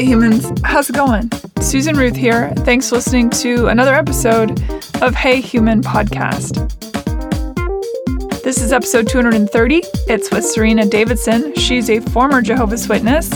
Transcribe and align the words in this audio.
Hey 0.00 0.06
humans, 0.06 0.50
how's 0.64 0.88
it 0.88 0.96
going? 0.96 1.30
Susan 1.60 1.94
Ruth 1.94 2.16
here. 2.16 2.54
Thanks 2.60 2.88
for 2.88 2.94
listening 2.94 3.28
to 3.32 3.66
another 3.66 3.94
episode 3.94 4.52
of 5.02 5.14
Hey 5.14 5.42
Human 5.42 5.82
Podcast. 5.82 6.56
This 8.42 8.62
is 8.62 8.72
episode 8.72 9.08
230. 9.08 9.82
It's 10.08 10.30
with 10.30 10.46
Serena 10.46 10.86
Davidson. 10.86 11.54
She's 11.54 11.90
a 11.90 12.00
former 12.00 12.40
Jehovah's 12.40 12.88
Witness. 12.88 13.28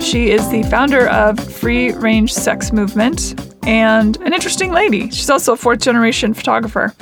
She 0.00 0.30
is 0.30 0.48
the 0.48 0.62
founder 0.70 1.08
of 1.08 1.40
Free 1.40 1.90
Range 1.90 2.32
Sex 2.32 2.72
Movement 2.72 3.34
and 3.66 4.16
an 4.18 4.32
interesting 4.32 4.70
lady. 4.70 5.10
She's 5.10 5.28
also 5.28 5.54
a 5.54 5.56
fourth 5.56 5.80
generation 5.80 6.34
photographer. 6.34 6.94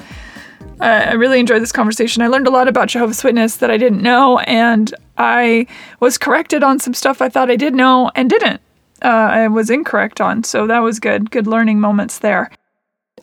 Uh, 0.81 0.85
I 0.85 1.13
really 1.13 1.41
enjoyed 1.41 1.61
this 1.61 1.73
conversation. 1.73 2.23
I 2.23 2.29
learned 2.29 2.47
a 2.47 2.51
lot 2.51 2.69
about 2.69 2.89
Jehovah's 2.89 3.23
Witness 3.23 3.59
that 3.59 3.71
I 3.71 3.77
didn't 3.77 4.01
know, 4.01 4.39
and 4.39 4.95
I 5.19 5.67
was 6.01 6.17
corrected 6.17 6.63
on 6.63 6.79
some 6.79 6.95
stuff 6.95 7.21
I 7.21 7.29
thought 7.29 7.51
I 7.51 7.57
did 7.57 7.75
know 7.75 8.11
and 8.15 8.31
didn't. 8.31 8.63
Uh, 9.03 9.09
I 9.09 9.49
was 9.49 9.71
incorrect 9.71 10.21
on, 10.21 10.45
so 10.45 10.67
that 10.67 10.81
was 10.81 11.01
good. 11.01 11.31
Good 11.31 11.47
learning 11.47 11.81
moments 11.81 12.19
there. 12.21 12.51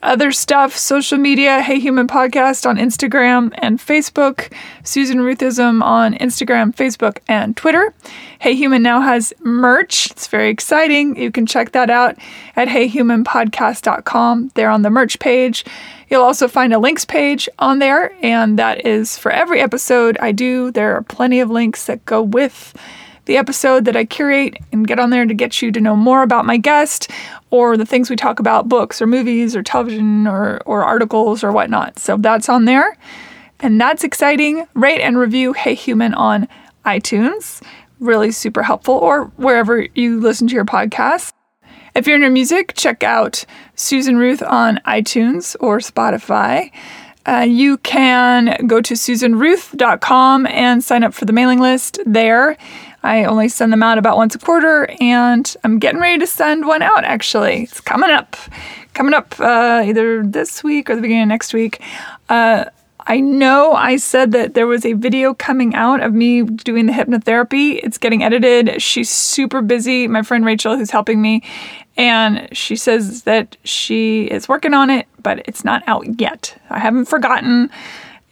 Other 0.03 0.31
stuff, 0.31 0.75
social 0.75 1.19
media, 1.19 1.61
Hey 1.61 1.79
Human 1.79 2.07
Podcast 2.07 2.67
on 2.67 2.77
Instagram 2.77 3.53
and 3.59 3.77
Facebook, 3.77 4.51
Susan 4.83 5.19
Ruthism 5.19 5.83
on 5.83 6.15
Instagram, 6.15 6.75
Facebook, 6.75 7.19
and 7.27 7.55
Twitter. 7.55 7.93
Hey 8.39 8.55
Human 8.55 8.81
now 8.81 9.01
has 9.01 9.31
merch. 9.41 10.09
It's 10.09 10.25
very 10.25 10.49
exciting. 10.49 11.15
You 11.17 11.31
can 11.31 11.45
check 11.45 11.73
that 11.73 11.91
out 11.91 12.17
at 12.55 12.67
heyhumanpodcast.com. 12.67 14.51
There 14.55 14.71
on 14.71 14.81
the 14.81 14.89
merch 14.89 15.19
page. 15.19 15.63
You'll 16.09 16.23
also 16.23 16.47
find 16.47 16.73
a 16.73 16.79
links 16.79 17.05
page 17.05 17.47
on 17.59 17.77
there, 17.77 18.11
and 18.23 18.57
that 18.57 18.83
is 18.87 19.19
for 19.19 19.31
every 19.31 19.61
episode 19.61 20.17
I 20.19 20.31
do. 20.31 20.71
There 20.71 20.95
are 20.95 21.03
plenty 21.03 21.39
of 21.41 21.51
links 21.51 21.85
that 21.85 22.03
go 22.05 22.23
with 22.23 22.73
the 23.25 23.37
episode 23.37 23.85
that 23.85 23.95
I 23.95 24.05
curate 24.05 24.57
and 24.71 24.87
get 24.87 24.99
on 24.99 25.09
there 25.09 25.25
to 25.25 25.33
get 25.33 25.61
you 25.61 25.71
to 25.71 25.79
know 25.81 25.95
more 25.95 26.23
about 26.23 26.45
my 26.45 26.57
guest 26.57 27.09
or 27.49 27.77
the 27.77 27.85
things 27.85 28.09
we 28.09 28.15
talk 28.15 28.39
about 28.39 28.69
books 28.69 29.01
or 29.01 29.07
movies 29.07 29.55
or 29.55 29.63
television 29.63 30.27
or, 30.27 30.61
or 30.65 30.83
articles 30.83 31.43
or 31.43 31.51
whatnot. 31.51 31.99
So 31.99 32.17
that's 32.17 32.49
on 32.49 32.65
there. 32.65 32.97
And 33.59 33.79
that's 33.79 34.03
exciting. 34.03 34.67
Rate 34.73 35.01
and 35.01 35.17
review 35.17 35.53
Hey 35.53 35.75
Human 35.75 36.13
on 36.13 36.47
iTunes. 36.85 37.61
Really 37.99 38.31
super 38.31 38.63
helpful, 38.63 38.95
or 38.95 39.25
wherever 39.35 39.85
you 39.93 40.19
listen 40.19 40.47
to 40.47 40.55
your 40.55 40.65
podcasts. 40.65 41.31
If 41.93 42.07
you're 42.07 42.15
into 42.15 42.29
music, 42.29 42.73
check 42.75 43.03
out 43.03 43.45
Susan 43.75 44.17
Ruth 44.17 44.41
on 44.41 44.79
iTunes 44.87 45.55
or 45.59 45.77
Spotify. 45.77 46.71
Uh, 47.27 47.45
you 47.47 47.77
can 47.77 48.65
go 48.65 48.81
to 48.81 48.95
susanruth.com 48.95 50.47
and 50.47 50.83
sign 50.83 51.03
up 51.03 51.13
for 51.13 51.25
the 51.25 51.33
mailing 51.33 51.59
list 51.59 51.99
there. 52.05 52.57
I 53.03 53.23
only 53.25 53.49
send 53.49 53.73
them 53.73 53.83
out 53.83 53.97
about 53.97 54.17
once 54.17 54.35
a 54.35 54.39
quarter, 54.39 54.89
and 54.99 55.55
I'm 55.63 55.79
getting 55.79 55.99
ready 55.99 56.19
to 56.19 56.27
send 56.27 56.67
one 56.67 56.81
out 56.81 57.03
actually. 57.03 57.63
It's 57.63 57.81
coming 57.81 58.11
up. 58.11 58.35
Coming 58.93 59.13
up 59.13 59.39
uh, 59.39 59.83
either 59.85 60.23
this 60.23 60.63
week 60.63 60.89
or 60.89 60.95
the 60.95 61.01
beginning 61.01 61.23
of 61.23 61.29
next 61.29 61.53
week. 61.53 61.81
Uh, 62.29 62.65
I 63.07 63.19
know 63.19 63.73
I 63.73 63.97
said 63.97 64.31
that 64.33 64.53
there 64.53 64.67
was 64.67 64.85
a 64.85 64.93
video 64.93 65.33
coming 65.33 65.73
out 65.73 66.01
of 66.01 66.13
me 66.13 66.43
doing 66.43 66.85
the 66.85 66.93
hypnotherapy. 66.93 67.79
It's 67.83 67.97
getting 67.97 68.23
edited. 68.23 68.81
She's 68.81 69.09
super 69.09 69.61
busy. 69.61 70.07
My 70.07 70.21
friend 70.21 70.45
Rachel, 70.45 70.77
who's 70.77 70.91
helping 70.91 71.21
me, 71.21 71.41
and 71.97 72.47
she 72.55 72.75
says 72.75 73.23
that 73.23 73.57
she 73.63 74.25
is 74.25 74.47
working 74.47 74.73
on 74.73 74.89
it, 74.89 75.07
but 75.21 75.41
it's 75.47 75.63
not 75.63 75.83
out 75.87 76.21
yet. 76.21 76.55
I 76.69 76.79
haven't 76.79 77.05
forgotten. 77.05 77.69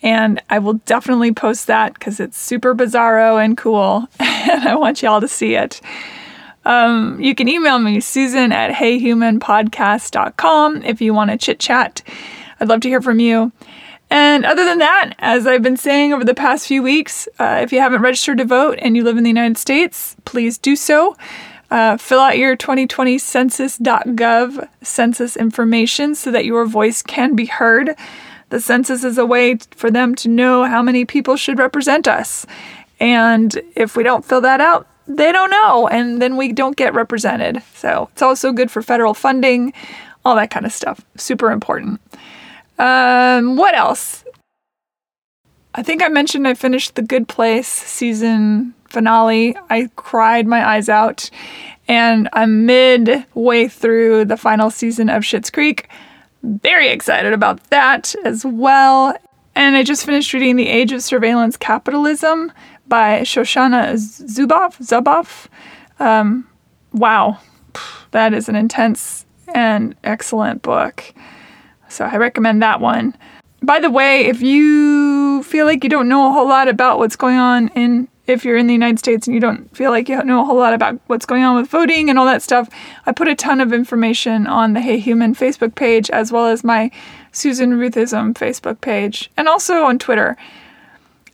And 0.01 0.41
I 0.49 0.59
will 0.59 0.75
definitely 0.85 1.33
post 1.33 1.67
that 1.67 1.93
because 1.93 2.19
it's 2.19 2.37
super 2.37 2.73
bizarro 2.73 3.43
and 3.43 3.57
cool. 3.57 4.07
and 4.19 4.67
I 4.67 4.75
want 4.75 5.01
y'all 5.01 5.21
to 5.21 5.27
see 5.27 5.55
it. 5.55 5.81
Um, 6.65 7.19
you 7.19 7.35
can 7.35 7.47
email 7.47 7.79
me, 7.79 7.99
Susan 7.99 8.51
at 8.51 8.71
heyhumanpodcast.com, 8.71 10.83
if 10.83 11.01
you 11.01 11.13
want 11.13 11.31
to 11.31 11.37
chit 11.37 11.59
chat. 11.59 12.01
I'd 12.59 12.67
love 12.67 12.81
to 12.81 12.89
hear 12.89 13.01
from 13.01 13.19
you. 13.19 13.51
And 14.09 14.45
other 14.45 14.65
than 14.65 14.79
that, 14.79 15.13
as 15.19 15.45
I've 15.45 15.61
been 15.61 15.77
saying 15.77 16.13
over 16.13 16.25
the 16.25 16.33
past 16.33 16.67
few 16.67 16.81
weeks, 16.81 17.27
uh, 17.39 17.59
if 17.61 17.71
you 17.71 17.79
haven't 17.79 18.01
registered 18.01 18.39
to 18.39 18.45
vote 18.45 18.79
and 18.81 18.95
you 18.95 19.03
live 19.03 19.17
in 19.17 19.23
the 19.23 19.29
United 19.29 19.57
States, 19.57 20.15
please 20.25 20.57
do 20.57 20.75
so. 20.75 21.15
Uh, 21.69 21.97
fill 21.97 22.19
out 22.19 22.39
your 22.39 22.55
2020 22.55 23.19
census.gov 23.19 24.67
census 24.81 25.37
information 25.37 26.15
so 26.15 26.31
that 26.31 26.45
your 26.45 26.65
voice 26.65 27.03
can 27.03 27.35
be 27.35 27.45
heard. 27.45 27.95
The 28.49 28.59
census 28.59 29.03
is 29.03 29.17
a 29.17 29.25
way 29.25 29.57
for 29.71 29.91
them 29.91 30.15
to 30.15 30.27
know 30.27 30.65
how 30.65 30.81
many 30.81 31.05
people 31.05 31.35
should 31.35 31.59
represent 31.59 32.07
us. 32.07 32.45
And 32.99 33.59
if 33.75 33.95
we 33.95 34.03
don't 34.03 34.25
fill 34.25 34.41
that 34.41 34.59
out, 34.59 34.87
they 35.07 35.31
don't 35.31 35.49
know, 35.49 35.87
and 35.87 36.21
then 36.21 36.37
we 36.37 36.51
don't 36.51 36.75
get 36.75 36.93
represented. 36.93 37.63
So 37.73 38.09
it's 38.11 38.21
also 38.21 38.51
good 38.51 38.69
for 38.69 38.81
federal 38.81 39.13
funding, 39.13 39.73
all 40.23 40.35
that 40.35 40.51
kind 40.51 40.65
of 40.65 40.71
stuff. 40.71 41.01
Super 41.15 41.51
important. 41.51 41.99
Um, 42.77 43.55
what 43.55 43.75
else? 43.75 44.23
I 45.73 45.83
think 45.83 46.03
I 46.03 46.09
mentioned 46.09 46.47
I 46.47 46.53
finished 46.53 46.95
The 46.95 47.01
Good 47.01 47.27
Place 47.27 47.67
season 47.67 48.73
finale. 48.87 49.55
I 49.69 49.89
cried 49.95 50.45
my 50.45 50.67
eyes 50.67 50.89
out, 50.89 51.29
and 51.87 52.29
I'm 52.33 52.65
midway 52.65 53.67
through 53.67 54.25
the 54.25 54.37
final 54.37 54.69
season 54.69 55.09
of 55.09 55.23
Schitt's 55.23 55.49
Creek. 55.49 55.87
Very 56.43 56.89
excited 56.89 57.33
about 57.33 57.63
that 57.69 58.15
as 58.23 58.45
well. 58.45 59.15
And 59.55 59.75
I 59.75 59.83
just 59.83 60.05
finished 60.05 60.33
reading 60.33 60.55
The 60.55 60.67
Age 60.67 60.91
of 60.91 61.03
Surveillance 61.03 61.57
Capitalism 61.57 62.51
by 62.87 63.21
Shoshana 63.21 63.93
Zuboff. 63.95 64.77
Zuboff. 64.79 65.47
Um, 65.99 66.47
wow, 66.93 67.39
that 68.11 68.33
is 68.33 68.47
an 68.47 68.55
intense 68.55 69.25
and 69.53 69.95
excellent 70.03 70.61
book. 70.61 71.13
So 71.89 72.05
I 72.05 72.15
recommend 72.17 72.61
that 72.61 72.79
one. 72.79 73.15
By 73.61 73.79
the 73.79 73.91
way, 73.91 74.27
if 74.27 74.41
you 74.41 75.43
feel 75.43 75.65
like 75.65 75.83
you 75.83 75.89
don't 75.89 76.07
know 76.07 76.29
a 76.29 76.31
whole 76.31 76.47
lot 76.47 76.69
about 76.69 76.99
what's 76.99 77.17
going 77.17 77.37
on 77.37 77.67
in 77.69 78.07
if 78.29 78.45
you're 78.45 78.57
in 78.57 78.67
the 78.67 78.73
United 78.73 78.99
States 78.99 79.27
and 79.27 79.33
you 79.33 79.39
don't 79.39 79.75
feel 79.75 79.91
like 79.91 80.07
you 80.07 80.23
know 80.23 80.41
a 80.41 80.45
whole 80.45 80.57
lot 80.57 80.73
about 80.73 80.99
what's 81.07 81.25
going 81.25 81.43
on 81.43 81.55
with 81.55 81.69
voting 81.69 82.09
and 82.09 82.19
all 82.19 82.25
that 82.25 82.41
stuff, 82.41 82.69
I 83.05 83.11
put 83.11 83.27
a 83.27 83.35
ton 83.35 83.59
of 83.59 83.73
information 83.73 84.47
on 84.47 84.73
the 84.73 84.81
Hey 84.81 84.99
Human 84.99 85.33
Facebook 85.33 85.75
page 85.75 86.09
as 86.11 86.31
well 86.31 86.47
as 86.47 86.63
my 86.63 86.91
Susan 87.31 87.73
Ruthism 87.73 88.33
Facebook 88.33 88.81
page 88.81 89.29
and 89.37 89.47
also 89.47 89.83
on 89.83 89.99
Twitter. 89.99 90.37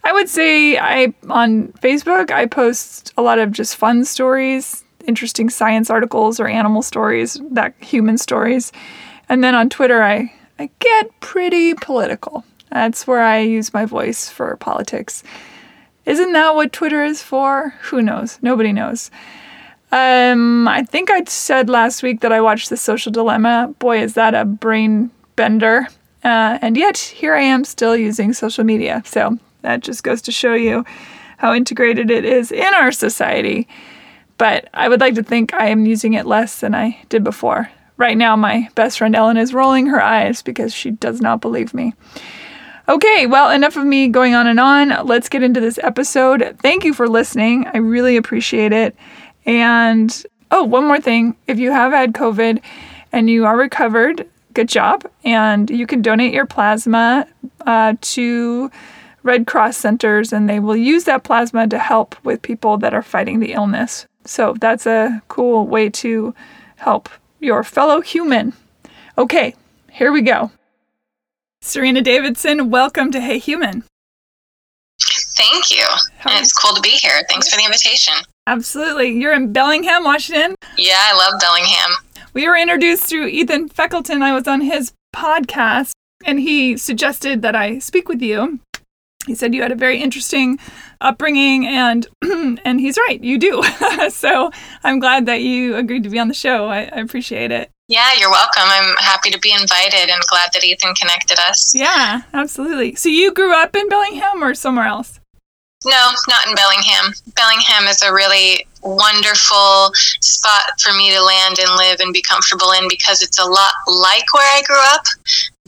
I 0.03 0.13
would 0.13 0.29
say 0.29 0.77
I 0.77 1.13
on 1.29 1.69
Facebook 1.73 2.31
I 2.31 2.45
post 2.45 3.13
a 3.17 3.21
lot 3.21 3.39
of 3.39 3.51
just 3.51 3.75
fun 3.75 4.05
stories, 4.05 4.83
interesting 5.05 5.49
science 5.49 5.89
articles 5.89 6.39
or 6.39 6.47
animal 6.47 6.81
stories, 6.81 7.39
that 7.51 7.73
human 7.79 8.17
stories. 8.17 8.71
And 9.27 9.43
then 9.43 9.55
on 9.55 9.69
Twitter 9.69 10.01
I 10.01 10.31
I 10.57 10.69
get 10.79 11.19
pretty 11.19 11.73
political. 11.73 12.45
That's 12.71 13.05
where 13.07 13.21
I 13.21 13.39
use 13.39 13.73
my 13.73 13.85
voice 13.85 14.29
for 14.29 14.55
politics. 14.57 15.23
Isn't 16.05 16.33
that 16.33 16.55
what 16.55 16.71
Twitter 16.71 17.03
is 17.03 17.21
for? 17.21 17.73
Who 17.83 18.01
knows? 18.01 18.39
Nobody 18.41 18.71
knows. 18.71 19.09
Um, 19.91 20.67
I 20.67 20.83
think 20.83 21.09
I 21.09 21.23
said 21.25 21.69
last 21.69 22.03
week 22.03 22.21
that 22.21 22.31
I 22.31 22.41
watched 22.41 22.69
The 22.69 22.77
Social 22.77 23.11
Dilemma. 23.11 23.73
Boy, 23.79 24.01
is 24.01 24.13
that 24.15 24.35
a 24.35 24.45
brain 24.45 25.09
bender. 25.35 25.87
Uh, 26.23 26.59
and 26.61 26.75
yet, 26.75 26.97
here 26.97 27.35
I 27.35 27.41
am 27.41 27.63
still 27.63 27.95
using 27.95 28.33
social 28.33 28.63
media. 28.63 29.03
So 29.05 29.37
that 29.61 29.81
just 29.81 30.03
goes 30.03 30.21
to 30.23 30.31
show 30.31 30.53
you 30.53 30.85
how 31.37 31.53
integrated 31.53 32.11
it 32.11 32.25
is 32.25 32.51
in 32.51 32.73
our 32.75 32.91
society. 32.91 33.67
But 34.37 34.67
I 34.73 34.89
would 34.89 34.99
like 34.99 35.15
to 35.15 35.23
think 35.23 35.53
I 35.53 35.67
am 35.67 35.85
using 35.85 36.13
it 36.13 36.25
less 36.25 36.59
than 36.59 36.75
I 36.75 36.99
did 37.09 37.23
before. 37.23 37.69
Right 37.97 38.17
now, 38.17 38.35
my 38.35 38.67
best 38.75 38.97
friend 38.97 39.15
Ellen 39.15 39.37
is 39.37 39.53
rolling 39.53 39.87
her 39.87 40.01
eyes 40.01 40.41
because 40.41 40.73
she 40.73 40.91
does 40.91 41.21
not 41.21 41.39
believe 41.39 41.73
me. 41.73 41.93
Okay, 42.87 43.25
well, 43.25 43.49
enough 43.49 43.77
of 43.77 43.85
me 43.85 44.07
going 44.07 44.35
on 44.35 44.45
and 44.45 44.59
on. 44.59 45.07
Let's 45.07 45.27
get 45.27 45.41
into 45.41 45.59
this 45.59 45.79
episode. 45.81 46.57
Thank 46.61 46.83
you 46.83 46.93
for 46.93 47.07
listening. 47.07 47.65
I 47.73 47.77
really 47.79 48.15
appreciate 48.15 48.71
it. 48.71 48.95
And 49.45 50.23
oh, 50.51 50.63
one 50.63 50.85
more 50.85 51.01
thing. 51.01 51.35
If 51.47 51.57
you 51.57 51.71
have 51.71 51.91
had 51.91 52.13
COVID 52.13 52.61
and 53.11 53.27
you 53.29 53.45
are 53.45 53.57
recovered, 53.57 54.29
good 54.53 54.69
job. 54.69 55.09
And 55.23 55.69
you 55.71 55.87
can 55.87 56.03
donate 56.03 56.33
your 56.33 56.45
plasma 56.45 57.27
uh, 57.65 57.95
to 57.99 58.69
Red 59.23 59.47
Cross 59.47 59.77
centers, 59.77 60.31
and 60.31 60.47
they 60.47 60.59
will 60.59 60.77
use 60.77 61.05
that 61.05 61.23
plasma 61.23 61.67
to 61.67 61.79
help 61.79 62.15
with 62.23 62.43
people 62.43 62.77
that 62.77 62.93
are 62.93 63.01
fighting 63.01 63.39
the 63.39 63.53
illness. 63.53 64.05
So 64.25 64.53
that's 64.59 64.85
a 64.85 65.23
cool 65.27 65.65
way 65.65 65.89
to 65.89 66.35
help 66.75 67.09
your 67.39 67.63
fellow 67.63 68.01
human. 68.01 68.53
Okay, 69.17 69.55
here 69.91 70.11
we 70.11 70.21
go. 70.21 70.51
Serena 71.65 71.99
Davidson, 71.99 72.69
welcome 72.69 73.11
to 73.11 73.19
Hey 73.19 73.39
Human. 73.39 73.83
Thank 75.01 75.71
you. 75.71 75.83
it's 76.27 76.53
cool 76.53 76.75
to 76.75 76.81
be 76.81 76.89
here. 76.89 77.23
Thanks 77.27 77.49
for 77.49 77.57
the 77.57 77.65
invitation. 77.65 78.13
Absolutely. 78.45 79.09
You're 79.19 79.33
in 79.33 79.51
Bellingham, 79.51 80.03
Washington? 80.03 80.53
Yeah, 80.77 80.99
I 80.99 81.17
love 81.17 81.41
Bellingham. 81.41 81.91
We 82.35 82.47
were 82.47 82.55
introduced 82.55 83.05
through 83.05 83.29
Ethan 83.29 83.69
Feckleton. 83.69 84.21
I 84.21 84.31
was 84.31 84.47
on 84.47 84.61
his 84.61 84.93
podcast 85.13 85.93
and 86.23 86.39
he 86.39 86.77
suggested 86.77 87.41
that 87.41 87.55
I 87.55 87.79
speak 87.79 88.07
with 88.07 88.21
you. 88.21 88.59
he 89.25 89.33
said 89.33 89.55
you 89.55 89.63
had 89.63 89.71
a 89.71 89.75
very 89.75 89.99
interesting 89.99 90.59
upbringing 91.01 91.65
and 91.65 92.07
and 92.63 92.79
he's 92.79 92.97
right 92.97 93.23
you 93.23 93.37
do 93.37 93.61
so 94.09 94.49
i'm 94.83 94.99
glad 94.99 95.25
that 95.25 95.41
you 95.41 95.75
agreed 95.75 96.03
to 96.03 96.09
be 96.09 96.19
on 96.19 96.27
the 96.29 96.33
show 96.33 96.67
I, 96.67 96.83
I, 96.83 96.99
appreciate 97.01 97.51
it 97.51 97.69
yeah 97.87 98.11
you're 98.17 98.31
welcome. 98.31 98.63
I'm 98.65 98.95
happy 98.97 99.29
to 99.31 99.39
be 99.39 99.51
invited 99.51 100.09
and 100.09 100.21
glad 100.27 100.49
that 100.53 100.63
ethan 100.63 100.93
connected 100.95 101.37
us. 101.39 101.73
Yeah 101.75 102.21
absolutely. 102.33 102.95
So 102.95 103.09
you 103.09 103.33
grew 103.33 103.53
up 103.53 103.75
in 103.75 103.89
bellingham 103.89 104.43
or 104.43 104.53
somewhere 104.53 104.85
else? 104.85 105.19
No 105.85 106.11
not 106.27 106.47
in 106.47 106.55
bellingham. 106.55 107.13
Bellingham 107.35 107.87
is 107.89 108.01
a 108.01 108.13
really 108.13 108.65
wonderful 108.81 109.91
spot 110.21 110.79
for 110.79 110.93
me 110.93 111.11
to 111.11 111.21
land 111.21 111.57
and 111.59 111.75
live 111.77 111.99
and 111.99 112.13
be 112.13 112.21
comfortable 112.21 112.71
in 112.71 112.87
because 112.87 113.21
it's 113.23 113.39
a 113.39 113.43
lot 113.43 113.71
like 113.87 114.31
where 114.31 114.45
i 114.55 114.61
grew 114.61 114.79
up 114.93 115.01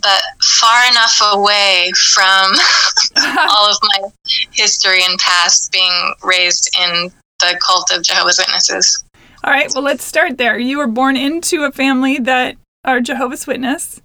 but 0.02 0.22
far 0.44 0.90
enough 0.90 1.20
away 1.34 1.92
from 2.14 2.54
all 3.50 3.70
of 3.70 3.78
my 3.82 4.10
history 4.52 5.04
and 5.04 5.18
past 5.20 5.72
being 5.72 6.14
raised 6.24 6.70
in 6.80 7.12
the 7.40 7.60
cult 7.66 7.92
of 7.92 8.04
Jehovah's 8.04 8.40
Witnesses. 8.40 9.04
All 9.48 9.54
right, 9.54 9.72
well, 9.74 9.84
let's 9.84 10.04
start 10.04 10.38
there. 10.38 10.60
You 10.60 10.78
were 10.78 10.88
born 10.88 11.16
into 11.16 11.64
a 11.64 11.72
family 11.72 12.18
that 12.18 12.58
are 12.84 13.00
Jehovah's 13.00 13.48
Witness. 13.48 14.02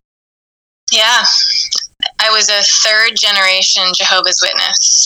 Yeah, 0.93 1.25
I 2.21 2.31
was 2.31 2.49
a 2.49 2.63
third 2.63 3.17
generation 3.17 3.83
Jehovah's 3.93 4.41
Witness. 4.41 5.05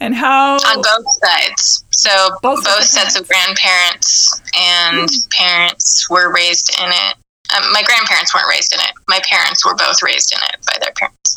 And 0.00 0.14
how? 0.14 0.54
On 0.54 0.76
both 0.76 1.04
sides. 1.22 1.84
So 1.90 2.30
both, 2.40 2.64
both 2.64 2.84
sets 2.84 3.20
of 3.20 3.28
grandparents 3.28 4.40
and 4.58 5.06
mm. 5.06 5.30
parents 5.30 6.08
were 6.08 6.32
raised 6.32 6.74
in 6.80 6.88
it 6.88 7.16
um, 7.54 7.70
my 7.70 7.82
grandparents 7.82 8.34
weren't 8.34 8.48
raised 8.48 8.72
in 8.72 8.80
it. 8.80 8.92
My 9.08 9.20
parents 9.28 9.62
were 9.62 9.74
both 9.74 10.02
raised 10.02 10.32
in 10.32 10.38
it 10.42 10.56
by 10.64 10.78
their 10.80 10.92
parents. 10.96 11.36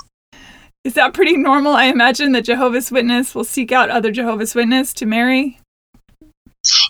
Is 0.85 0.93
that 0.93 1.13
pretty 1.13 1.35
normal? 1.35 1.73
I 1.73 1.87
imagine 1.87 2.31
that 2.31 2.45
Jehovah's 2.45 2.89
Witness 2.89 3.35
will 3.35 3.43
seek 3.43 3.73
out 3.73 3.89
other 3.89 4.11
Jehovah's 4.11 4.55
Witness 4.55 4.93
to 4.93 5.05
marry. 5.05 5.59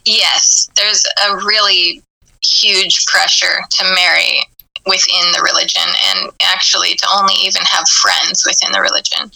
Yes, 0.06 0.70
there's 0.76 1.06
a 1.28 1.36
really 1.36 2.02
huge 2.44 3.06
pressure 3.06 3.62
to 3.70 3.84
marry 3.96 4.40
within 4.86 5.32
the 5.34 5.42
religion 5.42 5.88
and 6.12 6.32
actually 6.44 6.94
to 6.94 7.08
only 7.12 7.34
even 7.44 7.64
have 7.64 7.88
friends 7.90 8.46
within 8.46 8.72
the 8.72 8.82
religion. 8.82 9.32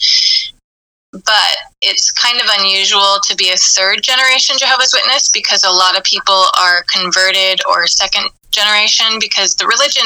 But 1.12 1.58
it's 1.82 2.12
kind 2.12 2.40
of 2.40 2.46
unusual 2.60 3.18
to 3.28 3.36
be 3.36 3.50
a 3.50 3.58
third 3.58 4.04
generation 4.04 4.58
Jehovah's 4.60 4.94
Witness 4.94 5.32
because 5.32 5.64
a 5.64 5.72
lot 5.72 5.98
of 5.98 6.04
people 6.04 6.46
are 6.60 6.86
converted 6.94 7.62
or 7.68 7.88
second 7.88 8.30
generation 8.52 9.18
because 9.20 9.56
the 9.56 9.66
religion 9.66 10.06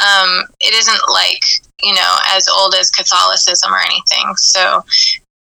um, 0.00 0.44
it 0.60 0.74
isn't 0.74 1.00
like 1.10 1.42
you 1.82 1.94
know 1.94 2.16
as 2.28 2.48
old 2.48 2.74
as 2.74 2.90
Catholicism 2.90 3.72
or 3.72 3.80
anything. 3.80 4.36
So 4.36 4.84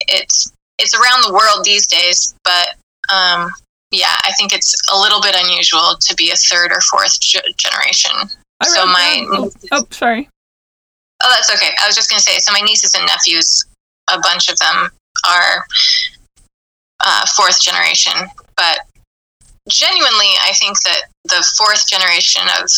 it's 0.06 0.52
it's 0.78 0.94
around 0.94 1.24
the 1.26 1.32
world 1.32 1.64
these 1.64 1.86
days, 1.86 2.34
but 2.44 2.76
um, 3.12 3.50
yeah, 3.90 4.14
I 4.24 4.32
think 4.38 4.52
it's 4.52 4.74
a 4.92 4.98
little 4.98 5.20
bit 5.20 5.34
unusual 5.38 5.96
to 6.00 6.14
be 6.14 6.30
a 6.30 6.36
third 6.36 6.72
or 6.72 6.80
fourth 6.80 7.18
generation. 7.20 8.12
so 8.62 8.86
my 8.86 9.26
oh, 9.32 9.50
oh, 9.72 9.86
sorry. 9.90 10.28
Oh, 11.22 11.30
that's 11.34 11.52
okay. 11.54 11.74
I 11.82 11.86
was 11.86 11.96
just 11.96 12.10
going 12.10 12.18
to 12.18 12.22
say. 12.22 12.38
So 12.38 12.52
my 12.52 12.60
nieces 12.60 12.94
and 12.94 13.06
nephews, 13.06 13.64
a 14.10 14.20
bunch 14.20 14.48
of 14.48 14.58
them 14.58 14.90
are 15.28 15.64
uh, 17.04 17.26
fourth 17.36 17.60
generation, 17.60 18.12
but 18.56 18.80
genuinely, 19.68 20.30
I 20.42 20.52
think 20.58 20.80
that 20.82 21.02
the 21.24 21.44
fourth 21.56 21.86
generation 21.88 22.42
of 22.60 22.70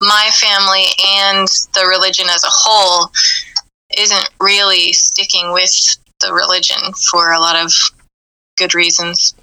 my 0.00 0.30
family 0.34 0.84
and 1.22 1.48
the 1.74 1.86
religion 1.88 2.26
as 2.28 2.44
a 2.44 2.50
whole 2.50 3.10
isn't 3.96 4.30
really 4.40 4.92
sticking 4.92 5.52
with 5.52 5.96
the 6.20 6.32
religion 6.32 6.92
for 7.10 7.32
a 7.32 7.38
lot 7.38 7.56
of 7.56 7.72
good 8.56 8.74
reasons. 8.74 9.34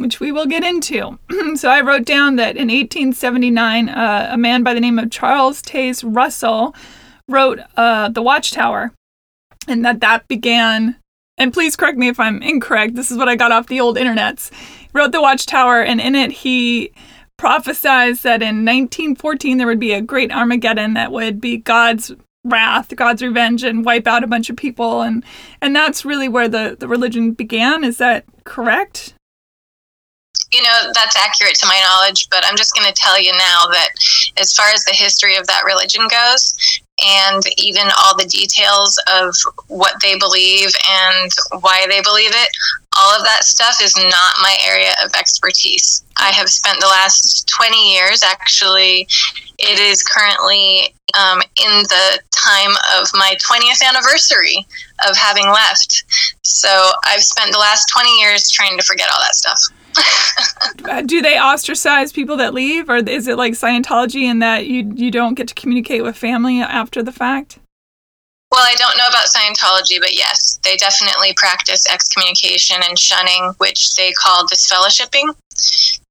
Which 0.00 0.20
we 0.20 0.32
will 0.32 0.46
get 0.46 0.64
into. 0.64 1.18
so 1.56 1.68
I 1.68 1.80
wrote 1.80 2.04
down 2.04 2.36
that 2.36 2.56
in 2.56 2.68
1879, 2.68 3.88
uh, 3.88 4.28
a 4.32 4.38
man 4.38 4.62
by 4.62 4.74
the 4.74 4.80
name 4.80 4.98
of 4.98 5.10
Charles 5.10 5.60
Taze 5.62 6.04
Russell 6.06 6.74
wrote 7.28 7.60
uh, 7.76 8.08
The 8.08 8.22
Watchtower, 8.22 8.92
and 9.66 9.84
that 9.84 10.00
that 10.00 10.28
began. 10.28 10.96
And 11.36 11.52
please 11.52 11.76
correct 11.76 11.98
me 11.98 12.08
if 12.08 12.18
I'm 12.18 12.42
incorrect. 12.42 12.94
This 12.94 13.10
is 13.10 13.18
what 13.18 13.28
I 13.28 13.36
got 13.36 13.52
off 13.52 13.68
the 13.68 13.80
old 13.80 13.96
internets 13.96 14.50
wrote 14.92 15.12
The 15.12 15.22
Watchtower, 15.22 15.82
and 15.82 16.00
in 16.00 16.14
it, 16.14 16.30
he 16.30 16.92
prophesied 17.36 18.16
that 18.16 18.42
in 18.42 18.64
1914 18.64 19.58
there 19.58 19.66
would 19.66 19.78
be 19.78 19.92
a 19.92 20.02
great 20.02 20.32
Armageddon 20.32 20.94
that 20.94 21.12
would 21.12 21.40
be 21.40 21.56
God's 21.56 22.12
wrath, 22.44 22.94
God's 22.96 23.22
revenge, 23.22 23.62
and 23.62 23.84
wipe 23.84 24.06
out 24.06 24.24
a 24.24 24.28
bunch 24.28 24.50
of 24.50 24.56
people. 24.56 25.02
And, 25.02 25.24
and 25.60 25.74
that's 25.74 26.04
really 26.04 26.28
where 26.28 26.48
the, 26.48 26.76
the 26.78 26.88
religion 26.88 27.32
began. 27.32 27.84
Is 27.84 27.98
that 27.98 28.24
correct? 28.44 29.14
You 30.52 30.62
know 30.62 30.90
that's 30.94 31.16
accurate 31.16 31.54
to 31.54 31.66
my 31.66 31.80
knowledge 31.82 32.28
but 32.30 32.44
i'm 32.44 32.56
just 32.56 32.74
going 32.74 32.86
to 32.86 32.94
tell 32.94 33.20
you 33.20 33.32
now 33.32 33.66
that 33.70 33.88
as 34.38 34.54
far 34.54 34.68
as 34.70 34.84
the 34.84 34.94
history 34.94 35.36
of 35.36 35.46
that 35.46 35.64
religion 35.64 36.06
goes 36.10 36.54
and 37.04 37.42
even 37.56 37.86
all 37.98 38.16
the 38.16 38.26
details 38.26 39.00
of 39.12 39.34
what 39.68 39.94
they 40.02 40.18
believe 40.18 40.70
and 40.90 41.30
why 41.60 41.86
they 41.88 42.00
believe 42.02 42.30
it 42.32 42.50
all 42.98 43.16
of 43.16 43.22
that 43.24 43.44
stuff 43.44 43.78
is 43.80 43.94
not 43.96 44.42
my 44.42 44.56
area 44.66 44.92
of 45.04 45.12
expertise. 45.14 46.02
I 46.16 46.30
have 46.32 46.48
spent 46.48 46.80
the 46.80 46.86
last 46.86 47.48
20 47.48 47.92
years 47.92 48.22
actually 48.24 49.06
it 49.58 49.78
is 49.78 50.02
currently 50.02 50.94
um, 51.18 51.40
in 51.40 51.82
the 51.82 52.20
time 52.30 52.70
of 52.98 53.08
my 53.14 53.36
20th 53.42 53.82
anniversary 53.86 54.66
of 55.08 55.16
having 55.16 55.46
left. 55.46 56.04
So 56.42 56.90
i've 57.04 57.22
spent 57.22 57.52
the 57.52 57.58
last 57.58 57.86
20 57.92 58.18
years 58.18 58.50
trying 58.50 58.76
to 58.76 58.84
forget 58.84 59.08
all 59.12 59.20
that 59.20 59.34
stuff 59.34 59.60
do 61.06 61.22
they 61.22 61.38
ostracize 61.38 62.12
people 62.12 62.36
that 62.36 62.54
leave, 62.54 62.88
or 62.88 62.96
is 62.96 63.28
it 63.28 63.36
like 63.36 63.54
Scientology 63.54 64.22
in 64.22 64.38
that 64.40 64.66
you 64.66 64.92
you 64.94 65.10
don't 65.10 65.34
get 65.34 65.48
to 65.48 65.54
communicate 65.54 66.02
with 66.02 66.16
family 66.16 66.60
after 66.60 67.02
the 67.02 67.12
fact? 67.12 67.58
Well, 68.50 68.64
I 68.64 68.74
don't 68.76 68.96
know 68.96 69.08
about 69.08 69.26
Scientology, 69.26 70.00
but 70.00 70.14
yes, 70.14 70.58
they 70.64 70.76
definitely 70.76 71.34
practice 71.36 71.86
excommunication 71.86 72.78
and 72.82 72.98
shunning, 72.98 73.52
which 73.58 73.94
they 73.94 74.12
call 74.12 74.46
disfellowshipping. 74.46 75.34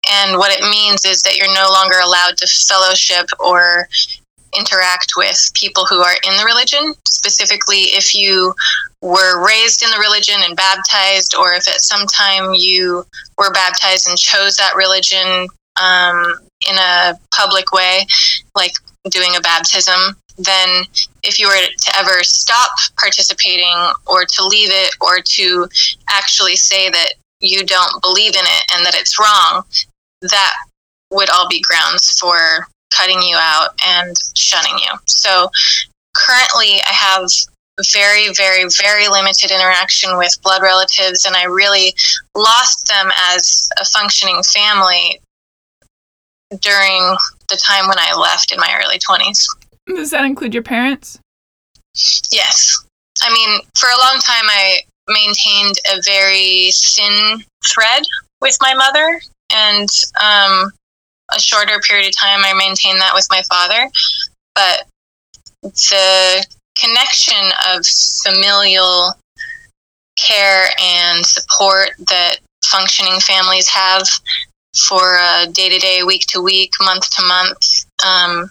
And 0.10 0.38
what 0.38 0.52
it 0.52 0.62
means 0.70 1.04
is 1.04 1.24
that 1.24 1.36
you're 1.36 1.54
no 1.54 1.70
longer 1.72 1.98
allowed 2.04 2.38
to 2.38 2.48
fellowship 2.48 3.28
or 3.40 3.90
interact 4.58 5.14
with 5.16 5.52
people 5.54 5.86
who 5.86 6.02
are 6.02 6.16
in 6.24 6.36
the 6.38 6.46
religion. 6.46 6.94
Specifically, 7.06 7.94
if 7.94 8.16
you 8.16 8.54
were 9.02 9.46
raised 9.46 9.84
in 9.84 9.92
the 9.92 10.00
religion 10.00 10.36
and 10.40 10.56
baptized, 10.56 11.36
or 11.36 11.54
if 11.54 11.68
at 11.68 11.82
some 11.82 12.06
time 12.08 12.54
you 12.54 13.06
were 13.38 13.52
baptized 13.52 14.08
and 14.08 14.18
chose 14.18 14.56
that 14.58 14.76
religion 14.76 15.48
um, 15.80 16.36
in 16.70 16.76
a 16.78 17.20
public 17.34 17.72
way, 17.72 18.06
like 18.56 18.74
doing 19.10 19.36
a 19.38 19.42
baptism, 19.42 20.16
then 20.38 20.84
if 21.24 21.40
you 21.40 21.48
were 21.48 21.56
to 21.56 21.98
ever 21.98 22.24
stop 22.24 22.70
participating 23.00 23.74
or 24.06 24.26
to 24.26 24.46
leave 24.46 24.70
it 24.72 24.96
or 25.02 25.20
to 25.20 25.68
actually 26.10 26.56
say 26.56 26.90
that 26.90 27.14
you 27.40 27.66
don't 27.66 28.02
believe 28.02 28.36
in 28.36 28.44
it 28.44 28.64
and 28.74 28.86
that 28.86 28.96
it's 28.96 29.20
wrong, 29.20 29.64
that 30.22 30.54
would 31.12 31.30
all 31.30 31.48
be 31.48 31.62
grounds 31.62 32.20
for 32.20 32.68
cutting 32.92 33.22
you 33.22 33.36
out 33.40 33.70
and 33.86 34.16
shunning 34.36 34.78
you. 34.80 34.98
So 35.06 35.50
currently, 36.16 36.82
I 36.88 36.94
have 36.94 37.30
very, 37.94 38.34
very, 38.36 38.66
very 38.82 39.08
limited 39.08 39.52
interaction 39.52 40.18
with 40.18 40.36
blood 40.42 40.62
relatives, 40.62 41.26
and 41.26 41.36
I 41.36 41.44
really 41.44 41.94
lost 42.36 42.88
them 42.88 43.12
as 43.30 43.70
a 43.80 43.86
functioning 43.86 44.42
family 44.44 45.20
during 46.62 47.16
the 47.50 47.58
time 47.58 47.88
when 47.88 48.00
I 48.00 48.16
left 48.16 48.52
in 48.52 48.60
my 48.60 48.82
early 48.84 48.98
20s. 48.98 49.46
Does 49.88 50.12
that 50.12 50.26
include 50.26 50.54
your 50.54 50.64
parents? 50.64 51.20
Yes. 52.32 52.84
I 53.22 53.32
mean, 53.32 53.60
for 53.76 53.90
a 53.90 53.98
long 53.98 54.20
time, 54.20 54.46
I 54.48 54.80
maintained 55.08 55.76
a 55.94 56.02
very 56.06 56.72
thin 56.74 57.44
thread 57.66 58.04
with 58.42 58.58
my 58.62 58.74
mother, 58.74 59.20
and 59.54 59.90
um, 60.22 60.72
a 61.34 61.40
shorter 61.40 61.80
period 61.80 62.08
of 62.08 62.18
time, 62.18 62.42
I 62.44 62.54
maintained 62.54 63.02
that 63.02 63.14
with 63.14 63.28
my 63.30 63.42
father. 63.44 63.90
But 64.56 64.88
the 65.62 66.46
connection 66.78 67.52
of 67.70 67.86
familial 67.86 69.14
care 70.18 70.70
and 70.82 71.26
support 71.26 71.92
that 72.10 72.38
functioning 72.66 73.20
families 73.20 73.68
have 73.70 74.04
for 74.76 75.18
day 75.52 75.70
to 75.70 75.80
day, 75.80 76.04
week 76.04 76.26
to 76.28 76.42
week, 76.42 76.74
month 76.82 77.10
to 77.12 77.24
month, 77.24 77.86
um, 78.06 78.50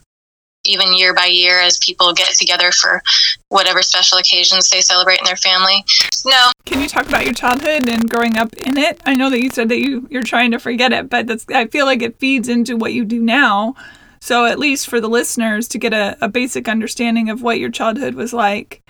even 0.66 0.96
year 0.96 1.14
by 1.14 1.26
year 1.26 1.60
as 1.60 1.78
people 1.78 2.12
get 2.12 2.34
together 2.34 2.72
for 2.72 3.02
whatever 3.48 3.82
special 3.82 4.18
occasions 4.18 4.68
they 4.68 4.80
celebrate 4.80 5.18
in 5.18 5.24
their 5.24 5.36
family. 5.36 5.84
No. 6.24 6.50
Can 6.64 6.80
you 6.80 6.88
talk 6.88 7.06
about 7.06 7.24
your 7.24 7.34
childhood 7.34 7.88
and 7.88 8.08
growing 8.08 8.36
up 8.36 8.52
in 8.54 8.76
it? 8.76 9.00
I 9.06 9.14
know 9.14 9.30
that 9.30 9.40
you 9.40 9.50
said 9.50 9.68
that 9.68 9.78
you, 9.78 10.06
you're 10.10 10.22
trying 10.22 10.50
to 10.50 10.58
forget 10.58 10.92
it, 10.92 11.08
but 11.08 11.26
that's 11.26 11.46
I 11.48 11.66
feel 11.66 11.86
like 11.86 12.02
it 12.02 12.18
feeds 12.18 12.48
into 12.48 12.76
what 12.76 12.92
you 12.92 13.04
do 13.04 13.20
now. 13.20 13.74
So 14.20 14.44
at 14.44 14.58
least 14.58 14.88
for 14.88 15.00
the 15.00 15.08
listeners 15.08 15.68
to 15.68 15.78
get 15.78 15.92
a, 15.92 16.16
a 16.20 16.28
basic 16.28 16.68
understanding 16.68 17.30
of 17.30 17.42
what 17.42 17.60
your 17.60 17.70
childhood 17.70 18.14
was 18.14 18.32
like. 18.32 18.82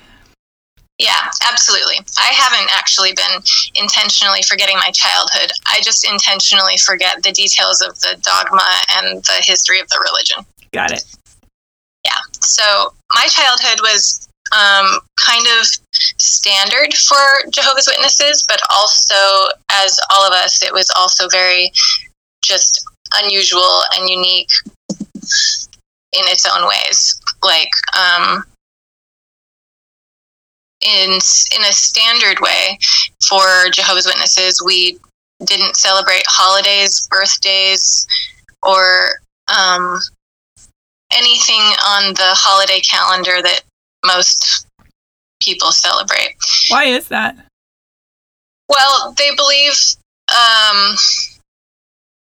Yeah, 0.98 1.30
absolutely. 1.46 1.96
I 2.18 2.32
haven't 2.32 2.70
actually 2.72 3.12
been 3.12 3.42
intentionally 3.74 4.40
forgetting 4.42 4.76
my 4.76 4.90
childhood. 4.92 5.52
I 5.66 5.80
just 5.82 6.10
intentionally 6.10 6.78
forget 6.78 7.22
the 7.22 7.32
details 7.32 7.82
of 7.82 7.98
the 8.00 8.16
dogma 8.22 8.64
and 8.96 9.22
the 9.24 9.42
history 9.44 9.78
of 9.78 9.88
the 9.88 10.02
religion. 10.02 10.46
Got 10.72 10.92
it. 10.92 11.04
Yeah. 12.06 12.20
So 12.40 12.94
my 13.12 13.26
childhood 13.26 13.80
was 13.82 14.28
um, 14.52 15.00
kind 15.18 15.44
of 15.58 15.66
standard 16.20 16.94
for 16.94 17.50
Jehovah's 17.50 17.88
Witnesses, 17.90 18.44
but 18.46 18.60
also, 18.72 19.50
as 19.72 19.98
all 20.14 20.24
of 20.24 20.32
us, 20.32 20.62
it 20.62 20.72
was 20.72 20.88
also 20.96 21.26
very 21.28 21.72
just 22.44 22.84
unusual 23.16 23.82
and 23.96 24.08
unique 24.08 24.50
in 26.12 26.22
its 26.30 26.46
own 26.46 26.68
ways. 26.68 27.20
Like, 27.42 27.70
um, 27.98 28.44
in 30.82 31.10
in 31.10 31.64
a 31.64 31.72
standard 31.72 32.38
way 32.40 32.78
for 33.28 33.68
Jehovah's 33.72 34.06
Witnesses, 34.06 34.62
we 34.64 34.98
didn't 35.44 35.76
celebrate 35.76 36.22
holidays, 36.28 37.08
birthdays, 37.10 38.06
or 38.62 39.20
um, 39.48 39.98
anything 41.16 41.60
on 41.84 42.14
the 42.14 42.34
holiday 42.34 42.80
calendar 42.80 43.42
that 43.42 43.60
most 44.04 44.66
people 45.40 45.72
celebrate. 45.72 46.36
Why 46.68 46.84
is 46.84 47.08
that? 47.08 47.36
Well, 48.68 49.14
they 49.16 49.34
believe. 49.34 49.72
Um, 50.28 50.94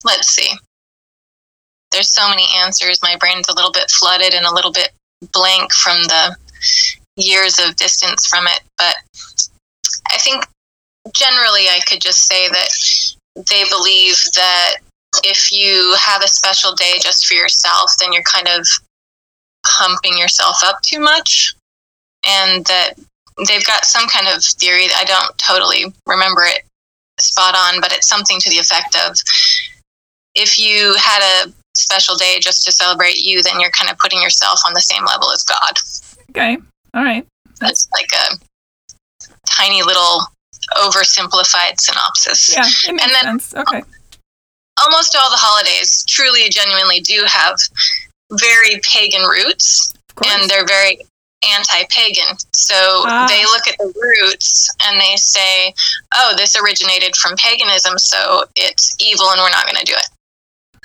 let's 0.04 0.30
see. 0.30 0.52
There's 1.92 2.08
so 2.08 2.30
many 2.30 2.46
answers. 2.58 3.02
My 3.02 3.16
brain's 3.18 3.50
a 3.50 3.56
little 3.56 3.72
bit 3.72 3.90
flooded 3.92 4.34
and 4.34 4.46
a 4.46 4.54
little 4.54 4.72
bit 4.72 4.92
blank 5.34 5.74
from 5.74 6.04
the 6.04 6.36
years 7.18 7.60
of 7.60 7.76
distance 7.76 8.26
from 8.26 8.46
it. 8.48 8.62
But 8.78 8.96
I 10.10 10.18
think 10.18 10.46
generally 11.14 11.68
I 11.68 11.80
could 11.88 12.02
just 12.02 12.26
say 12.26 12.48
that 12.50 12.70
they 13.36 13.64
believe 13.70 14.16
that 14.36 14.76
if 15.24 15.52
you 15.52 15.96
have 16.00 16.24
a 16.24 16.28
special 16.28 16.74
day 16.76 16.94
just 17.02 17.26
for 17.28 17.34
yourself, 17.34 17.92
then 18.00 18.14
you're 18.14 18.24
kind 18.24 18.48
of 18.48 18.68
pumping 19.78 20.18
yourself 20.18 20.58
up 20.64 20.82
too 20.82 21.00
much. 21.00 21.54
And 22.26 22.66
that 22.66 22.94
they've 23.48 23.66
got 23.66 23.86
some 23.86 24.08
kind 24.08 24.28
of 24.28 24.44
theory 24.44 24.88
I 24.96 25.06
don't 25.06 25.38
totally 25.38 25.86
remember 26.06 26.44
it 26.44 26.64
spot 27.20 27.56
on, 27.56 27.82
but 27.82 27.92
it's 27.94 28.08
something 28.08 28.40
to 28.40 28.50
the 28.50 28.58
effect 28.58 28.96
of 29.08 29.18
if 30.36 30.58
you 30.60 30.96
had 31.00 31.22
a 31.48 31.52
special 31.76 32.16
day 32.16 32.38
just 32.42 32.64
to 32.66 32.72
celebrate 32.72 33.18
you, 33.18 33.42
then 33.44 33.60
you're 33.60 33.72
kind 33.72 33.92
of 33.92 33.98
putting 33.98 34.22
yourself 34.22 34.60
on 34.66 34.74
the 34.74 34.82
same 34.82 35.06
level 35.06 35.32
as 35.32 35.44
God. 35.44 35.74
Okay. 36.32 36.58
All 36.94 37.04
right. 37.04 37.26
That's 37.60 37.88
like 37.94 38.10
a 38.14 38.36
tiny 39.50 39.82
little 39.84 40.22
oversimplified 40.78 41.80
synopsis. 41.80 42.54
Yeah, 42.54 42.62
it 42.90 42.94
makes 42.94 43.04
And 43.04 43.12
then- 43.14 43.40
sense. 43.40 43.56
Okay. 43.56 43.82
Almost 44.84 45.16
all 45.16 45.30
the 45.30 45.38
holidays 45.38 46.04
truly, 46.08 46.50
genuinely 46.50 47.02
do 47.02 47.24
have 47.28 47.56
very 48.34 48.80
pagan 48.84 49.24
roots, 49.24 49.94
and 50.26 50.50
they're 50.50 50.66
very 50.66 51.00
anti-pagan. 51.56 52.38
So 52.54 52.76
Ah. 53.08 53.26
they 53.28 53.44
look 53.46 53.68
at 53.68 53.78
the 53.78 53.94
roots 54.02 54.70
and 54.84 55.00
they 55.00 55.16
say, 55.16 55.74
"Oh, 56.16 56.34
this 56.36 56.56
originated 56.58 57.16
from 57.16 57.36
paganism, 57.38 57.98
so 57.98 58.46
it's 58.56 58.94
evil, 59.00 59.30
and 59.32 59.42
we're 59.42 59.50
not 59.50 59.66
going 59.66 59.78
to 59.78 59.86
do 59.86 59.94
it." 59.94 60.08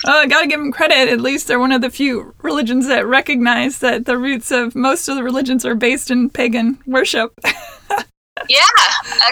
Oh, 0.06 0.18
I 0.20 0.26
gotta 0.26 0.46
give 0.46 0.58
them 0.60 0.72
credit. 0.72 1.08
At 1.08 1.20
least 1.20 1.46
they're 1.46 1.58
one 1.58 1.72
of 1.72 1.80
the 1.80 1.90
few 1.90 2.34
religions 2.42 2.86
that 2.88 3.06
recognize 3.06 3.78
that 3.78 4.06
the 4.06 4.18
roots 4.18 4.50
of 4.50 4.74
most 4.74 5.08
of 5.08 5.16
the 5.16 5.22
religions 5.22 5.64
are 5.64 5.74
based 5.74 6.10
in 6.10 6.30
pagan 6.30 6.78
worship. 6.86 7.32
Yeah, 8.48 8.66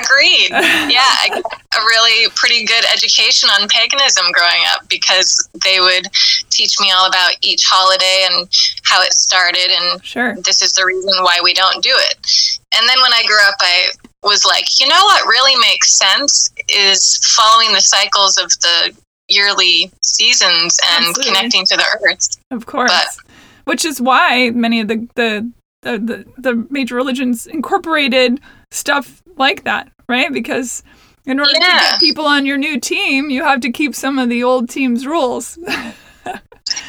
agreed. 0.01 0.51
yeah, 0.51 1.03
I 1.03 1.29
got 1.29 1.43
a 1.43 1.85
really 1.85 2.31
pretty 2.37 2.65
good 2.65 2.85
education 2.93 3.51
on 3.51 3.69
paganism 3.69 4.27
growing 4.33 4.63
up 4.69 4.89
because 4.89 5.49
they 5.65 5.81
would 5.81 6.07
teach 6.51 6.79
me 6.81 6.93
all 6.93 7.09
about 7.09 7.35
each 7.43 7.65
holiday 7.67 8.29
and 8.31 8.49
how 8.85 9.03
it 9.03 9.13
started 9.13 9.71
and 9.71 10.05
sure. 10.05 10.37
this 10.45 10.63
is 10.63 10.75
the 10.75 10.87
reason 10.87 11.13
why 11.23 11.41
we 11.43 11.53
don't 11.53 11.83
do 11.83 11.93
it. 11.93 12.27
And 12.75 12.89
then 12.89 13.01
when 13.03 13.13
I 13.13 13.25
grew 13.27 13.43
up, 13.43 13.57
I 13.61 13.91
was 14.23 14.45
like, 14.47 14.79
you 14.79 14.87
know 14.87 15.05
what 15.05 15.27
really 15.27 15.57
makes 15.61 15.99
sense 15.99 16.53
is 16.69 17.19
following 17.37 17.73
the 17.73 17.81
cycles 17.81 18.39
of 18.39 18.51
the 18.61 18.97
yearly 19.29 19.91
seasons 20.03 20.79
and 20.95 21.07
Absolutely. 21.07 21.25
connecting 21.25 21.67
to 21.67 21.77
the 21.77 21.99
earth. 22.07 22.37
Of 22.53 22.67
course. 22.67 23.19
Which 23.65 23.85
is 23.85 24.01
why 24.01 24.51
many 24.51 24.81
of 24.81 24.89
the, 24.89 25.09
the 25.17 25.51
the, 25.83 25.99
the 25.99 26.25
the 26.39 26.67
major 26.71 26.95
religions 26.95 27.47
incorporated 27.47 28.41
stuff 28.73 29.23
like 29.37 29.65
that, 29.65 29.91
right? 30.09 30.33
Because 30.33 30.83
in 31.27 31.39
order 31.39 31.53
to 31.53 31.59
get 31.61 32.01
people 32.01 32.25
on 32.27 32.47
your 32.47 32.59
new 32.59 32.81
team, 32.81 33.31
you 33.31 33.45
have 33.45 33.61
to 33.61 33.71
keep 33.71 33.95
some 33.95 34.19
of 34.19 34.29
the 34.29 34.43
old 34.43 34.69
team's 34.69 35.07
rules. 35.07 35.59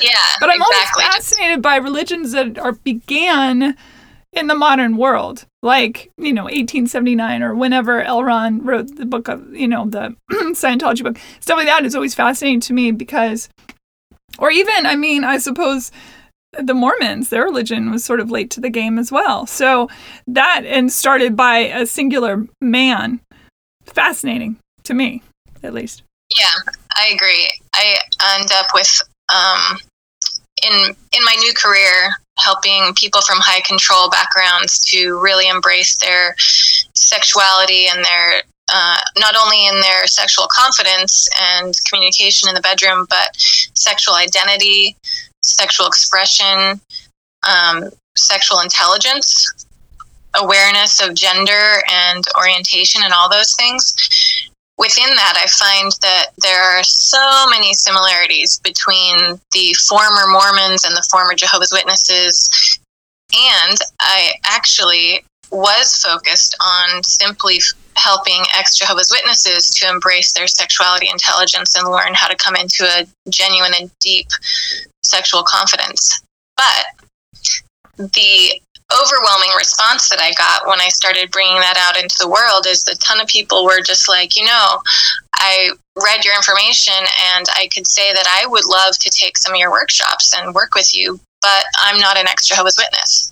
Yeah, 0.02 0.16
But 0.40 0.50
I'm 0.50 0.62
exactly. 0.62 1.04
always 1.04 1.16
fascinated 1.16 1.62
by 1.62 1.76
religions 1.78 2.32
that 2.34 2.58
are 2.58 2.72
began 2.74 3.76
in 4.32 4.48
the 4.48 4.56
modern 4.56 4.96
world, 4.98 5.46
like 5.62 6.10
you 6.18 6.32
know 6.32 6.44
1879 6.44 7.44
or 7.44 7.54
whenever 7.56 8.02
L. 8.02 8.24
Ron 8.24 8.64
wrote 8.64 8.96
the 8.96 9.06
book 9.06 9.28
of 9.28 9.54
you 9.54 9.68
know 9.68 9.90
the 9.90 10.16
Scientology 10.32 11.04
book. 11.04 11.18
Stuff 11.40 11.58
like 11.58 11.68
that 11.68 11.86
is 11.86 11.96
always 11.96 12.16
fascinating 12.16 12.60
to 12.62 12.74
me 12.74 12.92
because, 12.92 13.50
or 14.40 14.52
even 14.52 14.86
I 14.86 14.96
mean 14.96 15.24
I 15.24 15.38
suppose 15.38 15.92
the 16.60 16.74
Mormons, 16.74 17.30
their 17.30 17.44
religion 17.44 17.92
was 17.92 18.04
sort 18.04 18.20
of 18.20 18.32
late 18.32 18.50
to 18.52 18.60
the 18.60 18.70
game 18.70 19.00
as 19.00 19.12
well. 19.12 19.46
So 19.46 19.90
that 20.28 20.64
and 20.66 20.92
started 20.92 21.36
by 21.36 21.58
a 21.58 21.86
singular 21.86 22.46
man, 22.62 23.20
fascinating 23.86 24.58
to 24.84 24.94
me 24.94 25.22
at 25.64 25.74
least. 25.74 26.04
Yeah, 26.38 26.74
I 26.96 27.12
agree. 27.14 27.52
I 27.74 27.98
end 28.38 28.50
up 28.54 28.68
with 28.74 29.02
um, 29.34 29.78
in 30.64 30.96
in 30.96 31.26
my 31.26 31.36
new 31.40 31.54
career 31.54 32.14
helping 32.40 32.94
people 32.96 33.22
from 33.22 33.38
high 33.40 33.62
control 33.62 34.10
backgrounds 34.10 34.80
to 34.80 35.20
really 35.20 35.48
embrace 35.48 35.98
their 35.98 36.36
sexuality 36.96 37.88
and 37.88 38.04
their 38.04 38.42
uh, 38.74 39.00
not 39.20 39.36
only 39.36 39.68
in 39.68 39.80
their 39.82 40.08
sexual 40.08 40.48
confidence 40.50 41.30
and 41.40 41.76
communication 41.90 42.50
in 42.50 42.56
the 42.56 42.62
bedroom, 42.62 43.06
but 43.10 43.30
sexual 43.36 44.16
identity, 44.16 44.96
sexual 45.44 45.88
expression, 45.88 46.80
um, 47.48 47.90
sexual 48.16 48.60
intelligence, 48.60 49.68
awareness 50.36 51.02
of 51.02 51.14
gender 51.14 51.84
and 51.92 52.24
orientation, 52.38 53.02
and 53.04 53.14
all 53.14 53.30
those 53.30 53.56
things 53.56 53.94
within 54.78 55.16
that, 55.16 55.36
I 55.38 55.48
find 55.48 55.92
that 56.02 56.32
there 56.42 56.62
are 56.62 56.84
so 56.84 57.46
many 57.50 57.74
similarities 57.74 58.60
between 58.64 59.40
the 59.52 59.74
former 59.88 60.28
Mormons 60.28 60.84
and 60.84 60.96
the 60.96 61.08
former 61.12 61.36
Jehovah's 61.36 61.72
Witnesses. 61.72 62.50
And 63.34 63.78
I 64.00 64.34
actually 64.44 65.24
was 65.52 66.02
focused 66.02 66.56
on 66.62 67.04
simply 67.04 67.60
helping 67.96 68.42
ex 68.58 68.78
Jehovah's 68.78 69.12
Witnesses 69.12 69.70
to 69.76 69.90
embrace 69.90 70.34
their 70.34 70.48
sexuality 70.48 71.08
intelligence 71.10 71.76
and 71.76 71.90
learn 71.90 72.14
how 72.14 72.28
to 72.28 72.36
come 72.36 72.56
into 72.56 72.84
a 72.84 73.06
genuine 73.30 73.74
and 73.80 73.92
deep 74.00 74.28
sexual 75.04 75.44
confidence. 75.44 76.22
But 76.58 76.86
the 77.98 78.62
overwhelming 78.92 79.50
response 79.58 80.10
that 80.10 80.20
I 80.20 80.34
got 80.34 80.68
when 80.68 80.82
I 80.82 80.90
started 80.90 81.32
bringing 81.32 81.60
that 81.60 81.78
out 81.78 82.02
into 82.02 82.16
the 82.20 82.30
world 82.30 82.66
is 82.68 82.88
a 82.88 82.96
ton 82.98 83.22
of 83.22 83.28
people 83.28 83.66
were 83.66 83.82
just 83.82 84.10
like, 84.10 84.36
you 84.36 84.46
know, 84.46 84.82
I 85.34 85.72
read 85.98 86.26
your 86.26 86.36
information 86.36 86.94
and 87.36 87.46
I 87.56 87.70
could 87.74 87.88
say 87.88 88.14
that 88.14 88.28
I 88.28 88.48
would 88.48 88.66
love 88.66 88.94
to 89.00 89.10
take 89.10 89.38
some 89.38 89.54
of 89.54 89.60
your 89.60 89.72
workshops 89.72 90.34
and 90.36 90.54
work 90.54 90.76
with 90.76 90.96
you, 90.96 91.20
but 91.42 91.66
I'm 91.82 92.00
not 92.00 92.18
an 92.18 92.28
ex 92.28 92.48
Jehovah's 92.48 92.78
Witness. 92.78 93.30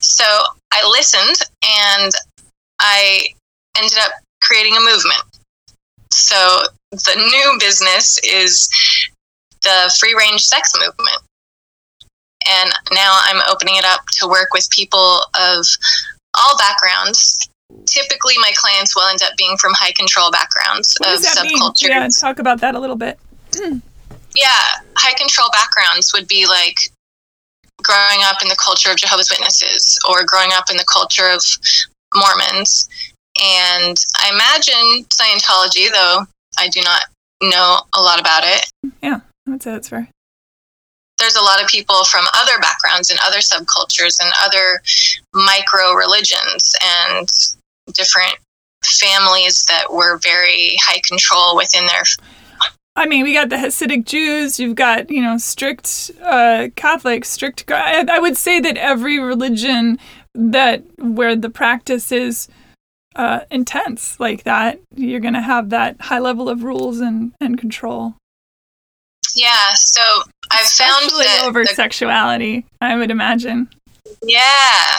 So 0.00 0.24
I 0.72 0.86
listened 0.88 1.36
and 1.62 2.12
I 2.80 3.26
ended 3.76 3.98
up 3.98 4.12
creating 4.42 4.76
a 4.76 4.80
movement. 4.80 5.22
So 6.10 6.62
the 6.90 7.14
new 7.16 7.56
business 7.60 8.18
is 8.24 8.68
the 9.62 9.94
free 9.98 10.14
range 10.14 10.44
sex 10.44 10.72
movement 10.78 11.18
and 12.48 12.70
now 12.92 13.20
I'm 13.24 13.42
opening 13.50 13.76
it 13.76 13.84
up 13.84 14.00
to 14.20 14.26
work 14.28 14.48
with 14.52 14.68
people 14.70 15.20
of 15.38 15.66
all 16.38 16.56
backgrounds. 16.58 17.38
Typically, 17.86 18.34
my 18.38 18.52
clients 18.56 18.96
will 18.96 19.06
end 19.08 19.22
up 19.22 19.36
being 19.36 19.56
from 19.58 19.72
high 19.74 19.92
control 19.92 20.30
backgrounds 20.30 20.96
What 20.98 21.16
of 21.18 21.22
that 21.22 21.42
mean? 21.42 21.58
subcultures. 21.58 21.88
Yeah, 21.88 22.08
talk 22.08 22.38
about 22.38 22.60
that 22.60 22.74
a 22.74 22.80
little 22.80 22.96
bit. 22.96 23.18
Yeah, 23.54 24.48
high 24.96 25.14
control 25.14 25.48
backgrounds 25.52 26.12
would 26.12 26.26
be 26.28 26.46
like 26.46 26.78
growing 27.82 28.20
up 28.24 28.42
in 28.42 28.48
the 28.48 28.56
culture 28.56 28.90
of 28.90 28.96
Jehovah's 28.96 29.30
Witnesses 29.30 29.98
or 30.08 30.24
growing 30.24 30.50
up 30.52 30.70
in 30.70 30.76
the 30.76 30.84
culture 30.92 31.28
of 31.28 31.42
Mormons. 32.14 32.88
And 33.40 33.96
I 34.18 34.30
imagine 34.32 35.04
Scientology, 35.10 35.90
though 35.92 36.26
I 36.58 36.68
do 36.68 36.80
not 36.82 37.04
know 37.42 37.80
a 37.94 38.00
lot 38.00 38.20
about 38.20 38.42
it, 38.44 38.66
Yeah, 39.02 39.20
I'd 39.52 39.62
say 39.62 39.72
that's 39.72 39.88
fair. 39.88 40.08
there's 41.18 41.36
a 41.36 41.42
lot 41.42 41.62
of 41.62 41.68
people 41.68 42.04
from 42.04 42.24
other 42.34 42.58
backgrounds 42.60 43.10
and 43.10 43.18
other 43.22 43.38
subcultures 43.38 44.18
and 44.22 44.32
other 44.42 44.82
micro 45.34 45.92
religions 45.92 46.74
and 46.82 47.28
different 47.92 48.36
families 48.84 49.64
that 49.66 49.92
were 49.92 50.18
very 50.18 50.76
high 50.80 51.00
control 51.06 51.56
within 51.56 51.86
their 51.86 52.02
I 52.96 53.06
mean, 53.06 53.22
we 53.22 53.32
got 53.32 53.48
the 53.50 53.56
Hasidic 53.56 54.04
Jews. 54.04 54.58
You've 54.58 54.74
got 54.74 55.10
you 55.10 55.22
know 55.22 55.38
strict 55.38 56.10
uh, 56.22 56.68
Catholics, 56.76 57.30
strict. 57.30 57.70
I, 57.70 58.04
I 58.10 58.18
would 58.18 58.36
say 58.36 58.60
that 58.60 58.76
every 58.76 59.18
religion 59.18 59.98
that 60.34 60.82
where 60.98 61.36
the 61.36 61.50
practice 61.50 62.10
is 62.12 62.48
uh, 63.16 63.40
intense 63.50 64.18
like 64.18 64.44
that, 64.44 64.80
you're 64.94 65.20
going 65.20 65.34
to 65.34 65.40
have 65.40 65.70
that 65.70 66.00
high 66.00 66.18
level 66.18 66.48
of 66.48 66.62
rules 66.64 67.00
and 67.00 67.32
and 67.40 67.58
control. 67.58 68.16
Yeah. 69.34 69.74
So 69.74 70.00
I've 70.50 70.64
Especially 70.64 71.08
found 71.24 71.26
that 71.26 71.44
over 71.46 71.64
the- 71.64 71.74
sexuality. 71.74 72.66
I 72.80 72.96
would 72.96 73.10
imagine. 73.10 73.68
Yeah. 74.22 74.98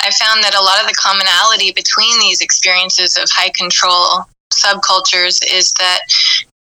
I 0.00 0.10
found 0.12 0.42
that 0.44 0.54
a 0.54 0.62
lot 0.62 0.80
of 0.80 0.86
the 0.88 0.94
commonality 0.94 1.72
between 1.72 2.18
these 2.20 2.40
experiences 2.40 3.16
of 3.16 3.28
high 3.30 3.50
control 3.50 4.24
subcultures 4.52 5.40
is 5.52 5.72
that 5.78 6.00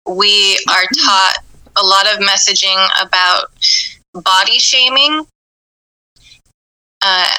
we 0.08 0.58
are 0.70 0.86
taught 1.04 1.36
a 1.78 1.84
lot 1.86 2.08
of 2.08 2.20
messaging 2.20 2.88
about 3.02 3.48
body 4.14 4.58
shaming, 4.58 5.28
uh, 7.02 7.32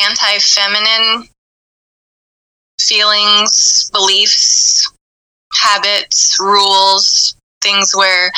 anti 0.00 0.38
feminine 0.38 1.28
feelings, 2.80 3.90
beliefs, 3.92 4.90
habits, 5.54 6.38
rules, 6.40 7.34
things 7.66 7.92
where 7.94 8.30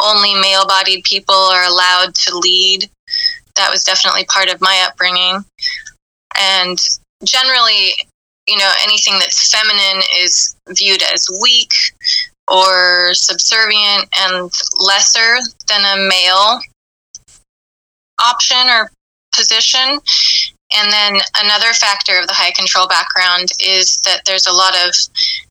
only 0.00 0.34
male 0.34 0.66
bodied 0.66 1.04
people 1.04 1.34
are 1.34 1.64
allowed 1.64 2.14
to 2.14 2.36
lead. 2.36 2.90
That 3.56 3.70
was 3.70 3.84
definitely 3.84 4.24
part 4.26 4.52
of 4.52 4.60
my 4.60 4.86
upbringing. 4.88 5.44
And 6.36 6.78
generally, 7.24 7.92
you 8.46 8.58
know, 8.58 8.72
anything 8.82 9.18
that's 9.18 9.50
feminine 9.50 10.02
is 10.20 10.56
viewed 10.70 11.02
as 11.02 11.26
weak 11.40 11.72
or 12.48 13.14
subservient 13.14 14.08
and 14.18 14.50
lesser 14.78 15.38
than 15.68 15.80
a 15.80 16.08
male 16.08 16.60
option 18.20 18.68
or 18.68 18.90
position. 19.34 19.98
And 20.76 20.92
then 20.92 21.20
another 21.38 21.72
factor 21.72 22.18
of 22.18 22.26
the 22.26 22.34
high 22.34 22.50
control 22.50 22.88
background 22.88 23.48
is 23.60 24.00
that 24.04 24.22
there's 24.26 24.46
a 24.46 24.52
lot 24.52 24.74
of 24.86 24.94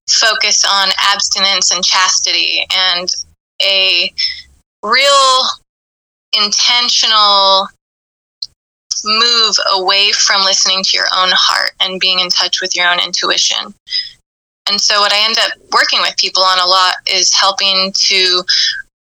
focus 0.10 0.63
on 0.69 0.89
abstinence 1.12 1.72
and 1.72 1.83
chastity 1.83 2.65
and 2.75 3.10
a 3.62 4.12
real 4.83 5.43
intentional 6.33 7.67
move 9.05 9.55
away 9.74 10.12
from 10.12 10.41
listening 10.43 10.83
to 10.83 10.98
your 10.98 11.07
own 11.15 11.29
heart 11.31 11.72
and 11.79 12.00
being 12.00 12.19
in 12.19 12.29
touch 12.29 12.62
with 12.62 12.75
your 12.75 12.89
own 12.89 13.00
intuition. 13.00 13.74
And 14.69 14.79
so, 14.79 15.01
what 15.01 15.12
I 15.12 15.25
end 15.25 15.38
up 15.39 15.51
working 15.74 16.00
with 16.01 16.15
people 16.17 16.43
on 16.43 16.60
a 16.60 16.65
lot 16.65 16.95
is 17.12 17.33
helping 17.33 17.91
to 17.93 18.43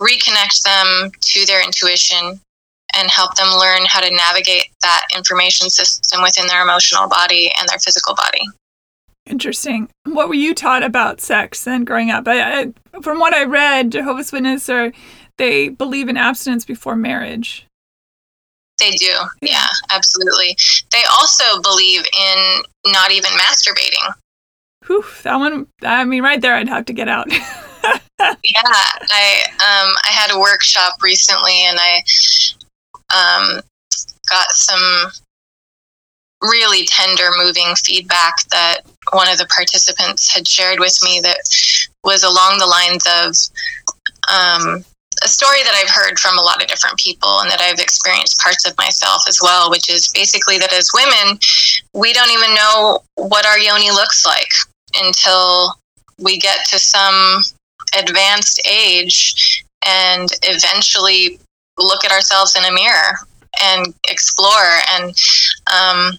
reconnect 0.01 0.63
them 0.63 1.11
to 1.21 1.45
their 1.45 1.63
intuition 1.63 2.39
and 2.95 3.11
help 3.11 3.35
them 3.35 3.57
learn 3.57 3.85
how 3.85 3.99
to 4.01 4.09
navigate 4.09 4.69
that 4.81 5.05
information 5.15 5.69
system 5.69 6.21
within 6.21 6.47
their 6.47 6.63
emotional 6.63 7.07
body 7.07 7.51
and 7.59 7.67
their 7.69 7.79
physical 7.79 8.15
body. 8.15 8.41
Interesting. 9.27 9.89
What 10.03 10.27
were 10.27 10.35
you 10.35 10.53
taught 10.53 10.83
about 10.83 11.19
sex 11.19 11.63
then 11.63 11.83
growing 11.83 12.11
up? 12.11 12.27
I, 12.27 12.61
I, 12.61 13.01
from 13.01 13.19
what 13.19 13.33
I 13.33 13.43
read, 13.43 13.91
Jehovah's 13.91 14.31
Witness 14.31 14.69
are 14.69 14.91
they 15.37 15.69
believe 15.69 16.09
in 16.09 16.17
abstinence 16.17 16.63
before 16.63 16.95
marriage. 16.95 17.65
They 18.79 18.91
do. 18.91 19.13
Yeah, 19.41 19.67
absolutely. 19.91 20.55
They 20.91 21.01
also 21.19 21.61
believe 21.61 22.01
in 22.01 22.63
not 22.87 23.11
even 23.11 23.31
masturbating. 23.31 24.13
Whew, 24.85 25.05
that 25.23 25.37
one. 25.37 25.67
I 25.81 26.03
mean, 26.03 26.21
right 26.21 26.41
there, 26.41 26.55
I'd 26.55 26.69
have 26.69 26.85
to 26.85 26.93
get 26.93 27.07
out. 27.07 27.31
yeah, 27.31 27.41
I 28.19 29.43
um, 29.53 29.95
I 30.03 30.11
had 30.11 30.31
a 30.31 30.39
workshop 30.39 31.01
recently, 31.01 31.65
and 31.65 31.79
I 31.79 32.03
um, 33.15 33.61
got 34.29 34.51
some 34.51 35.11
really 36.49 36.85
tender, 36.85 37.31
moving 37.37 37.75
feedback 37.75 38.35
that 38.51 38.81
one 39.11 39.29
of 39.29 39.37
the 39.37 39.47
participants 39.47 40.33
had 40.33 40.47
shared 40.47 40.79
with 40.79 40.97
me 41.03 41.19
that 41.21 41.37
was 42.03 42.23
along 42.23 42.57
the 42.57 42.65
lines 42.65 43.05
of 43.05 43.35
um, 44.31 44.83
a 45.23 45.27
story 45.27 45.63
that 45.63 45.73
I've 45.75 45.89
heard 45.89 46.19
from 46.19 46.37
a 46.37 46.41
lot 46.41 46.61
of 46.61 46.67
different 46.67 46.97
people 46.97 47.39
and 47.39 47.49
that 47.49 47.61
I've 47.61 47.79
experienced 47.79 48.39
parts 48.39 48.67
of 48.67 48.77
myself 48.77 49.23
as 49.27 49.39
well, 49.41 49.69
which 49.69 49.89
is 49.89 50.09
basically 50.09 50.57
that 50.57 50.73
as 50.73 50.89
women, 50.93 51.39
we 51.93 52.13
don't 52.13 52.31
even 52.31 52.53
know 52.53 52.99
what 53.15 53.45
our 53.45 53.59
yoni 53.59 53.91
looks 53.91 54.25
like 54.25 54.49
until 54.95 55.75
we 56.19 56.37
get 56.37 56.65
to 56.69 56.79
some 56.79 57.41
advanced 57.97 58.61
age 58.69 59.63
and 59.85 60.29
eventually 60.43 61.39
look 61.77 62.03
at 62.03 62.11
ourselves 62.11 62.55
in 62.55 62.65
a 62.65 62.71
mirror 62.71 63.19
and 63.61 63.93
explore. 64.09 64.79
And 64.91 65.13
um, 65.73 66.11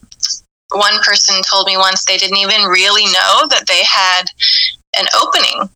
one 0.72 1.00
person 1.02 1.36
told 1.48 1.66
me 1.66 1.76
once 1.76 2.04
they 2.04 2.16
didn't 2.16 2.38
even 2.38 2.62
really 2.62 3.04
know 3.04 3.46
that 3.48 3.64
they 3.66 3.82
had 3.84 4.24
an 4.98 5.06
opening 5.20 5.68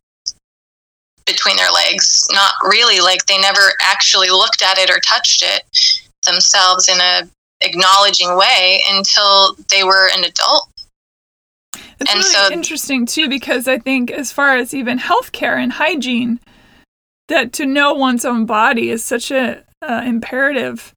between 1.25 1.55
their 1.55 1.71
legs. 1.71 2.27
Not 2.31 2.53
really, 2.63 2.99
like 2.99 3.25
they 3.25 3.39
never 3.39 3.73
actually 3.81 4.29
looked 4.29 4.61
at 4.63 4.77
it 4.77 4.89
or 4.89 4.99
touched 4.99 5.43
it 5.43 5.63
themselves 6.25 6.89
in 6.89 6.99
a 6.99 7.27
acknowledging 7.63 8.35
way 8.35 8.81
until 8.89 9.55
they 9.69 9.83
were 9.83 10.09
an 10.15 10.23
adult. 10.23 10.67
It's 11.99 12.11
And 12.11 12.19
really 12.19 12.31
so- 12.31 12.51
interesting 12.51 13.05
too 13.05 13.29
because 13.29 13.67
I 13.67 13.77
think 13.77 14.09
as 14.09 14.31
far 14.31 14.57
as 14.57 14.73
even 14.73 14.97
healthcare 14.97 15.61
and 15.61 15.73
hygiene, 15.73 16.39
that 17.27 17.53
to 17.53 17.65
know 17.65 17.93
one's 17.93 18.25
own 18.25 18.45
body 18.45 18.89
is 18.89 19.03
such 19.03 19.29
a 19.31 19.63
uh, 19.81 20.01
imperative 20.03 20.91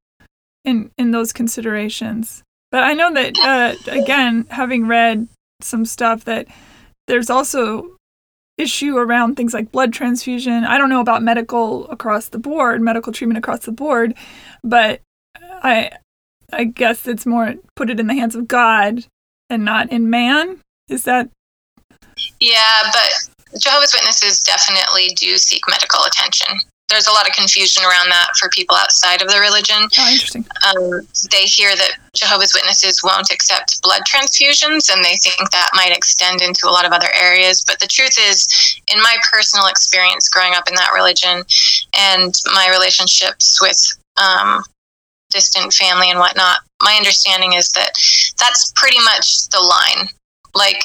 in 0.65 0.91
in 0.99 1.11
those 1.11 1.33
considerations. 1.33 2.43
But 2.71 2.83
I 2.83 2.95
know 2.95 3.13
that 3.13 3.35
uh, 3.43 3.91
again, 3.91 4.47
having 4.51 4.87
read 4.87 5.29
some 5.61 5.85
stuff 5.85 6.25
that 6.25 6.47
there's 7.07 7.31
also 7.31 7.97
issue 8.57 8.97
around 8.97 9.37
things 9.37 9.55
like 9.55 9.73
blood 9.73 9.93
transfusion. 9.93 10.65
I 10.65 10.79
don't 10.79 10.89
know 10.89 11.01
about 11.01 11.23
medical 11.23 11.89
across 11.89 12.29
the 12.29 12.39
board, 12.39 12.81
medical 12.81 13.13
treatment 13.13 13.39
across 13.39 13.61
the 13.61 13.73
board, 13.73 14.15
but 14.63 15.01
I 15.41 15.91
I 16.53 16.65
guess 16.65 17.07
it's 17.07 17.27
more 17.27 17.55
put 17.77 17.91
it 17.91 17.99
in 17.99 18.07
the 18.07 18.15
hands 18.15 18.37
of 18.37 18.49
God 18.49 19.07
and 19.51 19.65
not 19.65 19.91
in 19.91 20.11
man. 20.11 20.61
Is 20.89 21.05
that 21.05 21.31
Yeah, 22.41 22.83
but 22.93 23.61
Jehovah's 23.61 23.95
Witnesses 23.95 24.41
definitely 24.41 25.09
do 25.17 25.37
seek 25.39 25.63
medical 25.69 26.05
attention. 26.05 26.59
There's 26.89 27.07
a 27.07 27.13
lot 27.13 27.27
of 27.27 27.35
confusion 27.35 27.83
around 27.83 28.11
that 28.11 28.37
for 28.39 28.49
people 28.51 28.77
outside 28.77 29.23
of 29.23 29.29
the 29.29 29.41
religion. 29.41 29.77
oh 29.99 30.13
interesting? 30.13 30.45
Um, 30.77 31.01
they 31.31 31.45
hear 31.45 31.75
that 31.75 31.97
Jehovah's 32.13 32.53
Witnesses 32.55 33.03
won't 33.03 33.33
accept 33.33 33.81
blood 33.83 34.03
transfusions, 34.09 34.93
and 34.93 35.05
they 35.05 35.17
think 35.17 35.51
that 35.51 35.71
might 35.75 35.97
extend 35.97 36.43
into 36.43 36.69
a 36.69 36.71
lot 36.71 36.85
of 36.85 36.93
other 36.93 37.09
areas. 37.19 37.65
But 37.67 37.81
the 37.81 37.87
truth 37.87 38.17
is, 38.21 38.47
in 38.93 39.01
my 39.01 39.17
personal 39.31 39.67
experience 39.67 40.29
growing 40.29 40.55
up 40.55 40.69
in 40.69 40.75
that 40.75 40.93
religion 40.95 41.43
and 41.97 42.35
my 42.53 42.69
relationships 42.71 43.61
with 43.61 43.81
um, 44.17 44.63
distant 45.31 45.73
family 45.73 46.11
and 46.11 46.19
whatnot, 46.19 46.59
my 46.83 46.95
understanding 46.97 47.55
is 47.55 47.73
that 47.73 47.93
that's 48.39 48.73
pretty 48.77 49.01
much 49.01 49.49
the 49.49 49.61
line. 49.61 50.09
Like, 50.55 50.85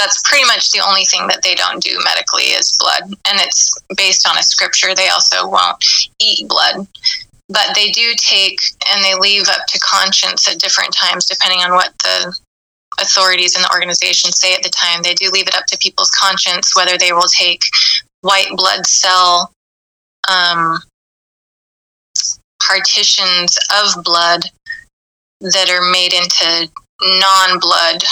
that's 0.00 0.22
pretty 0.26 0.46
much 0.46 0.72
the 0.72 0.80
only 0.80 1.04
thing 1.04 1.26
that 1.28 1.42
they 1.42 1.54
don't 1.54 1.82
do 1.82 1.98
medically 2.02 2.56
is 2.56 2.78
blood. 2.80 3.12
And 3.28 3.38
it's 3.38 3.76
based 3.96 4.26
on 4.26 4.38
a 4.38 4.42
scripture. 4.42 4.94
They 4.94 5.08
also 5.08 5.46
won't 5.46 5.84
eat 6.18 6.48
blood. 6.48 6.86
But 7.48 7.74
they 7.74 7.90
do 7.90 8.14
take 8.16 8.58
and 8.88 9.04
they 9.04 9.14
leave 9.14 9.46
up 9.48 9.66
to 9.66 9.78
conscience 9.80 10.48
at 10.48 10.58
different 10.58 10.94
times, 10.94 11.26
depending 11.26 11.60
on 11.60 11.72
what 11.72 11.92
the 11.98 12.34
authorities 12.98 13.56
in 13.56 13.62
the 13.62 13.70
organization 13.72 14.32
say 14.32 14.54
at 14.54 14.62
the 14.62 14.70
time. 14.70 15.02
They 15.02 15.14
do 15.14 15.28
leave 15.30 15.48
it 15.48 15.56
up 15.56 15.66
to 15.66 15.78
people's 15.78 16.10
conscience 16.10 16.74
whether 16.74 16.96
they 16.96 17.12
will 17.12 17.28
take 17.28 17.62
white 18.22 18.50
blood 18.54 18.86
cell 18.86 19.52
um, 20.30 20.78
partitions 22.62 23.58
of 23.82 24.02
blood 24.04 24.44
that 25.40 25.70
are 25.70 25.90
made 25.90 26.12
into 26.12 26.70
non 27.02 27.58
blood 27.58 28.02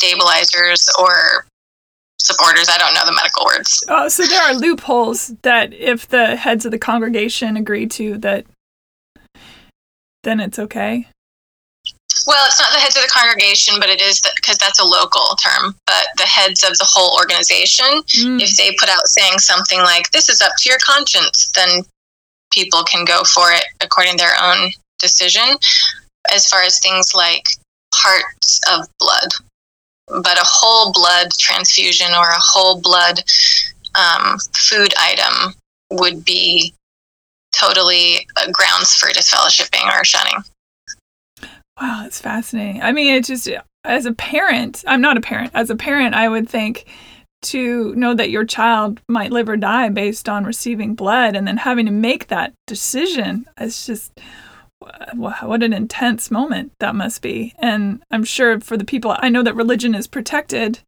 stabilizers 0.00 0.88
or 0.98 1.44
supporters. 2.18 2.68
I 2.68 2.78
don't 2.78 2.94
know 2.94 3.04
the 3.04 3.12
medical 3.12 3.44
words. 3.44 3.84
Oh, 3.88 4.08
so 4.08 4.24
there 4.26 4.42
are 4.42 4.54
loopholes 4.54 5.28
that 5.42 5.72
if 5.72 6.08
the 6.08 6.36
heads 6.36 6.64
of 6.64 6.70
the 6.70 6.78
congregation 6.78 7.56
agree 7.56 7.86
to 7.88 8.18
that, 8.18 8.46
then 10.24 10.40
it's 10.40 10.58
okay. 10.58 11.06
Well, 12.26 12.44
it's 12.46 12.60
not 12.60 12.72
the 12.72 12.78
heads 12.78 12.96
of 12.96 13.02
the 13.02 13.08
congregation, 13.12 13.76
but 13.80 13.88
it 13.88 14.00
is 14.00 14.20
because 14.36 14.58
that's 14.58 14.78
a 14.78 14.84
local 14.84 15.34
term. 15.36 15.74
But 15.86 16.06
the 16.18 16.24
heads 16.28 16.62
of 16.62 16.76
the 16.76 16.86
whole 16.88 17.16
organization, 17.18 18.04
Mm. 18.20 18.40
if 18.42 18.56
they 18.56 18.74
put 18.78 18.90
out 18.90 19.06
saying 19.06 19.38
something 19.38 19.80
like, 19.80 20.10
this 20.10 20.28
is 20.28 20.42
up 20.42 20.52
to 20.58 20.68
your 20.68 20.78
conscience, 20.84 21.50
then 21.54 21.82
people 22.52 22.84
can 22.84 23.04
go 23.04 23.24
for 23.24 23.50
it 23.52 23.64
according 23.80 24.18
to 24.18 24.24
their 24.24 24.36
own 24.42 24.70
decision. 24.98 25.56
As 26.34 26.46
far 26.46 26.62
as 26.62 26.78
things 26.80 27.14
like 27.14 27.48
parts 27.94 28.60
of 28.70 28.86
blood, 28.98 29.30
but 30.22 30.38
a 30.38 30.44
whole 30.44 30.92
blood 30.92 31.28
transfusion 31.38 32.08
or 32.10 32.28
a 32.28 32.38
whole 32.38 32.80
blood 32.80 33.22
um, 33.94 34.38
food 34.54 34.92
item 34.98 35.54
would 35.90 36.24
be 36.24 36.74
totally 37.52 38.26
uh, 38.36 38.50
grounds 38.52 38.94
for 38.94 39.08
disfellowshipping 39.08 39.84
or 39.86 40.04
shunning. 40.04 40.44
Wow, 41.80 42.04
it's 42.04 42.20
fascinating. 42.20 42.82
I 42.82 42.92
mean, 42.92 43.14
it's 43.14 43.28
just 43.28 43.48
as 43.84 44.06
a 44.06 44.12
parent, 44.12 44.84
I'm 44.86 45.00
not 45.00 45.16
a 45.16 45.22
parent. 45.22 45.52
As 45.54 45.70
a 45.70 45.76
parent, 45.76 46.14
I 46.14 46.28
would 46.28 46.48
think 46.48 46.86
to 47.42 47.94
know 47.94 48.14
that 48.14 48.30
your 48.30 48.44
child 48.44 49.00
might 49.08 49.32
live 49.32 49.48
or 49.48 49.56
die 49.56 49.88
based 49.88 50.28
on 50.28 50.44
receiving 50.44 50.94
blood 50.94 51.34
and 51.34 51.46
then 51.46 51.56
having 51.56 51.86
to 51.86 51.92
make 51.92 52.28
that 52.28 52.52
decision. 52.66 53.46
It's 53.58 53.86
just 53.86 54.12
what 55.14 55.62
an 55.62 55.72
intense 55.72 56.30
moment 56.30 56.72
that 56.78 56.94
must 56.94 57.22
be. 57.22 57.54
And 57.58 58.02
I'm 58.10 58.24
sure 58.24 58.60
for 58.60 58.76
the 58.76 58.84
people, 58.84 59.16
I 59.18 59.28
know 59.28 59.42
that 59.42 59.54
religion 59.54 59.94
is 59.94 60.06
protected. 60.06 60.80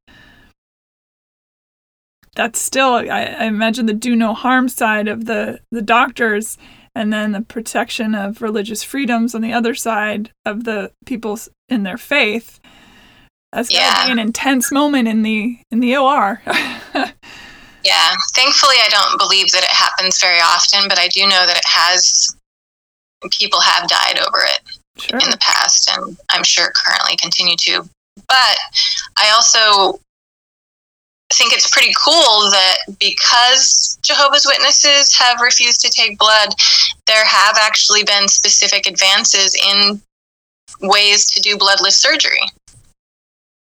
That's 2.35 2.61
still, 2.61 2.95
I, 2.95 3.37
I 3.39 3.45
imagine, 3.45 3.87
the 3.87 3.93
do 3.93 4.17
no 4.17 4.35
harm 4.35 4.69
side 4.69 5.09
of 5.09 5.27
the, 5.27 5.61
the 5.71 5.83
doctors, 5.83 6.57
and 6.95 7.13
then 7.13 7.33
the 7.33 7.43
protection 7.43 8.15
of 8.15 8.43
religious 8.43 8.83
freedoms 8.83 9.35
on 9.35 9.41
the 9.41 9.53
other 9.53 9.75
side 9.75 10.31
of 10.45 10.65
the 10.65 10.93
people 11.07 11.39
in 11.69 11.83
their 11.83 11.99
faith. 11.99 12.61
That's 13.53 13.73
yeah. 13.73 13.95
gotta 13.95 14.07
be 14.07 14.13
an 14.13 14.19
intense 14.19 14.73
moment 14.73 15.09
in 15.09 15.23
the 15.23 15.59
in 15.71 15.81
the 15.81 15.97
OR. 15.97 16.41
yeah, 16.47 18.15
thankfully, 18.33 18.77
I 18.83 18.89
don't 18.89 19.19
believe 19.19 19.51
that 19.53 19.63
it 19.63 19.71
happens 19.71 20.21
very 20.21 20.41
often, 20.41 20.89
but 20.89 20.99
I 20.99 21.09
do 21.09 21.23
know 21.23 21.47
that 21.47 21.57
it 21.57 21.67
has 21.67 22.35
people 23.31 23.61
have 23.61 23.89
died 23.89 24.19
over 24.19 24.39
it 24.43 24.61
sure. 24.99 25.19
in 25.19 25.31
the 25.31 25.39
past, 25.39 25.91
and 25.91 26.17
I'm 26.31 26.45
sure 26.45 26.73
currently 26.75 27.17
continue 27.17 27.57
to. 27.57 27.89
But 28.29 28.57
I 29.17 29.31
also 29.31 30.01
think 31.33 31.53
it's 31.53 31.71
pretty 31.71 31.93
cool 32.05 32.51
that 32.51 32.77
because 33.01 33.99
Jehovah's 34.03 34.47
Witnesses 34.47 35.15
have 35.17 35.41
refused 35.41 35.81
to 35.81 35.91
take 35.91 36.19
blood, 36.19 36.51
there 37.07 37.25
have 37.25 37.57
actually 37.59 38.05
been 38.05 38.29
specific 38.29 38.87
advances 38.87 39.55
in 39.55 40.01
ways 40.83 41.27
to 41.27 41.41
do 41.41 41.57
bloodless 41.57 41.97
surgery. 41.97 42.43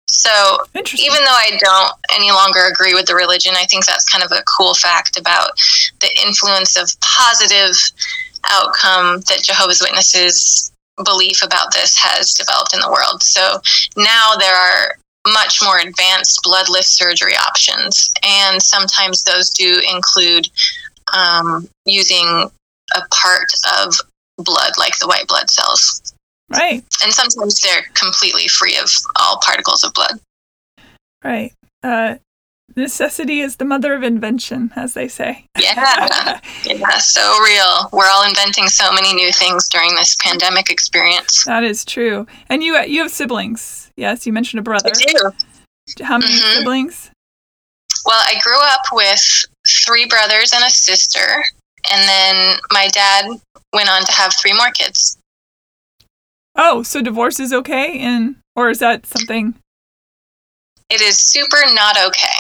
So 0.08 0.58
even 0.74 1.24
though 1.24 1.30
I 1.30 1.58
don't 1.58 1.92
any 2.14 2.30
longer 2.30 2.66
agree 2.66 2.94
with 2.94 3.06
the 3.06 3.14
religion, 3.14 3.54
I 3.56 3.64
think 3.64 3.86
that's 3.86 4.04
kind 4.04 4.22
of 4.22 4.32
a 4.32 4.42
cool 4.42 4.74
fact 4.74 5.18
about 5.18 5.50
the 6.00 6.10
influence 6.26 6.76
of 6.76 6.90
positive 7.00 7.74
outcome 8.48 9.20
that 9.28 9.42
Jehovah's 9.42 9.80
Witnesses 9.80 10.72
belief 11.04 11.42
about 11.42 11.72
this 11.72 11.96
has 11.96 12.34
developed 12.34 12.74
in 12.74 12.80
the 12.80 12.90
world. 12.90 13.22
So 13.22 13.60
now 13.96 14.34
there 14.38 14.54
are 14.54 14.96
much 15.26 15.60
more 15.62 15.78
advanced 15.78 16.40
bloodless 16.42 16.86
surgery 16.88 17.34
options, 17.34 18.12
and 18.22 18.60
sometimes 18.60 19.22
those 19.24 19.50
do 19.50 19.80
include 19.94 20.48
um, 21.14 21.68
using 21.86 22.50
a 22.94 23.00
part 23.10 23.48
of 23.82 23.94
blood, 24.38 24.72
like 24.78 24.98
the 24.98 25.06
white 25.06 25.28
blood 25.28 25.50
cells. 25.50 26.14
Right. 26.50 26.84
And 27.02 27.12
sometimes 27.12 27.60
they're 27.60 27.84
completely 27.94 28.48
free 28.48 28.76
of 28.76 28.90
all 29.16 29.40
particles 29.44 29.84
of 29.84 29.94
blood. 29.94 30.18
Right. 31.24 31.52
Uh, 31.82 32.16
necessity 32.76 33.40
is 33.40 33.56
the 33.56 33.64
mother 33.64 33.94
of 33.94 34.02
invention, 34.02 34.72
as 34.76 34.94
they 34.94 35.08
say. 35.08 35.46
Yeah, 35.58 36.40
yeah, 36.64 36.98
so 36.98 37.38
real. 37.40 37.88
We're 37.92 38.08
all 38.08 38.26
inventing 38.26 38.68
so 38.68 38.92
many 38.92 39.14
new 39.14 39.32
things 39.32 39.68
during 39.68 39.94
this 39.94 40.16
pandemic 40.22 40.70
experience. 40.70 41.44
That 41.44 41.64
is 41.64 41.84
true. 41.84 42.26
And 42.48 42.62
you 42.62 42.78
you 42.82 43.02
have 43.02 43.10
siblings. 43.10 43.90
Yes, 43.96 44.26
you 44.26 44.32
mentioned 44.32 44.60
a 44.60 44.62
brother. 44.62 44.90
I 44.94 45.12
do. 45.12 46.04
How 46.04 46.18
many 46.18 46.32
mm-hmm. 46.32 46.58
siblings? 46.58 47.10
Well, 48.04 48.20
I 48.20 48.34
grew 48.42 48.58
up 48.60 48.82
with 48.92 49.44
three 49.86 50.06
brothers 50.06 50.52
and 50.54 50.64
a 50.64 50.70
sister, 50.70 51.44
and 51.90 52.08
then 52.08 52.58
my 52.72 52.88
dad 52.88 53.26
went 53.72 53.88
on 53.88 54.04
to 54.04 54.12
have 54.12 54.32
three 54.34 54.52
more 54.52 54.70
kids. 54.70 55.18
Oh, 56.56 56.82
so 56.82 57.00
divorce 57.00 57.40
is 57.40 57.52
okay, 57.52 57.98
and 57.98 58.36
or 58.54 58.70
is 58.70 58.80
that 58.80 59.06
something? 59.06 59.54
It 60.90 61.00
is 61.00 61.16
super 61.16 61.62
not 61.72 61.96
okay. 61.96 62.38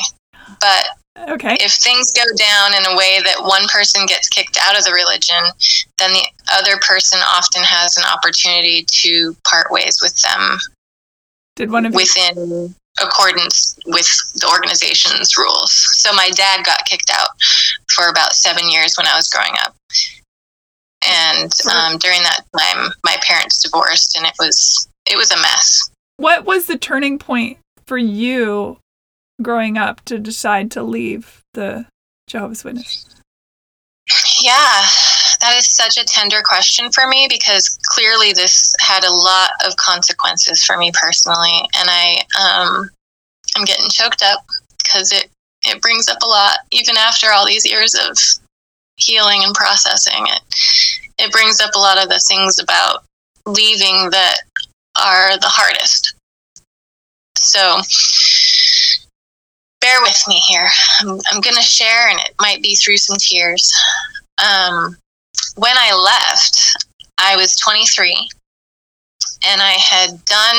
But 0.62 1.28
okay. 1.34 1.56
if 1.60 1.72
things 1.72 2.12
go 2.12 2.22
down 2.36 2.72
in 2.74 2.86
a 2.86 2.96
way 2.96 3.18
that 3.24 3.42
one 3.42 3.66
person 3.66 4.06
gets 4.06 4.28
kicked 4.28 4.56
out 4.62 4.78
of 4.78 4.84
the 4.84 4.92
religion, 4.92 5.42
then 5.98 6.12
the 6.12 6.24
other 6.54 6.78
person 6.80 7.18
often 7.26 7.62
has 7.62 7.96
an 7.96 8.04
opportunity 8.04 8.84
to 8.86 9.36
part 9.44 9.70
ways 9.70 9.98
with 10.00 10.14
them. 10.22 10.58
Did 11.56 11.70
one 11.70 11.84
of 11.84 11.94
within 11.94 12.34
you- 12.36 12.74
accordance 13.02 13.76
with 13.86 14.06
the 14.36 14.48
organization's 14.52 15.36
rules. 15.36 15.72
So 15.98 16.12
my 16.12 16.30
dad 16.30 16.64
got 16.64 16.84
kicked 16.86 17.10
out 17.12 17.30
for 17.92 18.08
about 18.08 18.34
seven 18.34 18.70
years 18.70 18.94
when 18.96 19.06
I 19.06 19.16
was 19.16 19.28
growing 19.28 19.54
up. 19.64 19.74
And 21.04 21.52
um, 21.74 21.98
during 21.98 22.22
that 22.22 22.42
time, 22.56 22.92
my 23.04 23.16
parents 23.22 23.62
divorced, 23.62 24.16
and 24.16 24.24
it 24.24 24.34
was 24.38 24.88
it 25.10 25.16
was 25.16 25.32
a 25.32 25.36
mess. 25.36 25.90
What 26.18 26.44
was 26.44 26.66
the 26.66 26.78
turning 26.78 27.18
point 27.18 27.58
for 27.86 27.98
you 27.98 28.78
growing 29.42 29.78
up 29.78 30.04
to 30.06 30.18
decide 30.18 30.70
to 30.72 30.82
leave 30.82 31.42
the 31.54 31.86
Jehovah's 32.26 32.64
Witness? 32.64 33.06
Yeah, 34.42 34.82
that 35.40 35.54
is 35.56 35.74
such 35.74 35.98
a 35.98 36.04
tender 36.04 36.42
question 36.44 36.90
for 36.90 37.06
me 37.06 37.26
because 37.28 37.78
clearly 37.86 38.32
this 38.32 38.74
had 38.80 39.04
a 39.04 39.12
lot 39.12 39.50
of 39.66 39.76
consequences 39.76 40.62
for 40.62 40.76
me 40.76 40.90
personally, 41.00 41.68
and 41.76 41.88
I 41.88 42.22
um, 42.40 42.90
I'm 43.56 43.64
getting 43.64 43.88
choked 43.88 44.22
up 44.22 44.44
because 44.82 45.12
it 45.12 45.28
it 45.64 45.80
brings 45.80 46.08
up 46.08 46.22
a 46.22 46.26
lot 46.26 46.58
even 46.70 46.96
after 46.96 47.30
all 47.30 47.46
these 47.46 47.68
years 47.68 47.94
of 47.94 48.16
healing 48.96 49.44
and 49.44 49.54
processing 49.54 50.26
it. 50.26 50.42
It 51.18 51.32
brings 51.32 51.60
up 51.60 51.74
a 51.74 51.78
lot 51.78 52.02
of 52.02 52.08
the 52.08 52.18
things 52.18 52.58
about 52.58 53.04
leaving 53.46 54.10
that 54.10 54.40
are 54.96 55.38
the 55.38 55.48
hardest. 55.48 56.14
So 57.36 57.80
bear 59.82 60.00
with 60.00 60.22
me 60.28 60.36
here. 60.48 60.68
I'm, 61.00 61.20
I'm 61.30 61.40
going 61.42 61.56
to 61.56 61.62
share, 61.62 62.08
and 62.08 62.18
it 62.20 62.34
might 62.40 62.62
be 62.62 62.74
through 62.76 62.96
some 62.96 63.18
tears. 63.18 63.70
Um, 64.38 64.96
when 65.56 65.76
I 65.76 65.92
left, 65.94 66.86
I 67.18 67.36
was 67.36 67.56
23, 67.56 68.28
and 69.46 69.60
I 69.60 69.72
had 69.72 70.24
done 70.24 70.56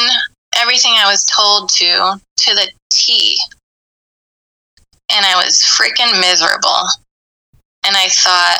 everything 0.57 0.93
I 0.95 1.09
was 1.09 1.25
told 1.25 1.69
to 1.69 2.19
to 2.37 2.53
the 2.53 2.69
T. 2.91 3.37
And 5.09 5.25
I 5.25 5.35
was 5.35 5.61
freaking 5.61 6.19
miserable. 6.19 6.87
And 7.85 7.95
I 7.95 8.07
thought, 8.09 8.59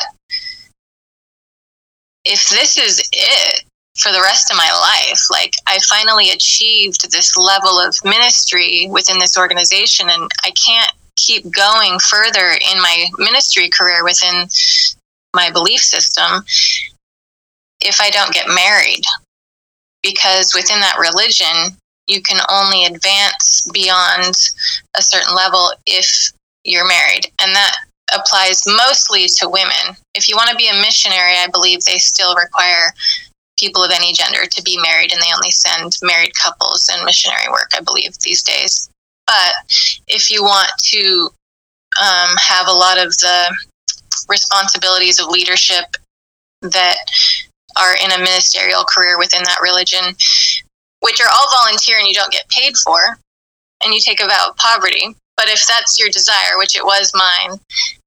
if 2.24 2.48
this 2.48 2.76
is 2.78 3.08
it, 3.12 3.64
for 3.96 4.10
the 4.12 4.20
rest 4.20 4.50
of 4.50 4.56
my 4.56 4.70
life. 4.72 5.22
Like 5.30 5.54
I 5.66 5.78
finally 5.88 6.30
achieved 6.30 7.10
this 7.10 7.36
level 7.36 7.78
of 7.78 7.96
ministry 8.04 8.88
within 8.90 9.18
this 9.18 9.38
organization 9.38 10.08
and 10.10 10.30
I 10.42 10.50
can't 10.50 10.92
keep 11.16 11.50
going 11.50 11.98
further 12.00 12.50
in 12.72 12.80
my 12.82 13.06
ministry 13.18 13.68
career 13.68 14.02
within 14.02 14.48
my 15.34 15.50
belief 15.50 15.80
system 15.80 16.44
if 17.80 18.00
I 18.00 18.10
don't 18.10 18.34
get 18.34 18.48
married. 18.48 19.02
Because 20.02 20.52
within 20.54 20.80
that 20.80 20.98
religion, 20.98 21.78
you 22.08 22.20
can 22.20 22.40
only 22.50 22.84
advance 22.84 23.70
beyond 23.72 24.34
a 24.94 25.02
certain 25.02 25.34
level 25.34 25.72
if 25.86 26.30
you're 26.64 26.86
married. 26.86 27.30
And 27.40 27.54
that 27.54 27.74
applies 28.14 28.64
mostly 28.66 29.26
to 29.38 29.48
women. 29.48 29.96
If 30.14 30.28
you 30.28 30.36
want 30.36 30.50
to 30.50 30.56
be 30.56 30.68
a 30.68 30.74
missionary, 30.74 31.36
I 31.38 31.48
believe 31.50 31.84
they 31.84 31.96
still 31.96 32.34
require 32.34 32.92
people 33.58 33.82
of 33.82 33.90
any 33.90 34.12
gender 34.12 34.46
to 34.46 34.62
be 34.62 34.80
married, 34.80 35.12
and 35.12 35.20
they 35.20 35.34
only 35.34 35.50
send 35.50 35.96
married 36.02 36.34
couples 36.34 36.90
and 36.92 37.04
missionary 37.04 37.48
work, 37.50 37.70
I 37.76 37.80
believe, 37.80 38.18
these 38.20 38.42
days. 38.42 38.90
But 39.26 39.54
if 40.06 40.30
you 40.30 40.42
want 40.42 40.70
to 40.78 41.30
um, 42.00 42.36
have 42.36 42.68
a 42.68 42.72
lot 42.72 42.98
of 42.98 43.16
the 43.18 43.54
responsibilities 44.28 45.20
of 45.20 45.28
leadership 45.28 45.96
that 46.62 46.96
are 47.76 47.96
in 47.96 48.12
a 48.12 48.18
ministerial 48.18 48.84
career 48.84 49.18
within 49.18 49.42
that 49.44 49.60
religion, 49.62 50.14
which 51.00 51.20
are 51.20 51.30
all 51.32 51.46
volunteer 51.62 51.98
and 51.98 52.06
you 52.06 52.14
don't 52.14 52.32
get 52.32 52.48
paid 52.48 52.76
for, 52.76 53.18
and 53.84 53.92
you 53.92 54.00
take 54.00 54.20
a 54.20 54.26
vow 54.26 54.48
of 54.50 54.56
poverty. 54.56 55.14
But 55.36 55.48
if 55.48 55.66
that's 55.66 55.98
your 55.98 56.08
desire, 56.10 56.56
which 56.56 56.76
it 56.76 56.84
was 56.84 57.12
mine, 57.14 57.58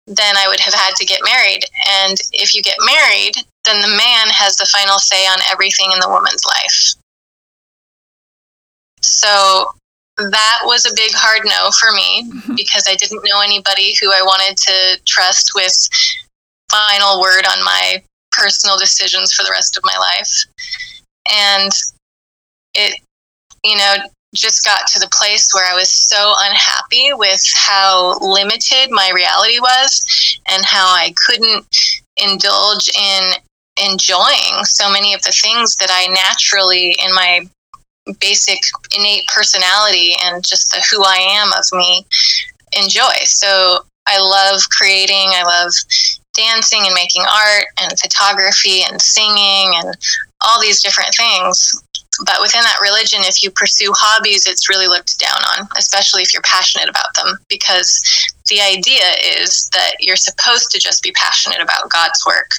then 0.07 0.37
I 0.37 0.47
would 0.47 0.61
have 0.61 0.73
had 0.73 0.95
to 0.95 1.05
get 1.05 1.19
married. 1.23 1.65
And 2.05 2.17
if 2.31 2.55
you 2.55 2.61
get 2.61 2.77
married, 2.79 3.35
then 3.67 3.81
the 3.81 3.95
man 3.95 4.29
has 4.31 4.55
the 4.55 4.65
final 4.65 4.97
say 4.97 5.27
on 5.27 5.39
everything 5.51 5.91
in 5.91 5.99
the 5.99 6.09
woman's 6.09 6.43
life. 6.45 6.95
So 9.01 9.71
that 10.17 10.59
was 10.63 10.85
a 10.85 10.95
big 10.95 11.11
hard 11.13 11.41
no 11.45 11.69
for 11.79 11.91
me 11.91 12.23
mm-hmm. 12.23 12.55
because 12.55 12.85
I 12.89 12.95
didn't 12.95 13.23
know 13.23 13.41
anybody 13.41 13.93
who 14.01 14.11
I 14.11 14.21
wanted 14.21 14.57
to 14.57 15.01
trust 15.05 15.51
with 15.53 15.75
final 16.71 17.21
word 17.21 17.45
on 17.45 17.63
my 17.63 18.01
personal 18.31 18.77
decisions 18.77 19.33
for 19.33 19.43
the 19.43 19.51
rest 19.51 19.77
of 19.77 19.83
my 19.85 19.97
life. 19.97 20.45
And 21.31 21.71
it, 22.73 22.99
you 23.63 23.77
know, 23.77 23.95
just 24.35 24.65
got 24.65 24.87
to 24.87 24.99
the 24.99 25.09
place 25.11 25.49
where 25.53 25.71
I 25.71 25.75
was 25.75 25.89
so 25.89 26.33
unhappy 26.39 27.09
with 27.13 27.41
how 27.55 28.17
limited 28.19 28.91
my 28.91 29.11
reality 29.13 29.59
was 29.59 30.39
and 30.49 30.65
how 30.65 30.87
I 30.87 31.13
couldn't 31.25 31.65
indulge 32.17 32.89
in 32.89 33.33
enjoying 33.85 34.63
so 34.63 34.89
many 34.91 35.13
of 35.13 35.21
the 35.23 35.31
things 35.31 35.75
that 35.77 35.89
I 35.91 36.07
naturally, 36.07 36.95
in 37.03 37.13
my 37.13 37.47
basic 38.19 38.59
innate 38.95 39.27
personality 39.27 40.13
and 40.23 40.45
just 40.45 40.71
the 40.71 40.83
who 40.89 41.03
I 41.03 41.17
am 41.17 41.51
of 41.53 41.65
me, 41.73 42.05
enjoy. 42.81 43.13
So 43.25 43.83
I 44.07 44.19
love 44.19 44.61
creating, 44.69 45.31
I 45.33 45.43
love 45.43 45.73
dancing 46.33 46.83
and 46.85 46.93
making 46.93 47.23
art 47.23 47.65
and 47.81 47.99
photography 47.99 48.83
and 48.87 49.01
singing 49.01 49.73
and 49.75 49.97
all 50.41 50.61
these 50.61 50.81
different 50.81 51.13
things. 51.15 51.81
But 52.25 52.41
within 52.41 52.61
that 52.61 52.79
religion, 52.81 53.19
if 53.23 53.43
you 53.43 53.51
pursue 53.51 53.91
hobbies, 53.95 54.47
it's 54.47 54.69
really 54.69 54.87
looked 54.87 55.19
down 55.19 55.37
on, 55.37 55.67
especially 55.77 56.23
if 56.23 56.33
you're 56.33 56.41
passionate 56.41 56.89
about 56.89 57.13
them, 57.15 57.37
because 57.47 58.01
the 58.47 58.61
idea 58.61 59.03
is 59.41 59.69
that 59.73 59.95
you're 59.99 60.15
supposed 60.15 60.71
to 60.71 60.79
just 60.79 61.03
be 61.03 61.11
passionate 61.11 61.61
about 61.61 61.91
God's 61.91 62.25
work 62.25 62.51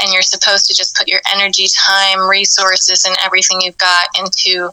and 0.00 0.12
you're 0.12 0.22
supposed 0.22 0.66
to 0.66 0.74
just 0.74 0.96
put 0.96 1.08
your 1.08 1.20
energy, 1.34 1.66
time, 1.68 2.28
resources, 2.28 3.04
and 3.04 3.16
everything 3.24 3.60
you've 3.60 3.78
got 3.78 4.08
into 4.18 4.70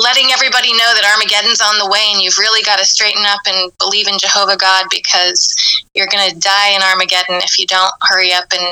letting 0.00 0.32
everybody 0.32 0.72
know 0.72 0.90
that 0.96 1.04
Armageddon's 1.04 1.60
on 1.60 1.78
the 1.78 1.90
way 1.90 2.00
and 2.12 2.22
you've 2.22 2.38
really 2.38 2.62
got 2.64 2.78
to 2.78 2.84
straighten 2.84 3.22
up 3.26 3.40
and 3.46 3.70
believe 3.78 4.08
in 4.08 4.18
Jehovah 4.18 4.56
God 4.56 4.86
because 4.90 5.54
you're 5.94 6.08
going 6.08 6.30
to 6.30 6.40
die 6.40 6.72
in 6.74 6.82
Armageddon 6.82 7.36
if 7.44 7.58
you 7.58 7.66
don't 7.66 7.92
hurry 8.08 8.32
up 8.32 8.46
and 8.52 8.64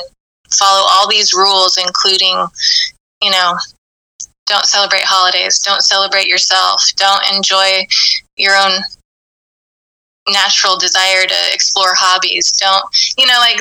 follow 0.51 0.89
all 0.91 1.07
these 1.07 1.35
rules, 1.35 1.77
including, 1.77 2.35
you 3.23 3.31
know, 3.31 3.59
don't 4.47 4.65
celebrate 4.65 5.05
holidays, 5.05 5.59
don't 5.61 5.83
celebrate 5.83 6.27
yourself, 6.27 6.83
don't 6.97 7.23
enjoy 7.37 7.85
your 8.39 8.57
own 8.57 8.73
natural 10.31 10.79
desire 10.79 11.27
to 11.27 11.37
explore 11.53 11.93
hobbies, 11.93 12.51
don't, 12.53 12.85
you 13.19 13.27
know, 13.27 13.39
like 13.41 13.61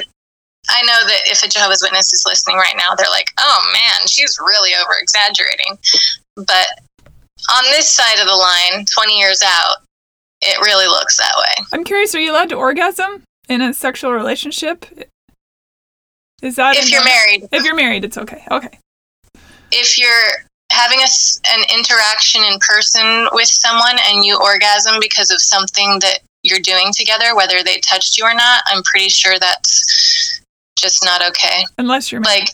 I 0.69 0.81
know 0.83 0.99
that 1.05 1.21
if 1.25 1.43
a 1.43 1.47
Jehovah's 1.47 1.81
Witness 1.81 2.13
is 2.13 2.23
listening 2.25 2.57
right 2.57 2.75
now, 2.77 2.95
they're 2.95 3.09
like, 3.09 3.31
oh 3.37 3.59
man, 3.73 4.07
she's 4.07 4.37
really 4.39 4.71
over 4.81 4.93
exaggerating. 4.99 5.77
But 6.35 6.67
on 7.51 7.63
this 7.71 7.89
side 7.89 8.19
of 8.19 8.27
the 8.27 8.35
line, 8.35 8.85
20 8.85 9.17
years 9.17 9.41
out, 9.45 9.77
it 10.41 10.59
really 10.59 10.87
looks 10.87 11.17
that 11.17 11.33
way. 11.37 11.65
I'm 11.73 11.83
curious, 11.83 12.13
are 12.15 12.19
you 12.19 12.31
allowed 12.31 12.49
to 12.49 12.55
orgasm 12.55 13.23
in 13.49 13.61
a 13.61 13.73
sexual 13.73 14.13
relationship? 14.13 14.85
Is 16.41 16.57
that 16.57 16.77
if 16.77 16.91
you're 16.91 17.03
married? 17.03 17.47
If 17.51 17.63
you're 17.63 17.75
married, 17.75 18.03
it's 18.03 18.17
okay. 18.17 18.43
Okay. 18.51 18.77
If 19.71 19.97
you're 19.97 20.45
having 20.71 20.99
a, 20.99 21.07
an 21.49 21.65
interaction 21.75 22.43
in 22.43 22.59
person 22.59 23.27
with 23.31 23.47
someone 23.47 23.97
and 24.09 24.23
you 24.23 24.39
orgasm 24.39 24.95
because 25.01 25.31
of 25.31 25.41
something 25.41 25.99
that 26.01 26.19
you're 26.43 26.59
doing 26.59 26.91
together, 26.93 27.35
whether 27.35 27.63
they 27.63 27.79
touched 27.79 28.17
you 28.17 28.25
or 28.25 28.33
not, 28.33 28.63
I'm 28.67 28.83
pretty 28.83 29.09
sure 29.09 29.39
that's 29.39 30.26
just 30.77 31.03
not 31.03 31.21
okay. 31.27 31.65
Unless 31.77 32.11
you're 32.11 32.21
married. 32.21 32.39
Like, 32.39 32.49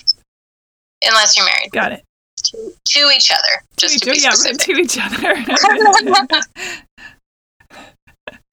unless 1.06 1.38
you're 1.38 1.46
married. 1.46 1.72
Got 1.72 1.92
it 1.92 2.04
to, 2.44 2.74
to 2.86 3.00
each 3.16 3.32
other, 3.32 3.64
just 3.78 4.00
to, 4.00 4.06
to 4.06 4.12
be 4.12 4.20
yeah, 4.20 4.32
to 4.32 4.72
each 4.74 4.98
other. 5.00 5.18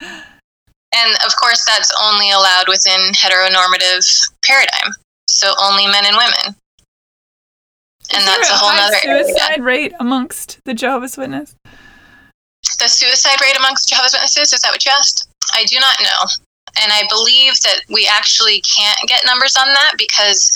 and 0.01 1.13
of 1.25 1.35
course, 1.39 1.63
that's 1.65 1.91
only 2.01 2.31
allowed 2.31 2.67
within 2.67 2.99
heteronormative 3.13 4.29
paradigm. 4.45 4.91
So 5.27 5.53
only 5.61 5.85
men 5.87 6.05
and 6.05 6.17
women. 6.17 6.55
And 8.13 8.19
Is 8.19 8.25
that's 8.25 8.49
a, 8.49 8.53
a 8.53 8.57
whole 8.57 8.69
other 8.69 8.97
suicide 8.97 9.51
area. 9.51 9.63
rate 9.63 9.93
amongst 9.99 10.59
the 10.65 10.73
Jehovah's 10.73 11.17
Witnesses. 11.17 11.55
The 12.79 12.87
suicide 12.87 13.39
rate 13.41 13.57
amongst 13.57 13.89
Jehovah's 13.89 14.13
Witnesses, 14.13 14.53
is 14.53 14.61
that 14.61 14.71
what 14.71 14.85
you 14.85 14.91
asked? 14.91 15.27
I 15.53 15.65
do 15.65 15.77
not 15.79 15.97
know. 16.01 16.27
And 16.81 16.91
I 16.91 17.03
believe 17.09 17.59
that 17.61 17.81
we 17.89 18.07
actually 18.07 18.61
can't 18.61 18.97
get 19.07 19.23
numbers 19.25 19.55
on 19.57 19.67
that 19.67 19.93
because 19.97 20.51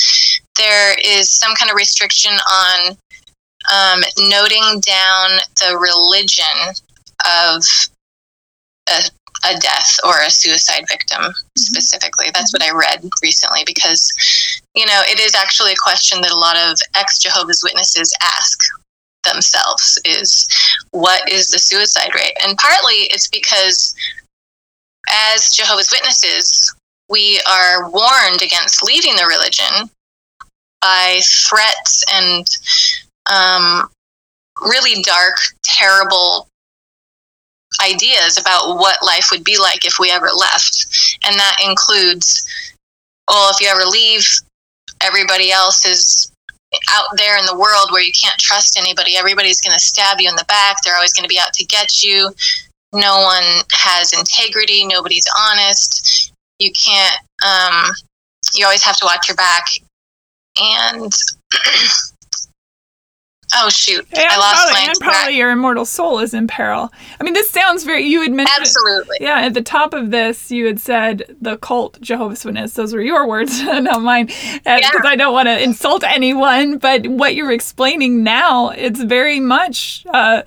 there 0.57 0.95
is 1.03 1.29
some 1.29 1.53
kind 1.55 1.69
of 1.69 1.75
restriction 1.75 2.31
on 2.31 2.97
um, 3.73 4.01
noting 4.17 4.81
down 4.81 5.39
the 5.59 5.77
religion 5.77 6.73
of 7.25 7.63
a, 8.89 9.01
a, 9.49 9.59
death 9.59 9.97
or 10.05 10.21
a 10.21 10.29
suicide 10.29 10.85
victim 10.87 11.21
mm-hmm. 11.21 11.59
specifically. 11.59 12.27
That's 12.33 12.53
what 12.53 12.63
I 12.63 12.71
read 12.71 13.03
recently 13.21 13.63
because, 13.65 14.11
you 14.75 14.85
know, 14.85 15.01
it 15.05 15.19
is 15.19 15.35
actually 15.35 15.73
a 15.73 15.83
question 15.83 16.21
that 16.21 16.31
a 16.31 16.37
lot 16.37 16.57
of 16.57 16.77
ex 16.95 17.17
Jehovah's 17.17 17.63
Witnesses 17.63 18.15
ask 18.21 18.59
themselves 19.23 19.99
is 20.05 20.47
what 20.91 21.29
is 21.31 21.49
the 21.49 21.59
suicide 21.59 22.13
rate? 22.13 22.37
And 22.43 22.57
partly 22.57 23.09
it's 23.09 23.27
because 23.27 23.95
as 25.09 25.53
Jehovah's 25.53 25.91
Witnesses, 25.91 26.73
we 27.09 27.39
are 27.47 27.89
warned 27.89 28.41
against 28.41 28.83
leaving 28.83 29.15
the 29.15 29.25
religion 29.27 29.89
by 30.81 31.19
threats 31.23 32.03
and 32.13 32.47
um, 33.25 33.89
really 34.61 35.01
dark, 35.03 35.35
terrible 35.63 36.47
ideas 37.83 38.37
about 38.37 38.77
what 38.77 39.03
life 39.03 39.27
would 39.31 39.43
be 39.43 39.57
like 39.57 39.85
if 39.85 39.99
we 39.99 40.11
ever 40.11 40.27
left. 40.27 40.85
And 41.25 41.35
that 41.35 41.57
includes, 41.65 42.43
well, 43.27 43.51
if 43.51 43.61
you 43.61 43.67
ever 43.67 43.83
leave, 43.83 44.25
everybody 45.01 45.51
else 45.51 45.85
is 45.85 46.31
out 46.91 47.07
there 47.17 47.37
in 47.37 47.45
the 47.45 47.57
world 47.57 47.89
where 47.91 48.01
you 48.01 48.11
can't 48.11 48.39
trust 48.39 48.77
anybody. 48.77 49.15
Everybody's 49.17 49.61
going 49.61 49.73
to 49.73 49.79
stab 49.79 50.19
you 50.19 50.29
in 50.29 50.35
the 50.35 50.45
back. 50.47 50.77
They're 50.83 50.95
always 50.95 51.13
going 51.13 51.23
to 51.23 51.33
be 51.33 51.39
out 51.39 51.53
to 51.53 51.65
get 51.65 52.03
you. 52.03 52.31
No 52.95 53.21
one 53.21 53.43
has 53.71 54.13
integrity. 54.13 54.85
Nobody's 54.85 55.27
honest. 55.37 56.31
You 56.59 56.71
can't, 56.71 57.19
um, 57.45 57.91
you 58.55 58.65
always 58.65 58.83
have 58.83 58.95
to 58.97 59.05
watch 59.05 59.27
your 59.27 59.35
back. 59.35 59.65
And 60.57 61.11
Oh 63.57 63.69
shoot! 63.69 64.05
And 64.11 64.19
I 64.19 64.37
lost 64.37 64.55
probably, 64.55 64.73
my 64.73 64.87
and 64.89 64.99
probably 64.99 65.37
your 65.37 65.51
immortal 65.51 65.85
soul 65.85 66.19
is 66.19 66.33
in 66.33 66.47
peril. 66.47 66.91
I 67.19 67.23
mean, 67.23 67.33
this 67.33 67.49
sounds 67.49 67.83
very. 67.83 68.03
You 68.03 68.21
had 68.21 68.31
mentioned 68.31 68.59
absolutely. 68.59 69.17
Yeah, 69.21 69.41
at 69.41 69.53
the 69.53 69.61
top 69.61 69.93
of 69.93 70.11
this, 70.11 70.51
you 70.51 70.65
had 70.65 70.79
said 70.79 71.35
the 71.39 71.57
cult 71.57 72.01
Jehovah's 72.01 72.43
Witness. 72.43 72.73
Those 72.73 72.93
were 72.93 73.01
your 73.01 73.27
words, 73.27 73.61
not 73.63 74.01
mine, 74.01 74.25
because 74.25 74.63
yeah. 74.65 75.01
I 75.05 75.15
don't 75.15 75.31
want 75.31 75.47
to 75.47 75.61
insult 75.61 76.03
anyone. 76.03 76.79
But 76.79 77.07
what 77.07 77.35
you're 77.35 77.51
explaining 77.51 78.23
now, 78.23 78.69
it's 78.69 79.01
very 79.01 79.39
much 79.39 80.05
uh, 80.11 80.41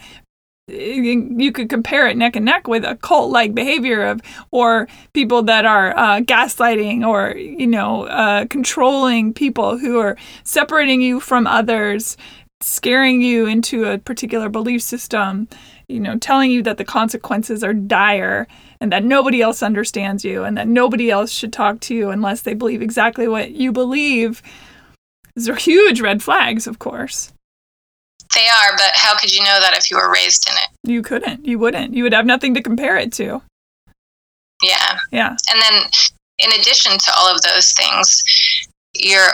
you 0.69 1.51
could 1.53 1.69
compare 1.69 2.07
it 2.07 2.17
neck 2.17 2.37
and 2.37 2.45
neck 2.45 2.69
with 2.69 2.85
a 2.85 2.97
cult 2.97 3.31
like 3.31 3.55
behavior 3.55 4.03
of 4.03 4.21
or 4.51 4.87
people 5.13 5.43
that 5.43 5.65
are 5.65 5.97
uh, 5.97 6.21
gaslighting 6.21 7.07
or 7.07 7.37
you 7.37 7.67
know 7.67 8.05
uh, 8.05 8.45
controlling 8.47 9.33
people 9.33 9.79
who 9.79 9.99
are 9.99 10.17
separating 10.45 11.01
you 11.01 11.21
from 11.21 11.47
others 11.47 12.17
scaring 12.61 13.23
you 13.23 13.47
into 13.47 13.85
a 13.85 13.99
particular 13.99 14.49
belief 14.49 14.83
system, 14.83 15.49
you 15.87 16.01
know, 16.01 16.19
telling 16.19 16.51
you 16.51 16.63
that 16.63 16.77
the 16.77 16.85
consequences 16.85 17.63
are 17.63 17.73
dire 17.73 18.47
and 18.81 18.93
that 18.93 19.05
nobody 19.05 19.41
else 19.41 19.63
understands 19.63 20.25
you 20.25 20.45
and 20.45 20.57
that 20.57 20.67
nobody 20.67 21.11
else 21.11 21.31
should 21.31 21.53
talk 21.53 21.81
to 21.81 21.95
you 21.95 22.11
unless 22.11 22.43
they 22.43 22.55
believe 22.55 22.83
exactly 22.83 23.29
what 23.29 23.53
you 23.53 23.71
believe. 23.71 24.43
These 25.35 25.49
are 25.49 25.55
huge 25.55 26.01
red 26.01 26.23
flags, 26.23 26.67
of 26.67 26.79
course. 26.79 27.33
They 28.39 28.47
are, 28.47 28.77
but 28.77 28.93
how 28.95 29.17
could 29.17 29.35
you 29.35 29.43
know 29.43 29.59
that 29.59 29.77
if 29.77 29.91
you 29.91 29.97
were 29.97 30.13
raised 30.13 30.49
in 30.49 30.55
it? 30.55 30.89
You 30.89 31.03
couldn't. 31.03 31.45
You 31.45 31.59
wouldn't. 31.59 31.93
You 31.93 32.05
would 32.05 32.13
have 32.13 32.25
nothing 32.25 32.55
to 32.55 32.63
compare 32.63 32.97
it 32.97 33.13
to. 33.15 33.43
Yeah. 34.63 34.99
Yeah. 35.11 35.31
And 35.31 35.61
then, 35.61 35.83
in 36.39 36.61
addition 36.61 36.93
to 36.99 37.13
all 37.17 37.35
of 37.35 37.43
those 37.43 37.73
things, 37.73 38.23
you're 38.95 39.33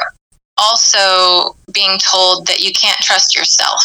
also 0.57 1.55
being 1.75 1.99
told 1.99 2.47
that 2.47 2.61
you 2.61 2.73
can't 2.73 2.99
trust 3.01 3.37
yourself. 3.37 3.83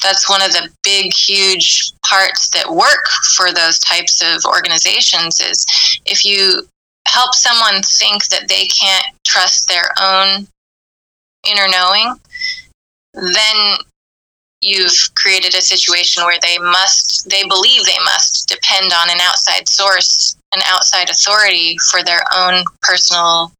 That's 0.00 0.30
one 0.30 0.42
of 0.42 0.52
the 0.52 0.68
big, 0.84 1.12
huge 1.12 1.92
parts 2.06 2.50
that 2.50 2.72
work 2.72 3.04
for 3.36 3.52
those 3.52 3.80
types 3.80 4.22
of 4.22 4.44
organizations 4.44 5.40
is 5.40 5.66
if 6.06 6.24
you 6.24 6.68
help 7.08 7.34
someone 7.34 7.82
think 7.82 8.28
that 8.28 8.46
they 8.46 8.66
can't 8.66 9.06
trust 9.26 9.66
their 9.66 9.90
own 10.00 10.46
inner 11.50 11.66
knowing, 11.68 12.14
then 13.14 13.78
you've 14.60 15.14
created 15.14 15.54
a 15.54 15.62
situation 15.62 16.24
where 16.24 16.38
they 16.42 16.58
must, 16.58 17.28
they 17.28 17.44
believe 17.48 17.84
they 17.84 18.04
must 18.04 18.48
depend 18.48 18.92
on 18.92 19.10
an 19.10 19.18
outside 19.22 19.68
source, 19.68 20.36
an 20.54 20.60
outside 20.66 21.08
authority 21.08 21.76
for 21.90 22.02
their 22.02 22.22
own 22.34 22.64
personal 22.82 23.52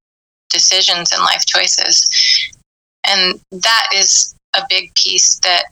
decisions 0.51 1.13
and 1.13 1.23
life 1.23 1.45
choices. 1.47 2.07
And 3.05 3.41
that 3.51 3.89
is 3.95 4.35
a 4.55 4.63
big 4.69 4.93
piece 4.95 5.39
that 5.41 5.65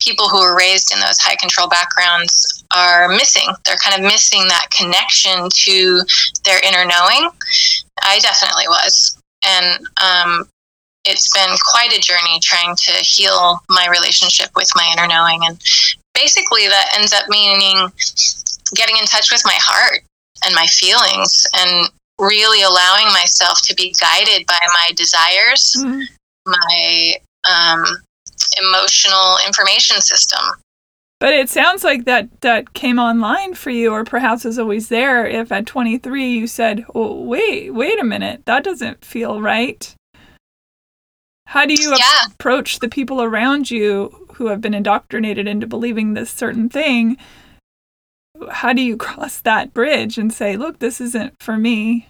people 0.00 0.28
who 0.28 0.38
are 0.38 0.56
raised 0.56 0.92
in 0.92 1.00
those 1.00 1.18
high 1.18 1.36
control 1.36 1.68
backgrounds 1.68 2.64
are 2.74 3.08
missing. 3.08 3.48
They're 3.64 3.76
kind 3.76 3.96
of 3.96 4.10
missing 4.10 4.46
that 4.48 4.68
connection 4.70 5.48
to 5.50 6.00
their 6.44 6.60
inner 6.64 6.84
knowing. 6.84 7.30
I 8.00 8.20
definitely 8.20 8.68
was. 8.68 9.18
And 9.44 9.86
um, 10.00 10.48
it's 11.04 11.32
been 11.32 11.56
quite 11.72 11.92
a 11.92 12.00
journey 12.00 12.38
trying 12.40 12.76
to 12.76 12.92
heal 12.92 13.60
my 13.68 13.88
relationship 13.88 14.50
with 14.54 14.68
my 14.76 14.88
inner 14.94 15.06
knowing 15.06 15.40
and 15.44 15.58
basically, 16.14 16.68
that 16.68 16.94
ends 16.96 17.12
up 17.12 17.24
meaning 17.28 17.90
getting 18.74 18.96
in 18.96 19.04
touch 19.04 19.30
with 19.30 19.42
my 19.44 19.56
heart 19.58 20.00
and 20.44 20.54
my 20.54 20.66
feelings 20.66 21.46
and 21.54 21.90
really 22.18 22.62
allowing 22.62 23.06
myself 23.06 23.60
to 23.62 23.74
be 23.74 23.94
guided 24.00 24.46
by 24.46 24.58
my 24.66 24.90
desires, 24.94 25.76
mm-hmm. 25.78 26.02
my 26.46 27.14
um, 27.48 27.84
emotional 28.60 29.38
information 29.46 30.00
system. 30.00 30.40
But 31.20 31.34
it 31.34 31.48
sounds 31.48 31.84
like 31.84 32.04
that 32.06 32.40
that 32.40 32.74
came 32.74 32.98
online 32.98 33.54
for 33.54 33.70
you, 33.70 33.92
or 33.92 34.04
perhaps 34.04 34.44
was 34.44 34.58
always 34.58 34.88
there. 34.88 35.24
If 35.24 35.52
at 35.52 35.66
23 35.66 36.32
you 36.32 36.48
said, 36.48 36.84
"Oh, 36.96 37.22
wait, 37.22 37.72
wait 37.72 38.00
a 38.00 38.04
minute, 38.04 38.44
that 38.46 38.64
doesn't 38.64 39.04
feel 39.04 39.40
right." 39.40 39.94
How 41.52 41.66
do 41.66 41.74
you 41.74 41.90
yeah. 41.90 42.32
approach 42.32 42.78
the 42.78 42.88
people 42.88 43.22
around 43.22 43.70
you 43.70 44.26
who 44.36 44.46
have 44.46 44.62
been 44.62 44.72
indoctrinated 44.72 45.46
into 45.46 45.66
believing 45.66 46.14
this 46.14 46.30
certain 46.30 46.70
thing? 46.70 47.18
How 48.50 48.72
do 48.72 48.80
you 48.80 48.96
cross 48.96 49.38
that 49.42 49.74
bridge 49.74 50.16
and 50.16 50.32
say, 50.32 50.56
"Look, 50.56 50.78
this 50.78 50.98
isn't 50.98 51.34
for 51.42 51.58
me"? 51.58 52.08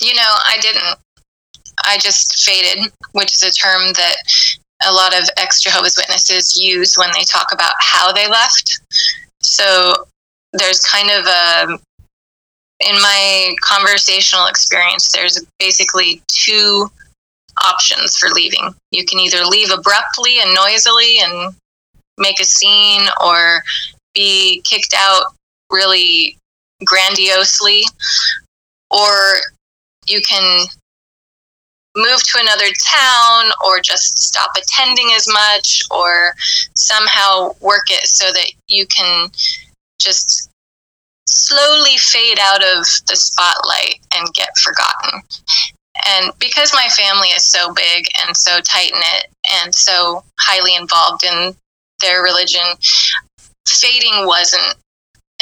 You 0.00 0.14
know, 0.14 0.34
I 0.44 0.58
didn't. 0.60 0.98
I 1.84 1.98
just 1.98 2.44
faded, 2.44 2.92
which 3.10 3.34
is 3.34 3.42
a 3.42 3.50
term 3.50 3.92
that 3.94 4.16
a 4.86 4.92
lot 4.92 5.12
of 5.12 5.28
ex 5.36 5.60
Jehovah's 5.60 5.96
Witnesses 5.96 6.56
use 6.56 6.94
when 6.96 7.10
they 7.12 7.24
talk 7.24 7.52
about 7.52 7.74
how 7.80 8.12
they 8.12 8.28
left. 8.28 8.78
So 9.42 9.94
there's 10.52 10.78
kind 10.82 11.10
of 11.10 11.26
a, 11.26 11.78
in 12.88 12.94
my 13.02 13.56
conversational 13.62 14.46
experience, 14.46 15.10
there's 15.10 15.44
basically 15.58 16.22
two 16.28 16.88
options 17.64 18.16
for 18.16 18.28
leaving. 18.30 18.74
You 18.90 19.04
can 19.04 19.18
either 19.18 19.44
leave 19.44 19.70
abruptly 19.70 20.38
and 20.40 20.54
noisily 20.54 21.18
and 21.22 21.54
make 22.18 22.40
a 22.40 22.44
scene 22.44 23.02
or 23.24 23.62
be 24.14 24.62
kicked 24.62 24.94
out 24.96 25.34
really 25.70 26.36
grandiosely, 26.84 27.82
or 28.90 29.40
you 30.06 30.20
can 30.28 30.66
move 31.96 32.22
to 32.22 32.38
another 32.40 32.66
town 32.84 33.52
or 33.64 33.80
just 33.80 34.18
stop 34.18 34.50
attending 34.56 35.10
as 35.14 35.26
much 35.28 35.82
or 35.90 36.34
somehow 36.74 37.50
work 37.60 37.90
it 37.90 38.06
so 38.06 38.32
that 38.32 38.52
you 38.68 38.86
can 38.86 39.28
just 40.00 40.50
slowly 41.26 41.96
fade 41.98 42.38
out 42.40 42.62
of 42.62 42.84
the 43.08 43.16
spotlight 43.16 44.00
and 44.14 44.32
get 44.34 44.50
forgotten. 44.62 45.20
And 46.06 46.32
because 46.38 46.72
my 46.72 46.88
family 46.88 47.28
is 47.28 47.44
so 47.44 47.72
big 47.72 48.06
and 48.26 48.36
so 48.36 48.60
tight 48.60 48.92
knit 48.92 49.32
and 49.62 49.74
so 49.74 50.24
highly 50.38 50.74
involved 50.74 51.24
in 51.24 51.54
their 52.00 52.22
religion, 52.22 52.64
fading 53.66 54.26
wasn't 54.26 54.74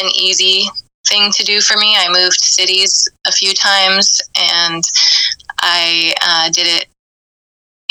an 0.00 0.08
easy 0.14 0.68
thing 1.06 1.32
to 1.32 1.44
do 1.44 1.60
for 1.60 1.76
me. 1.76 1.94
I 1.96 2.12
moved 2.12 2.40
cities 2.40 3.08
a 3.26 3.32
few 3.32 3.54
times 3.54 4.20
and 4.36 4.84
I 5.60 6.14
uh, 6.22 6.50
did 6.50 6.66
it 6.66 6.86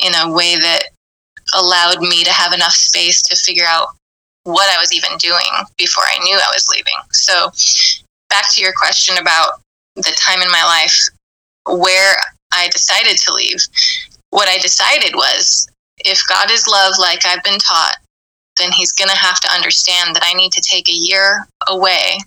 in 0.03 0.13
a 0.15 0.31
way 0.31 0.55
that 0.55 0.83
allowed 1.55 2.01
me 2.01 2.23
to 2.23 2.31
have 2.31 2.53
enough 2.53 2.73
space 2.73 3.21
to 3.23 3.35
figure 3.35 3.65
out 3.67 3.89
what 4.43 4.69
I 4.69 4.79
was 4.79 4.93
even 4.93 5.17
doing 5.17 5.41
before 5.77 6.03
I 6.03 6.19
knew 6.23 6.35
I 6.35 6.51
was 6.53 6.69
leaving. 6.69 6.93
So, 7.11 7.51
back 8.29 8.45
to 8.53 8.61
your 8.61 8.73
question 8.73 9.17
about 9.17 9.61
the 9.95 10.15
time 10.17 10.41
in 10.41 10.51
my 10.51 10.63
life 10.63 11.09
where 11.65 12.15
I 12.51 12.69
decided 12.69 13.17
to 13.17 13.33
leave, 13.33 13.59
what 14.29 14.47
I 14.47 14.57
decided 14.59 15.15
was 15.15 15.67
if 15.99 16.21
God 16.27 16.51
is 16.51 16.67
love, 16.67 16.93
like 16.99 17.25
I've 17.25 17.43
been 17.43 17.59
taught, 17.59 17.97
then 18.57 18.71
He's 18.71 18.91
going 18.91 19.09
to 19.09 19.15
have 19.15 19.39
to 19.41 19.51
understand 19.51 20.15
that 20.15 20.23
I 20.23 20.33
need 20.33 20.51
to 20.53 20.61
take 20.61 20.89
a 20.89 20.93
year 20.93 21.47
away 21.67 22.17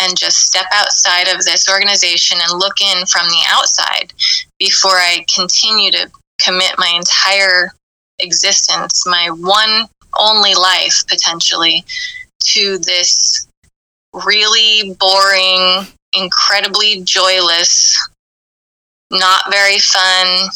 and 0.00 0.16
just 0.16 0.40
step 0.40 0.66
outside 0.72 1.28
of 1.28 1.44
this 1.44 1.68
organization 1.68 2.38
and 2.40 2.58
look 2.58 2.80
in 2.80 3.06
from 3.06 3.28
the 3.28 3.42
outside 3.48 4.12
before 4.58 4.96
I 4.96 5.24
continue 5.34 5.90
to 5.92 6.10
commit 6.40 6.74
my 6.78 6.92
entire 6.96 7.72
existence, 8.18 9.06
my 9.06 9.28
one 9.30 9.88
only 10.18 10.54
life 10.54 11.02
potentially, 11.08 11.84
to 12.44 12.78
this 12.78 13.46
really 14.24 14.94
boring, 14.98 15.86
incredibly 16.14 17.02
joyless, 17.02 17.96
not 19.12 19.50
very 19.50 19.78
fun, 19.78 20.48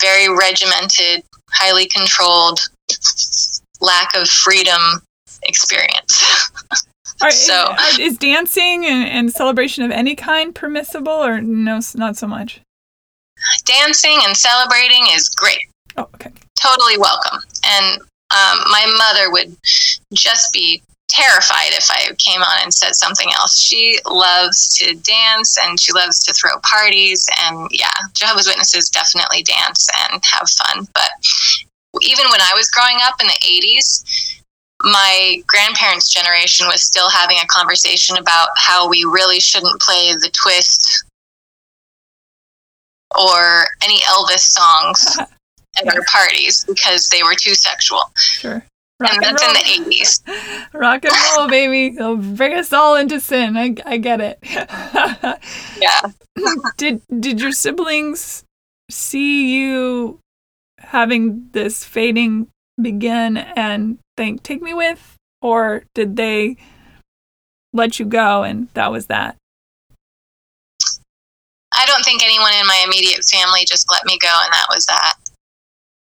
very 0.00 0.28
regimented, 0.28 1.22
highly 1.50 1.86
controlled, 1.88 2.60
lack 3.80 4.14
of 4.14 4.28
freedom 4.28 5.02
experience. 5.42 6.24
Are, 7.22 7.30
so 7.30 7.74
is, 7.90 7.98
is 7.98 8.18
dancing 8.18 8.86
and, 8.86 9.06
and, 9.06 9.30
celebration 9.30 9.84
of 9.84 9.90
any 9.90 10.14
kind 10.14 10.54
permissible 10.54 11.12
or 11.12 11.42
no 11.42 11.78
not 11.94 12.16
so 12.16 12.26
much? 12.26 12.62
Dancing 13.66 14.20
and 14.24 14.34
celebrating 14.34 15.06
is 15.12 15.28
great. 15.28 15.60
Oh 15.98 16.08
okay. 16.14 16.30
Totally 16.58 16.96
welcome. 16.96 17.40
And 17.66 18.00
um, 18.00 18.64
my 18.70 18.86
mother 18.96 19.30
would 19.32 19.54
just 20.14 20.54
be 20.54 20.82
terrified 21.10 21.74
if 21.74 21.90
I 21.90 22.14
came 22.18 22.40
on 22.40 22.62
and 22.62 22.72
said 22.72 22.94
something 22.94 23.28
else. 23.36 23.58
She 23.58 23.98
loves 24.06 24.68
to 24.78 24.94
dance 24.94 25.58
and 25.60 25.78
she 25.78 25.92
loves 25.92 26.20
to 26.24 26.32
throw 26.32 26.58
parties. 26.62 27.28
And 27.44 27.68
yeah, 27.70 27.92
Jehovah's 28.14 28.46
Witnesses 28.46 28.88
definitely 28.88 29.42
dance 29.42 29.88
and 30.10 30.22
have 30.24 30.48
fun. 30.48 30.86
But 30.94 31.10
even 32.00 32.26
when 32.30 32.40
I 32.40 32.52
was 32.54 32.70
growing 32.70 32.98
up 33.02 33.16
in 33.20 33.26
the 33.26 33.38
80s, 33.42 34.40
my 34.82 35.42
grandparents' 35.46 36.08
generation 36.08 36.66
was 36.68 36.82
still 36.82 37.10
having 37.10 37.36
a 37.36 37.46
conversation 37.48 38.16
about 38.16 38.48
how 38.56 38.88
we 38.88 39.04
really 39.04 39.40
shouldn't 39.40 39.80
play 39.80 40.12
the 40.14 40.30
twist 40.32 41.04
or 43.18 43.66
any 43.82 43.98
Elvis 44.00 44.38
songs 44.38 45.18
at 45.78 45.94
our 45.94 46.02
parties 46.04 46.64
because 46.64 47.08
they 47.08 47.22
were 47.22 47.34
too 47.34 47.54
sexual. 47.54 48.04
Sure. 48.16 48.64
Rock 49.00 49.14
and, 49.14 49.22
that's 49.22 49.42
roll. 49.42 49.56
in 49.56 49.84
the 49.84 49.90
80s. 49.90 50.74
Rock 50.74 51.04
and 51.04 51.14
roll, 51.36 51.48
baby. 51.48 51.96
They'll 51.96 52.16
bring 52.16 52.54
us 52.54 52.72
all 52.72 52.96
into 52.96 53.18
sin. 53.18 53.56
I, 53.56 53.74
I 53.86 53.96
get 53.96 54.20
it. 54.20 54.38
yeah. 55.80 56.00
did 56.76 57.00
did 57.18 57.40
your 57.40 57.52
siblings 57.52 58.44
see 58.90 59.56
you 59.56 60.18
having 60.78 61.48
this 61.52 61.84
fading 61.84 62.48
begin 62.80 63.38
and 63.38 63.98
think, 64.16 64.42
take 64.42 64.60
me 64.60 64.74
with? 64.74 65.16
Or 65.40 65.84
did 65.94 66.16
they 66.16 66.56
let 67.72 67.98
you 67.98 68.04
go 68.04 68.42
and 68.42 68.68
that 68.74 68.92
was 68.92 69.06
that? 69.06 69.36
I 71.72 71.86
don't 71.86 72.04
think 72.04 72.22
anyone 72.22 72.52
in 72.60 72.66
my 72.66 72.82
immediate 72.84 73.24
family 73.24 73.64
just 73.64 73.90
let 73.90 74.04
me 74.04 74.18
go 74.20 74.28
and 74.28 74.52
that 74.52 74.66
was 74.68 74.84
that. 74.86 75.14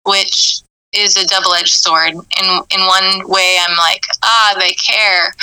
Which 0.04 0.64
is 0.94 1.18
a 1.18 1.28
double 1.28 1.54
edged 1.54 1.74
sword. 1.74 2.14
In 2.14 2.46
in 2.74 2.86
one 2.86 3.28
way 3.28 3.58
I'm 3.62 3.78
like, 3.78 4.04
ah, 4.24 4.56
they 4.60 4.72
care. 4.72 5.34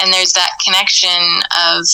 And 0.00 0.12
there's 0.12 0.32
that 0.32 0.58
connection 0.64 1.42
of 1.70 1.86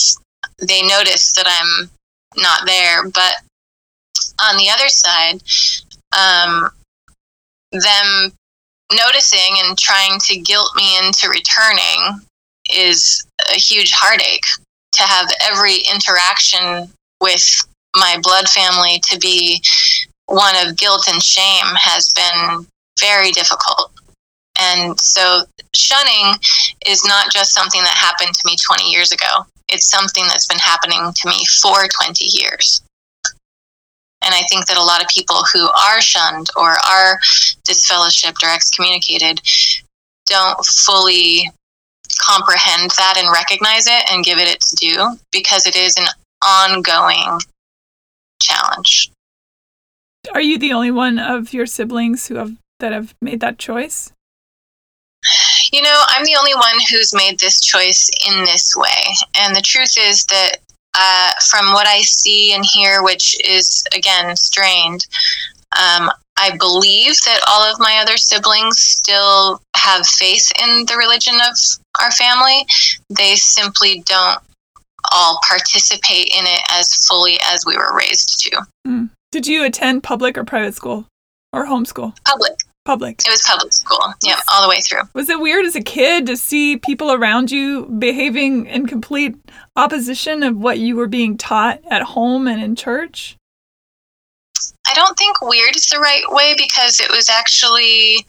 they 0.67 0.81
notice 0.81 1.33
that 1.33 1.45
I'm 1.47 1.89
not 2.37 2.65
there. 2.65 3.03
But 3.03 3.35
on 4.41 4.57
the 4.57 4.69
other 4.69 4.89
side, 4.89 5.41
um, 6.17 6.69
them 7.71 8.31
noticing 8.91 9.55
and 9.63 9.77
trying 9.77 10.19
to 10.19 10.39
guilt 10.39 10.71
me 10.75 10.97
into 11.05 11.29
returning 11.29 12.21
is 12.73 13.25
a 13.53 13.57
huge 13.57 13.91
heartache 13.91 14.45
to 14.93 15.03
have 15.03 15.29
every 15.41 15.77
interaction 15.91 16.91
with 17.21 17.65
my 17.95 18.17
blood 18.21 18.47
family 18.47 18.99
to 18.99 19.17
be 19.19 19.61
one 20.31 20.55
of 20.65 20.77
guilt 20.77 21.07
and 21.09 21.21
shame 21.21 21.75
has 21.75 22.11
been 22.11 22.65
very 22.99 23.31
difficult. 23.31 23.91
And 24.59 24.99
so 24.99 25.43
shunning 25.75 26.35
is 26.85 27.05
not 27.05 27.31
just 27.31 27.53
something 27.53 27.81
that 27.81 27.97
happened 27.97 28.33
to 28.33 28.41
me 28.45 28.55
20 28.55 28.89
years 28.89 29.11
ago. 29.11 29.45
It's 29.69 29.89
something 29.89 30.23
that's 30.27 30.47
been 30.47 30.59
happening 30.59 31.11
to 31.13 31.27
me 31.27 31.45
for 31.61 31.87
20 32.03 32.25
years. 32.25 32.81
And 34.23 34.35
I 34.35 34.43
think 34.49 34.67
that 34.67 34.77
a 34.77 34.83
lot 34.83 35.01
of 35.01 35.07
people 35.07 35.43
who 35.51 35.69
are 35.69 35.99
shunned 35.99 36.49
or 36.55 36.71
are 36.71 37.19
disfellowshipped 37.67 38.43
or 38.43 38.53
excommunicated 38.53 39.41
don't 40.27 40.63
fully 40.65 41.49
comprehend 42.19 42.91
that 42.97 43.15
and 43.17 43.31
recognize 43.33 43.87
it 43.87 44.11
and 44.11 44.23
give 44.23 44.37
it 44.37 44.47
its 44.47 44.71
due 44.71 45.17
because 45.31 45.65
it 45.65 45.75
is 45.75 45.97
an 45.97 46.05
ongoing 46.43 47.39
challenge. 48.41 49.11
Are 50.33 50.41
you 50.41 50.57
the 50.57 50.73
only 50.73 50.91
one 50.91 51.19
of 51.19 51.53
your 51.53 51.65
siblings 51.65 52.27
who 52.27 52.35
have 52.35 52.55
that 52.79 52.91
have 52.91 53.13
made 53.21 53.39
that 53.41 53.57
choice? 53.57 54.11
You 55.71 55.81
know, 55.81 56.03
I'm 56.09 56.25
the 56.25 56.35
only 56.37 56.55
one 56.55 56.79
who's 56.89 57.13
made 57.13 57.39
this 57.39 57.61
choice 57.61 58.09
in 58.27 58.43
this 58.43 58.75
way. 58.75 59.15
And 59.37 59.55
the 59.55 59.61
truth 59.61 59.95
is 59.97 60.25
that 60.25 60.57
uh, 60.97 61.31
from 61.49 61.73
what 61.73 61.87
I 61.87 62.01
see 62.01 62.53
and 62.53 62.65
hear, 62.65 63.03
which 63.03 63.37
is 63.47 63.83
again 63.95 64.35
strained, 64.35 65.05
Um, 65.71 66.11
I 66.37 66.57
believe 66.57 67.15
that 67.25 67.39
all 67.47 67.63
of 67.63 67.79
my 67.79 67.99
other 68.01 68.17
siblings 68.17 68.79
still 68.79 69.61
have 69.75 70.05
faith 70.05 70.51
in 70.61 70.85
the 70.85 70.97
religion 70.97 71.35
of 71.35 71.55
our 72.01 72.11
family. 72.11 72.65
They 73.09 73.35
simply 73.35 74.03
don't 74.05 74.39
all 75.11 75.39
participate 75.47 76.27
in 76.27 76.45
it 76.45 76.61
as 76.69 77.05
fully 77.07 77.39
as 77.45 77.65
we 77.65 77.77
were 77.77 77.95
raised 77.95 78.39
to. 78.41 78.65
Mm. 78.87 79.09
Did 79.31 79.47
you 79.47 79.63
attend 79.63 80.03
public 80.03 80.37
or 80.37 80.43
private 80.43 80.75
school 80.75 81.07
or 81.53 81.65
homeschool? 81.65 82.17
Public. 82.25 82.51
Public. 82.83 83.21
It 83.25 83.29
was 83.29 83.43
public 83.43 83.71
school. 83.71 84.13
Yeah, 84.23 84.41
all 84.51 84.61
the 84.61 84.67
way 84.67 84.81
through. 84.81 85.03
Was 85.13 85.29
it 85.29 85.39
weird 85.39 85.65
as 85.65 85.75
a 85.75 85.81
kid 85.81 86.25
to 86.25 86.35
see 86.35 86.75
people 86.75 87.13
around 87.13 87.49
you 87.49 87.85
behaving 87.85 88.65
in 88.65 88.87
complete 88.87 89.35
opposition 89.75 90.43
of 90.43 90.57
what 90.57 90.79
you 90.79 90.97
were 90.97 91.07
being 91.07 91.37
taught 91.37 91.79
at 91.89 92.01
home 92.01 92.47
and 92.47 92.61
in 92.61 92.75
church? 92.75 93.37
I 94.85 94.93
don't 94.93 95.17
think 95.17 95.41
weird 95.41 95.75
is 95.77 95.87
the 95.87 95.99
right 95.99 96.23
way 96.27 96.55
because 96.57 96.99
it 96.99 97.09
was 97.09 97.29
actually 97.29 98.25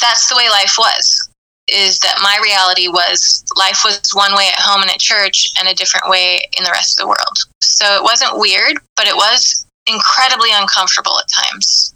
that's 0.00 0.28
the 0.28 0.36
way 0.36 0.48
life 0.48 0.74
was. 0.76 1.30
Is 1.68 1.98
that 2.00 2.18
my 2.20 2.38
reality 2.42 2.88
was 2.88 3.44
life 3.56 3.82
was 3.84 4.10
one 4.12 4.34
way 4.34 4.48
at 4.48 4.60
home 4.60 4.82
and 4.82 4.90
at 4.90 4.98
church 4.98 5.52
and 5.58 5.68
a 5.68 5.74
different 5.74 6.08
way 6.08 6.42
in 6.58 6.64
the 6.64 6.70
rest 6.70 6.98
of 6.98 7.04
the 7.04 7.08
world. 7.08 7.38
So 7.60 7.96
it 7.96 8.02
wasn't 8.02 8.38
weird, 8.38 8.78
but 8.96 9.06
it 9.06 9.14
was 9.14 9.63
incredibly 9.86 10.50
uncomfortable 10.52 11.18
at 11.18 11.28
times. 11.28 11.94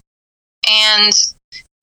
And 0.71 1.13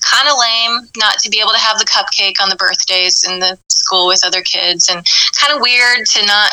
kind 0.04 0.28
of 0.28 0.36
lame 0.40 0.90
not 0.98 1.18
to 1.20 1.30
be 1.30 1.40
able 1.40 1.52
to 1.52 1.58
have 1.58 1.80
the 1.80 1.86
cupcake 1.86 2.42
on 2.42 2.50
the 2.50 2.56
birthdays 2.56 3.28
in 3.28 3.40
the 3.40 3.58
school 3.70 4.08
with 4.08 4.24
other 4.26 4.42
kids 4.42 4.90
and 4.90 5.04
kind 5.34 5.56
of 5.56 5.62
weird 5.62 6.06
to 6.06 6.26
not 6.26 6.52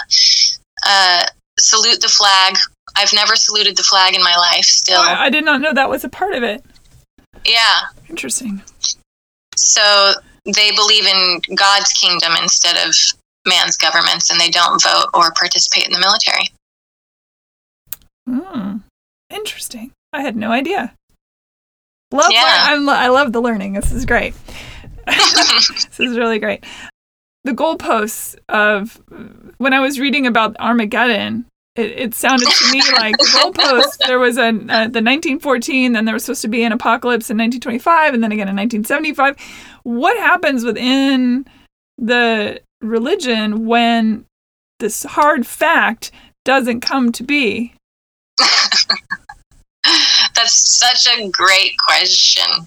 uh, 0.86 1.24
salute 1.58 2.00
the 2.00 2.08
flag 2.08 2.56
I've 2.96 3.12
never 3.12 3.36
saluted 3.36 3.76
the 3.76 3.82
flag 3.82 4.14
in 4.14 4.22
my 4.22 4.34
life 4.36 4.64
still. 4.64 5.00
Oh, 5.00 5.02
I 5.02 5.30
did 5.30 5.44
not 5.44 5.60
know 5.60 5.72
that 5.72 5.88
was 5.88 6.04
a 6.04 6.08
part 6.08 6.34
of 6.34 6.42
it. 6.42 6.64
Yeah. 7.44 7.80
Interesting. 8.08 8.62
So 9.56 10.12
they 10.44 10.72
believe 10.72 11.06
in 11.06 11.40
God's 11.54 11.92
kingdom 11.92 12.32
instead 12.40 12.76
of 12.76 12.94
man's 13.46 13.76
governments 13.76 14.30
and 14.30 14.40
they 14.40 14.50
don't 14.50 14.82
vote 14.82 15.06
or 15.14 15.32
participate 15.32 15.86
in 15.86 15.92
the 15.92 15.98
military. 15.98 16.50
Hmm. 18.26 18.78
Interesting. 19.32 19.92
I 20.12 20.22
had 20.22 20.36
no 20.36 20.50
idea. 20.50 20.94
Love 22.12 22.30
yeah. 22.30 22.66
I'm, 22.68 22.88
I 22.88 23.08
love 23.08 23.32
the 23.32 23.40
learning. 23.40 23.72
This 23.72 23.90
is 23.90 24.04
great. 24.04 24.34
this 25.06 25.98
is 25.98 26.16
really 26.18 26.38
great. 26.38 26.64
The 27.44 27.52
goalposts 27.52 28.36
of 28.48 29.00
when 29.58 29.72
I 29.72 29.80
was 29.80 29.98
reading 29.98 30.26
about 30.26 30.56
Armageddon, 30.60 31.46
it, 31.74 31.90
it 31.92 32.14
sounded 32.14 32.48
to 32.48 32.72
me 32.72 32.82
like 32.92 33.16
the 33.16 33.24
goalpost. 33.24 34.06
There 34.06 34.18
was 34.18 34.36
a 34.36 34.48
uh, 34.48 34.88
the 34.88 35.02
1914, 35.02 35.92
then 35.92 36.04
there 36.04 36.14
was 36.14 36.24
supposed 36.24 36.42
to 36.42 36.48
be 36.48 36.62
an 36.62 36.72
apocalypse 36.72 37.30
in 37.30 37.38
1925, 37.38 38.14
and 38.14 38.22
then 38.22 38.32
again 38.32 38.48
in 38.48 38.56
1975. 38.56 39.36
What 39.82 40.16
happens 40.18 40.64
within 40.64 41.46
the 41.98 42.60
religion 42.80 43.64
when 43.66 44.26
this 44.78 45.02
hard 45.04 45.46
fact 45.46 46.12
doesn't 46.44 46.80
come 46.80 47.10
to 47.12 47.24
be? 47.24 47.74
That's 50.34 50.78
such 50.78 51.06
a 51.06 51.28
great 51.28 51.72
question. 51.78 52.66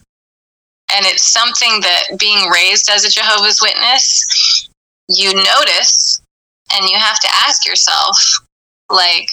And 0.93 1.05
it's 1.05 1.23
something 1.23 1.81
that 1.81 2.19
being 2.19 2.49
raised 2.49 2.89
as 2.89 3.05
a 3.05 3.09
Jehovah's 3.09 3.59
Witness, 3.61 4.69
you 5.09 5.33
notice 5.33 6.21
and 6.73 6.87
you 6.89 6.97
have 6.97 7.19
to 7.19 7.27
ask 7.45 7.65
yourself 7.65 8.17
like 8.89 9.29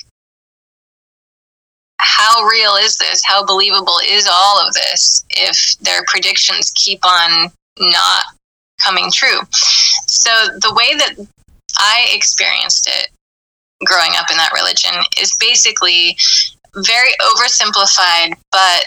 how 1.98 2.44
real 2.44 2.74
is 2.76 2.96
this? 2.98 3.22
How 3.24 3.44
believable 3.44 3.98
is 4.06 4.28
all 4.30 4.66
of 4.66 4.74
this 4.74 5.24
if 5.30 5.78
their 5.78 6.02
predictions 6.08 6.72
keep 6.74 7.04
on 7.06 7.50
not 7.78 8.24
coming 8.80 9.10
true? 9.12 9.38
So, 10.06 10.30
the 10.60 10.74
way 10.74 10.94
that 10.96 11.26
I 11.78 12.08
experienced 12.12 12.88
it 12.88 13.08
growing 13.84 14.12
up 14.16 14.30
in 14.30 14.36
that 14.36 14.52
religion 14.52 14.92
is 15.20 15.36
basically 15.38 16.16
very 16.74 17.10
oversimplified, 17.20 18.34
but 18.50 18.86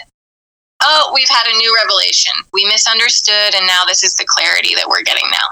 oh, 0.82 1.12
we've 1.14 1.28
had 1.28 1.46
a 1.46 1.56
new 1.56 1.74
revelation. 1.74 2.32
We 2.52 2.64
misunderstood, 2.66 3.54
and 3.54 3.66
now 3.66 3.84
this 3.86 4.02
is 4.04 4.14
the 4.14 4.26
clarity 4.26 4.74
that 4.74 4.88
we're 4.88 5.02
getting 5.02 5.28
now. 5.30 5.46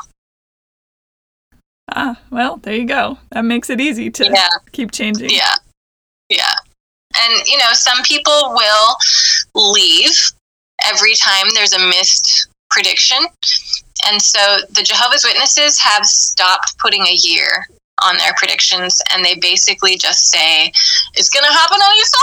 Ah, 1.92 2.20
well, 2.30 2.56
there 2.56 2.74
you 2.74 2.86
go. 2.86 3.18
That 3.30 3.44
makes 3.44 3.70
it 3.70 3.80
easy 3.80 4.10
to 4.10 4.24
yeah. 4.24 4.48
keep 4.72 4.90
changing. 4.90 5.30
Yeah. 5.30 5.54
Yeah. 6.28 6.52
And, 7.16 7.46
you 7.46 7.58
know, 7.58 7.72
some 7.72 8.02
people 8.02 8.54
will 8.54 8.96
leave 9.54 10.16
every 10.82 11.14
time 11.14 11.46
there's 11.54 11.72
a 11.72 11.78
missed 11.78 12.48
prediction. 12.70 13.18
And 14.06 14.20
so 14.20 14.58
the 14.70 14.82
Jehovah's 14.82 15.24
Witnesses 15.24 15.78
have 15.78 16.04
stopped 16.04 16.76
putting 16.78 17.02
a 17.02 17.12
year 17.12 17.66
on 18.04 18.16
their 18.18 18.34
predictions 18.36 19.00
and 19.10 19.24
they 19.24 19.34
basically 19.36 19.96
just 19.96 20.26
say 20.26 20.70
it's 21.14 21.30
gonna 21.30 21.52
happen 21.52 21.78
on 21.80 21.96
you 21.96 22.04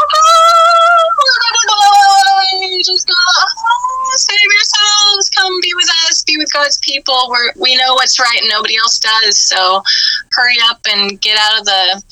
oh, 3.11 4.15
save 4.17 4.51
yourselves. 4.53 5.29
Come 5.29 5.61
be 5.61 5.73
with 5.75 5.89
us. 6.07 6.23
Be 6.23 6.38
with 6.38 6.51
god's 6.53 6.77
people. 6.79 7.27
We're, 7.29 7.51
we 7.59 7.75
know 7.77 7.93
what's 7.93 8.19
right 8.19 8.39
and 8.41 8.49
nobody 8.49 8.77
else 8.77 8.99
does. 8.99 9.38
So 9.38 9.82
hurry 10.32 10.57
up 10.63 10.79
and 10.89 11.19
get 11.21 11.38
out 11.38 11.59
of 11.59 11.65
the 11.65 12.03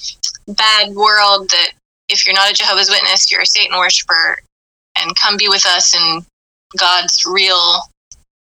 bad 0.53 0.93
world 0.95 1.49
that 1.49 1.71
if 2.09 2.25
you're 2.25 2.35
not 2.35 2.49
a 2.49 2.53
jehovah's 2.53 2.89
witness 2.89 3.31
you're 3.31 3.41
a 3.41 3.45
satan 3.45 3.77
worshiper 3.77 4.39
and 4.97 5.15
come 5.15 5.37
be 5.37 5.47
with 5.47 5.65
us 5.65 5.95
in 5.95 6.25
god's 6.77 7.25
real 7.25 7.81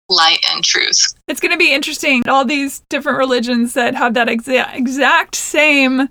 light 0.09 0.39
and 0.51 0.63
truth. 0.63 1.13
It's 1.27 1.39
going 1.39 1.51
to 1.51 1.57
be 1.57 1.73
interesting. 1.73 2.27
All 2.27 2.45
these 2.45 2.81
different 2.89 3.17
religions 3.17 3.73
that 3.73 3.95
have 3.95 4.13
that 4.13 4.27
exa- 4.27 4.75
exact 4.75 5.35
same 5.35 6.07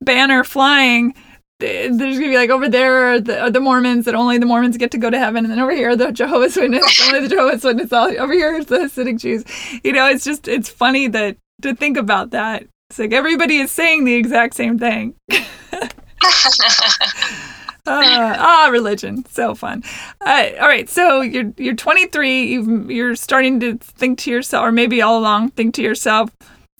banner 0.00 0.44
flying. 0.44 1.14
There's 1.60 1.98
gonna 1.98 2.20
be 2.20 2.36
like 2.36 2.50
over 2.50 2.68
there 2.68 3.14
are 3.14 3.20
the, 3.20 3.40
are 3.40 3.50
the 3.50 3.58
Mormons 3.58 4.04
that 4.04 4.14
only 4.14 4.38
the 4.38 4.46
Mormons 4.46 4.76
get 4.76 4.92
to 4.92 4.98
go 4.98 5.10
to 5.10 5.18
heaven, 5.18 5.44
and 5.44 5.50
then 5.50 5.58
over 5.58 5.72
here 5.72 5.96
the 5.96 6.12
Jehovah's 6.12 6.56
Witnesses, 6.56 7.00
only 7.04 7.22
the 7.22 7.28
Jehovah's 7.28 7.64
Witnesses. 7.64 7.92
All 7.92 8.16
over 8.16 8.32
here 8.32 8.54
is 8.54 8.66
the 8.66 8.76
Hasidic 8.76 9.18
Jews. 9.18 9.44
You 9.82 9.92
know, 9.92 10.06
it's 10.06 10.24
just 10.24 10.46
it's 10.46 10.68
funny 10.68 11.08
that 11.08 11.36
to 11.62 11.74
think 11.74 11.96
about 11.96 12.30
that. 12.30 12.68
It's 12.90 13.00
like 13.00 13.12
everybody 13.12 13.56
is 13.56 13.72
saying 13.72 14.04
the 14.04 14.14
exact 14.14 14.54
same 14.54 14.78
thing. 14.78 15.16
ah, 18.38 18.68
religion, 18.70 19.24
so 19.26 19.54
fun. 19.54 19.82
Uh, 20.20 20.50
all 20.60 20.68
right, 20.68 20.88
so 20.88 21.20
you're 21.20 21.52
you're 21.56 21.74
23. 21.74 22.44
You've, 22.46 22.90
you're 22.90 23.16
starting 23.16 23.60
to 23.60 23.78
think 23.78 24.18
to 24.20 24.30
yourself, 24.30 24.64
or 24.64 24.72
maybe 24.72 25.00
all 25.00 25.18
along 25.18 25.50
think 25.50 25.74
to 25.76 25.82
yourself, 25.82 26.30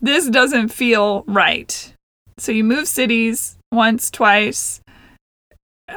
this 0.01 0.29
doesn't 0.29 0.69
feel 0.69 1.25
right. 1.27 1.93
So 2.39 2.53
you 2.53 2.65
move 2.65 2.89
cities 2.89 3.57
once, 3.73 4.11
twice. 4.11 4.81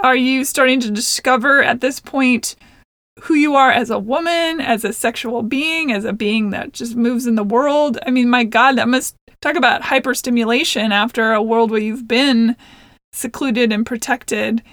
Are 0.03 0.15
you 0.15 0.45
starting 0.45 0.79
to 0.81 0.91
discover 0.91 1.61
at 1.61 1.81
this 1.81 1.99
point 1.99 2.55
who 3.23 3.33
you 3.33 3.55
are 3.55 3.71
as 3.71 3.89
a 3.89 3.99
woman, 3.99 4.61
as 4.61 4.85
a 4.85 4.93
sexual 4.93 5.43
being, 5.43 5.91
as 5.91 6.05
a 6.05 6.13
being 6.13 6.51
that 6.51 6.71
just 6.71 6.95
moves 6.95 7.27
in 7.27 7.35
the 7.35 7.43
world? 7.43 7.99
I 8.05 8.11
mean, 8.11 8.29
my 8.29 8.43
God, 8.43 8.77
that 8.77 8.87
must 8.87 9.15
talk 9.41 9.55
about 9.55 9.81
hyperstimulation 9.81 10.91
after 10.91 11.33
a 11.33 11.43
world 11.43 11.69
where 11.69 11.81
you've 11.81 12.07
been 12.07 12.55
secluded 13.11 13.73
and 13.73 13.85
protected 13.85 14.63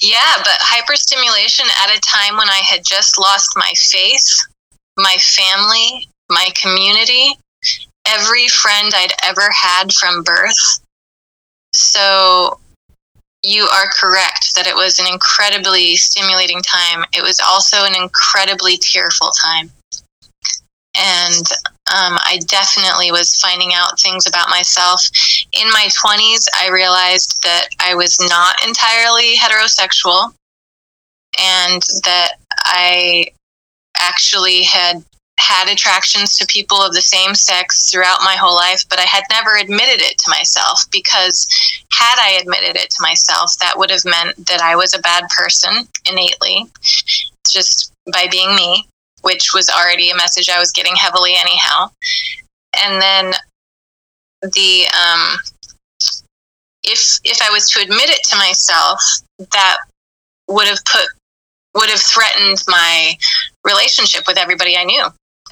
yeah, 0.00 0.34
but 0.38 0.58
hyperstimulation 0.60 1.66
at 1.82 1.96
a 1.96 2.00
time 2.00 2.36
when 2.36 2.48
I 2.48 2.62
had 2.68 2.84
just 2.84 3.18
lost 3.18 3.52
my 3.56 3.72
faith, 3.76 4.28
my 4.96 5.16
family, 5.16 6.08
my 6.30 6.48
community, 6.60 7.36
every 8.06 8.48
friend 8.48 8.92
I'd 8.94 9.12
ever 9.24 9.50
had 9.50 9.92
from 9.92 10.22
birth. 10.22 10.80
So 11.72 12.60
you 13.42 13.64
are 13.64 13.88
correct 13.88 14.54
that 14.56 14.66
it 14.66 14.74
was 14.74 14.98
an 14.98 15.06
incredibly 15.06 15.96
stimulating 15.96 16.62
time. 16.62 17.04
It 17.12 17.22
was 17.22 17.40
also 17.40 17.84
an 17.84 17.94
incredibly 17.94 18.76
tearful 18.76 19.30
time. 19.30 19.70
And 20.98 21.46
um, 21.94 22.18
I 22.20 22.40
definitely 22.46 23.12
was 23.12 23.40
finding 23.40 23.72
out 23.72 24.00
things 24.00 24.26
about 24.26 24.50
myself. 24.50 25.00
In 25.52 25.68
my 25.68 25.88
20s, 25.88 26.48
I 26.56 26.70
realized 26.70 27.42
that 27.42 27.68
I 27.80 27.94
was 27.94 28.18
not 28.20 28.56
entirely 28.66 29.36
heterosexual 29.36 30.34
and 31.40 31.82
that 32.04 32.32
I 32.64 33.28
actually 33.96 34.64
had 34.64 35.04
had 35.38 35.68
attractions 35.68 36.34
to 36.34 36.46
people 36.46 36.78
of 36.78 36.92
the 36.92 37.00
same 37.00 37.34
sex 37.34 37.90
throughout 37.90 38.18
my 38.24 38.34
whole 38.34 38.56
life, 38.56 38.82
but 38.90 38.98
I 38.98 39.04
had 39.04 39.22
never 39.30 39.56
admitted 39.56 40.02
it 40.02 40.18
to 40.18 40.30
myself 40.30 40.84
because 40.90 41.46
had 41.92 42.16
I 42.18 42.40
admitted 42.40 42.76
it 42.76 42.90
to 42.90 43.02
myself, 43.02 43.56
that 43.60 43.78
would 43.78 43.90
have 43.90 44.04
meant 44.04 44.48
that 44.48 44.60
I 44.60 44.74
was 44.74 44.94
a 44.94 45.00
bad 45.00 45.24
person 45.28 45.86
innately, 46.10 46.66
just 47.46 47.92
by 48.12 48.26
being 48.30 48.56
me 48.56 48.88
which 49.22 49.52
was 49.54 49.68
already 49.68 50.10
a 50.10 50.16
message 50.16 50.48
I 50.48 50.58
was 50.58 50.72
getting 50.72 50.96
heavily 50.96 51.34
anyhow. 51.34 51.90
And 52.76 53.00
then 53.00 53.34
the 54.42 54.86
um, 54.94 55.38
if 56.84 57.20
if 57.24 57.42
I 57.42 57.50
was 57.50 57.68
to 57.70 57.80
admit 57.80 58.10
it 58.10 58.22
to 58.24 58.36
myself, 58.36 59.00
that 59.38 59.78
would 60.48 60.66
have 60.66 60.84
put 60.84 61.06
would 61.74 61.90
have 61.90 62.00
threatened 62.00 62.62
my 62.66 63.14
relationship 63.64 64.24
with 64.26 64.38
everybody 64.38 64.76
I 64.76 64.84
knew, 64.84 65.06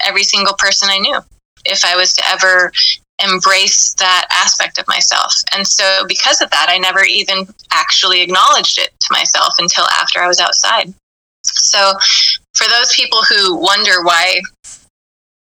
every 0.05 0.23
single 0.23 0.55
person 0.57 0.89
I 0.91 0.97
knew, 0.97 1.19
if 1.65 1.85
I 1.85 1.95
was 1.95 2.13
to 2.13 2.23
ever 2.27 2.71
embrace 3.23 3.93
that 3.95 4.27
aspect 4.31 4.77
of 4.79 4.87
myself. 4.87 5.33
And 5.55 5.65
so, 5.65 6.05
because 6.07 6.41
of 6.41 6.49
that, 6.51 6.67
I 6.69 6.77
never 6.77 7.03
even 7.03 7.47
actually 7.71 8.21
acknowledged 8.21 8.77
it 8.77 8.91
to 8.99 9.07
myself 9.11 9.53
until 9.57 9.85
after 9.85 10.19
I 10.19 10.27
was 10.27 10.39
outside. 10.39 10.93
So, 11.43 11.93
for 12.57 12.67
those 12.69 12.93
people 12.93 13.21
who 13.29 13.55
wonder 13.55 14.03
why 14.03 14.41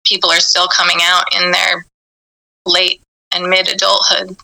people 0.04 0.30
are 0.30 0.40
still 0.40 0.68
coming 0.68 0.98
out 1.02 1.24
in 1.40 1.50
their 1.50 1.86
late 2.66 3.00
and 3.32 3.48
mid 3.48 3.68
adulthood, 3.68 4.36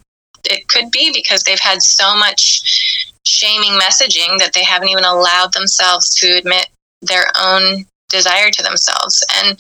it 0.45 0.69
could 0.69 0.91
be 0.91 1.11
because 1.13 1.43
they've 1.43 1.61
had 1.61 1.83
so 1.83 2.17
much 2.17 3.13
shaming 3.27 3.79
messaging 3.79 4.39
that 4.39 4.53
they 4.55 4.65
haven't 4.65 4.89
even 4.89 5.05
allowed 5.05 5.53
themselves 5.53 6.11
to 6.11 6.39
admit 6.39 6.69
their 7.03 7.27
own 7.39 7.85
desire 8.09 8.51
to 8.51 8.63
themselves. 8.63 9.25
And 9.37 9.59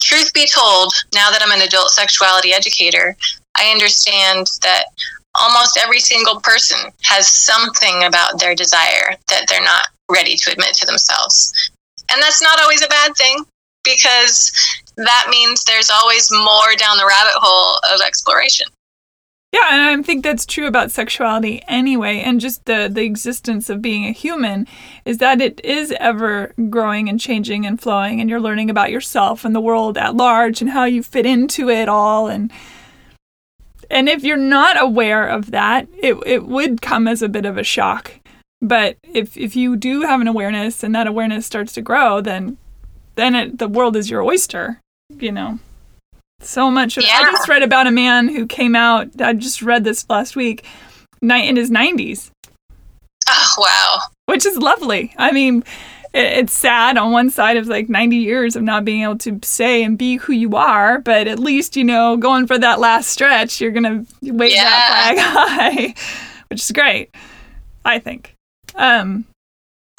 truth 0.00 0.32
be 0.32 0.48
told, 0.48 0.92
now 1.14 1.30
that 1.30 1.42
I'm 1.42 1.52
an 1.52 1.66
adult 1.66 1.90
sexuality 1.90 2.52
educator, 2.52 3.16
I 3.56 3.70
understand 3.70 4.46
that 4.62 4.84
almost 5.34 5.78
every 5.78 6.00
single 6.00 6.40
person 6.40 6.78
has 7.02 7.28
something 7.28 8.04
about 8.04 8.40
their 8.40 8.54
desire 8.54 9.16
that 9.28 9.46
they're 9.48 9.62
not 9.62 9.88
ready 10.10 10.36
to 10.36 10.52
admit 10.52 10.74
to 10.74 10.86
themselves. 10.86 11.70
And 12.10 12.22
that's 12.22 12.42
not 12.42 12.60
always 12.60 12.82
a 12.82 12.88
bad 12.88 13.16
thing 13.16 13.44
because 13.84 14.52
that 14.96 15.26
means 15.30 15.64
there's 15.64 15.90
always 15.90 16.30
more 16.30 16.74
down 16.76 16.98
the 16.98 17.06
rabbit 17.06 17.34
hole 17.36 17.78
of 17.94 18.00
exploration. 18.06 18.66
Yeah, 19.50 19.68
and 19.70 20.00
I 20.00 20.02
think 20.02 20.24
that's 20.24 20.44
true 20.44 20.66
about 20.66 20.90
sexuality 20.90 21.62
anyway, 21.68 22.20
and 22.20 22.38
just 22.38 22.66
the 22.66 22.86
the 22.92 23.04
existence 23.04 23.70
of 23.70 23.80
being 23.80 24.04
a 24.04 24.12
human 24.12 24.66
is 25.06 25.18
that 25.18 25.40
it 25.40 25.58
is 25.64 25.90
ever 25.98 26.52
growing 26.68 27.08
and 27.08 27.18
changing 27.18 27.64
and 27.64 27.80
flowing, 27.80 28.20
and 28.20 28.28
you're 28.28 28.42
learning 28.42 28.68
about 28.68 28.90
yourself 28.90 29.46
and 29.46 29.54
the 29.54 29.60
world 29.60 29.96
at 29.96 30.14
large 30.14 30.60
and 30.60 30.70
how 30.70 30.84
you 30.84 31.02
fit 31.02 31.24
into 31.24 31.70
it 31.70 31.88
all, 31.88 32.26
and 32.26 32.52
and 33.90 34.10
if 34.10 34.22
you're 34.22 34.36
not 34.36 34.78
aware 34.78 35.26
of 35.26 35.50
that, 35.50 35.88
it 35.98 36.14
it 36.26 36.44
would 36.44 36.82
come 36.82 37.08
as 37.08 37.22
a 37.22 37.28
bit 37.28 37.46
of 37.46 37.56
a 37.56 37.64
shock. 37.64 38.17
But 38.60 38.96
if 39.02 39.36
if 39.36 39.54
you 39.54 39.76
do 39.76 40.02
have 40.02 40.20
an 40.20 40.28
awareness 40.28 40.82
and 40.82 40.94
that 40.94 41.06
awareness 41.06 41.46
starts 41.46 41.72
to 41.74 41.80
grow, 41.80 42.20
then 42.20 42.56
then 43.14 43.34
it, 43.34 43.58
the 43.58 43.68
world 43.68 43.96
is 43.96 44.10
your 44.10 44.22
oyster, 44.22 44.80
you 45.10 45.32
know. 45.32 45.58
So 46.40 46.70
much. 46.70 46.96
Yeah. 46.96 47.04
I 47.12 47.30
just 47.30 47.48
read 47.48 47.62
about 47.62 47.86
a 47.86 47.92
man 47.92 48.28
who 48.28 48.46
came 48.46 48.76
out. 48.76 49.08
I 49.20 49.32
just 49.32 49.62
read 49.62 49.84
this 49.84 50.08
last 50.08 50.36
week, 50.36 50.64
Night 51.20 51.48
in 51.48 51.56
his 51.56 51.70
nineties. 51.70 52.30
Oh 53.28 53.54
wow! 53.58 53.98
Which 54.26 54.46
is 54.46 54.56
lovely. 54.56 55.14
I 55.18 55.32
mean, 55.32 55.64
it's 56.14 56.52
sad 56.52 56.96
on 56.96 57.12
one 57.12 57.30
side 57.30 57.56
of 57.56 57.66
like 57.66 57.88
90 57.88 58.16
years 58.16 58.56
of 58.56 58.62
not 58.62 58.84
being 58.84 59.02
able 59.02 59.18
to 59.18 59.38
say 59.42 59.82
and 59.82 59.98
be 59.98 60.16
who 60.16 60.32
you 60.32 60.56
are, 60.56 61.00
but 61.00 61.26
at 61.26 61.38
least, 61.38 61.76
you 61.76 61.84
know, 61.84 62.16
going 62.16 62.46
for 62.46 62.58
that 62.58 62.80
last 62.80 63.10
stretch, 63.10 63.60
you're 63.60 63.72
going 63.72 64.06
to 64.22 64.32
wave 64.32 64.52
yeah. 64.52 64.64
that 64.64 65.14
flag 65.14 65.18
high, 65.94 65.94
which 66.48 66.62
is 66.62 66.70
great, 66.70 67.14
I 67.84 67.98
think. 67.98 68.34
Um, 68.78 69.26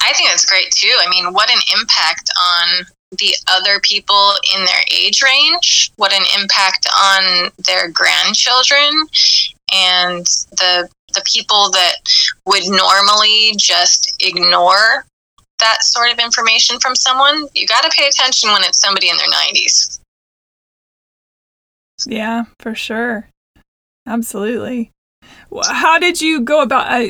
I 0.02 0.12
think 0.14 0.30
that's 0.30 0.46
great 0.46 0.70
too. 0.72 0.96
I 1.00 1.08
mean, 1.08 1.32
what 1.32 1.50
an 1.50 1.60
impact 1.78 2.30
on 2.42 2.86
the 3.18 3.34
other 3.48 3.80
people 3.80 4.32
in 4.56 4.64
their 4.64 4.82
age 4.92 5.22
range, 5.22 5.92
what 5.96 6.12
an 6.12 6.24
impact 6.40 6.88
on 6.96 7.50
their 7.66 7.90
grandchildren 7.90 9.06
and 9.72 10.24
the 10.58 10.88
the 11.12 11.22
people 11.24 11.70
that 11.70 11.96
would 12.46 12.62
normally 12.68 13.52
just 13.56 14.16
ignore 14.24 15.04
that 15.58 15.82
sort 15.82 16.12
of 16.12 16.18
information 16.18 16.78
from 16.78 16.94
someone. 16.94 17.46
You 17.54 17.66
got 17.66 17.82
to 17.82 17.90
pay 17.90 18.06
attention 18.06 18.50
when 18.52 18.62
it's 18.62 18.80
somebody 18.80 19.08
in 19.10 19.16
their 19.16 19.26
90s. 19.26 19.98
Yeah, 22.06 22.44
for 22.60 22.76
sure. 22.76 23.28
Absolutely. 24.06 24.92
How 25.64 25.98
did 25.98 26.20
you 26.22 26.40
go 26.40 26.62
about 26.62 26.86
uh, 26.90 27.08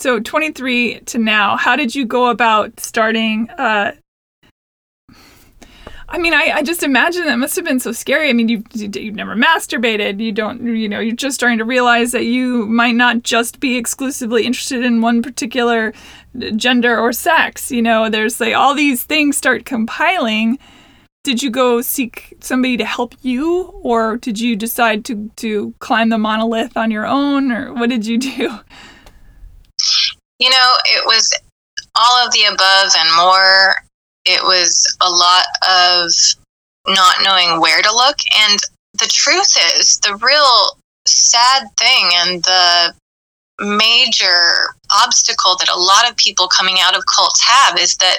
so 0.00 0.20
23 0.20 1.00
to 1.00 1.18
now? 1.18 1.56
How 1.56 1.76
did 1.76 1.94
you 1.94 2.04
go 2.06 2.28
about 2.28 2.78
starting 2.80 3.50
uh, 3.50 3.92
I 6.10 6.16
mean, 6.16 6.32
I, 6.32 6.52
I 6.54 6.62
just 6.62 6.82
imagine 6.82 7.26
that 7.26 7.38
must 7.38 7.54
have 7.56 7.66
been 7.66 7.80
so 7.80 7.92
scary. 7.92 8.30
I 8.30 8.32
mean, 8.32 8.48
you've, 8.48 8.64
you've 8.74 9.14
never 9.14 9.36
masturbated. 9.36 10.20
You 10.20 10.32
don't, 10.32 10.64
you 10.64 10.88
know, 10.88 11.00
you're 11.00 11.14
just 11.14 11.34
starting 11.34 11.58
to 11.58 11.66
realize 11.66 12.12
that 12.12 12.24
you 12.24 12.64
might 12.66 12.94
not 12.94 13.22
just 13.22 13.60
be 13.60 13.76
exclusively 13.76 14.46
interested 14.46 14.82
in 14.82 15.02
one 15.02 15.20
particular 15.20 15.92
gender 16.56 16.98
or 16.98 17.12
sex. 17.12 17.70
You 17.70 17.82
know, 17.82 18.08
there's 18.08 18.40
like 18.40 18.54
all 18.54 18.74
these 18.74 19.02
things 19.02 19.36
start 19.36 19.66
compiling. 19.66 20.58
Did 21.24 21.42
you 21.42 21.50
go 21.50 21.82
seek 21.82 22.34
somebody 22.40 22.78
to 22.78 22.86
help 22.86 23.14
you, 23.20 23.64
or 23.82 24.16
did 24.16 24.40
you 24.40 24.56
decide 24.56 25.04
to, 25.06 25.30
to 25.36 25.74
climb 25.78 26.08
the 26.08 26.16
monolith 26.16 26.74
on 26.74 26.90
your 26.90 27.06
own, 27.06 27.52
or 27.52 27.74
what 27.74 27.90
did 27.90 28.06
you 28.06 28.16
do? 28.16 28.60
You 30.38 30.50
know, 30.50 30.74
it 30.84 31.04
was 31.04 31.32
all 31.94 32.24
of 32.24 32.32
the 32.32 32.44
above 32.44 32.92
and 32.96 33.16
more 33.16 33.74
it 34.28 34.42
was 34.42 34.86
a 35.00 35.08
lot 35.08 35.46
of 35.62 36.12
not 36.86 37.16
knowing 37.22 37.60
where 37.60 37.82
to 37.82 37.92
look. 37.92 38.16
And 38.36 38.58
the 38.94 39.10
truth 39.10 39.56
is, 39.78 39.98
the 40.00 40.16
real 40.16 40.78
sad 41.06 41.68
thing 41.78 42.10
and 42.16 42.42
the 42.42 42.94
major 43.60 44.74
obstacle 44.94 45.56
that 45.58 45.68
a 45.74 45.78
lot 45.78 46.08
of 46.08 46.16
people 46.16 46.46
coming 46.46 46.76
out 46.80 46.96
of 46.96 47.02
cults 47.06 47.42
have 47.42 47.78
is 47.78 47.96
that 47.96 48.18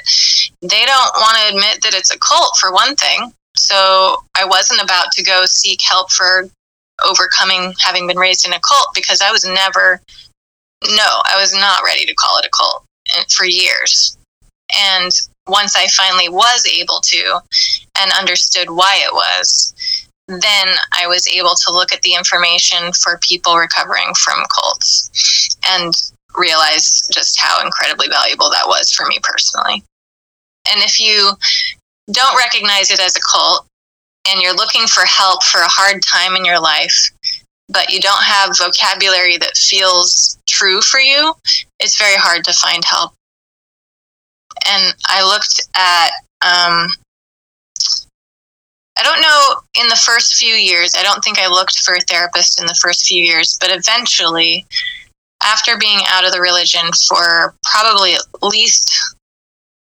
they 0.62 0.86
don't 0.86 1.14
want 1.16 1.38
to 1.38 1.56
admit 1.56 1.82
that 1.84 1.94
it's 1.94 2.14
a 2.14 2.20
cult, 2.20 2.58
for 2.60 2.74
one 2.74 2.96
thing. 2.96 3.32
So 3.56 4.24
I 4.36 4.46
wasn't 4.46 4.82
about 4.82 5.12
to 5.14 5.24
go 5.24 5.46
seek 5.46 5.82
help 5.82 6.12
for 6.12 6.50
overcoming 7.06 7.74
having 7.80 8.08
been 8.08 8.18
raised 8.18 8.46
in 8.46 8.54
a 8.54 8.60
cult 8.60 8.88
because 8.94 9.22
I 9.22 9.32
was 9.32 9.46
never, 9.46 10.02
no, 10.88 11.22
I 11.26 11.40
was 11.40 11.54
not 11.54 11.84
ready 11.84 12.06
to 12.06 12.16
call 12.16 12.38
it 12.38 12.46
a 12.46 12.50
cult 12.50 12.86
for 13.30 13.46
years. 13.46 14.18
And 14.76 15.12
once 15.48 15.76
I 15.76 15.88
finally 15.88 16.30
was 16.30 16.66
able 16.68 17.02
to 17.02 17.40
and 17.98 18.12
understood 18.18 18.70
why 18.70 19.00
it 19.02 19.14
was, 19.14 19.74
then 20.28 20.68
I 20.94 21.08
was 21.08 21.28
able 21.28 21.56
to 21.56 21.74
look 21.74 21.92
at 21.92 22.02
the 22.04 22.14
information 22.14 22.94
for 22.94 23.18
people 23.18 23.56
recovering 23.56 24.14
from 24.14 24.46
cults 24.56 25.58
and 25.68 25.94
realize 26.38 27.08
just 27.12 27.40
how 27.40 27.66
incredibly 27.66 28.08
valuable 28.08 28.50
that 28.52 28.68
was 28.68 28.92
for 28.92 29.08
me 29.08 29.18
personally. 29.24 29.84
And 30.72 30.84
if 30.84 31.00
you 31.00 31.32
don't 32.12 32.38
recognize 32.38 32.92
it 32.92 33.00
as 33.00 33.16
a 33.16 33.22
cult 33.22 33.66
and 34.30 34.40
you're 34.42 34.56
looking 34.56 34.86
for 34.86 35.06
help 35.06 35.44
for 35.44 35.62
a 35.62 35.68
hard 35.68 36.04
time 36.04 36.36
in 36.36 36.46
your 36.46 36.60
life, 36.60 37.10
but 37.70 37.92
you 37.92 38.00
don't 38.00 38.24
have 38.24 38.58
vocabulary 38.58 39.38
that 39.38 39.58
feels 39.58 40.38
true 40.48 40.82
for 40.82 41.00
you, 41.00 41.34
it's 41.80 41.98
very 41.98 42.18
hard 42.18 42.44
to 42.46 42.54
find 42.54 42.84
help. 42.84 43.14
And 44.68 44.94
I 45.08 45.24
looked 45.24 45.68
at 45.76 46.10
um, 46.42 46.90
I 49.00 49.04
don't 49.04 49.22
know 49.22 49.82
in 49.82 49.88
the 49.88 49.96
first 49.96 50.36
few 50.36 50.54
years, 50.54 50.94
I 50.98 51.04
don't 51.04 51.24
think 51.24 51.40
I 51.40 51.48
looked 51.48 51.80
for 51.80 51.94
a 51.94 52.02
therapist 52.02 52.60
in 52.60 52.68
the 52.68 52.78
first 52.82 53.08
few 53.08 53.24
years, 53.24 53.58
but 53.60 53.70
eventually, 53.72 54.66
after 55.42 55.78
being 55.78 56.00
out 56.08 56.26
of 56.26 56.34
the 56.34 56.42
religion 56.42 56.82
for 57.08 57.56
probably 57.64 58.16
at 58.16 58.44
least 58.44 59.16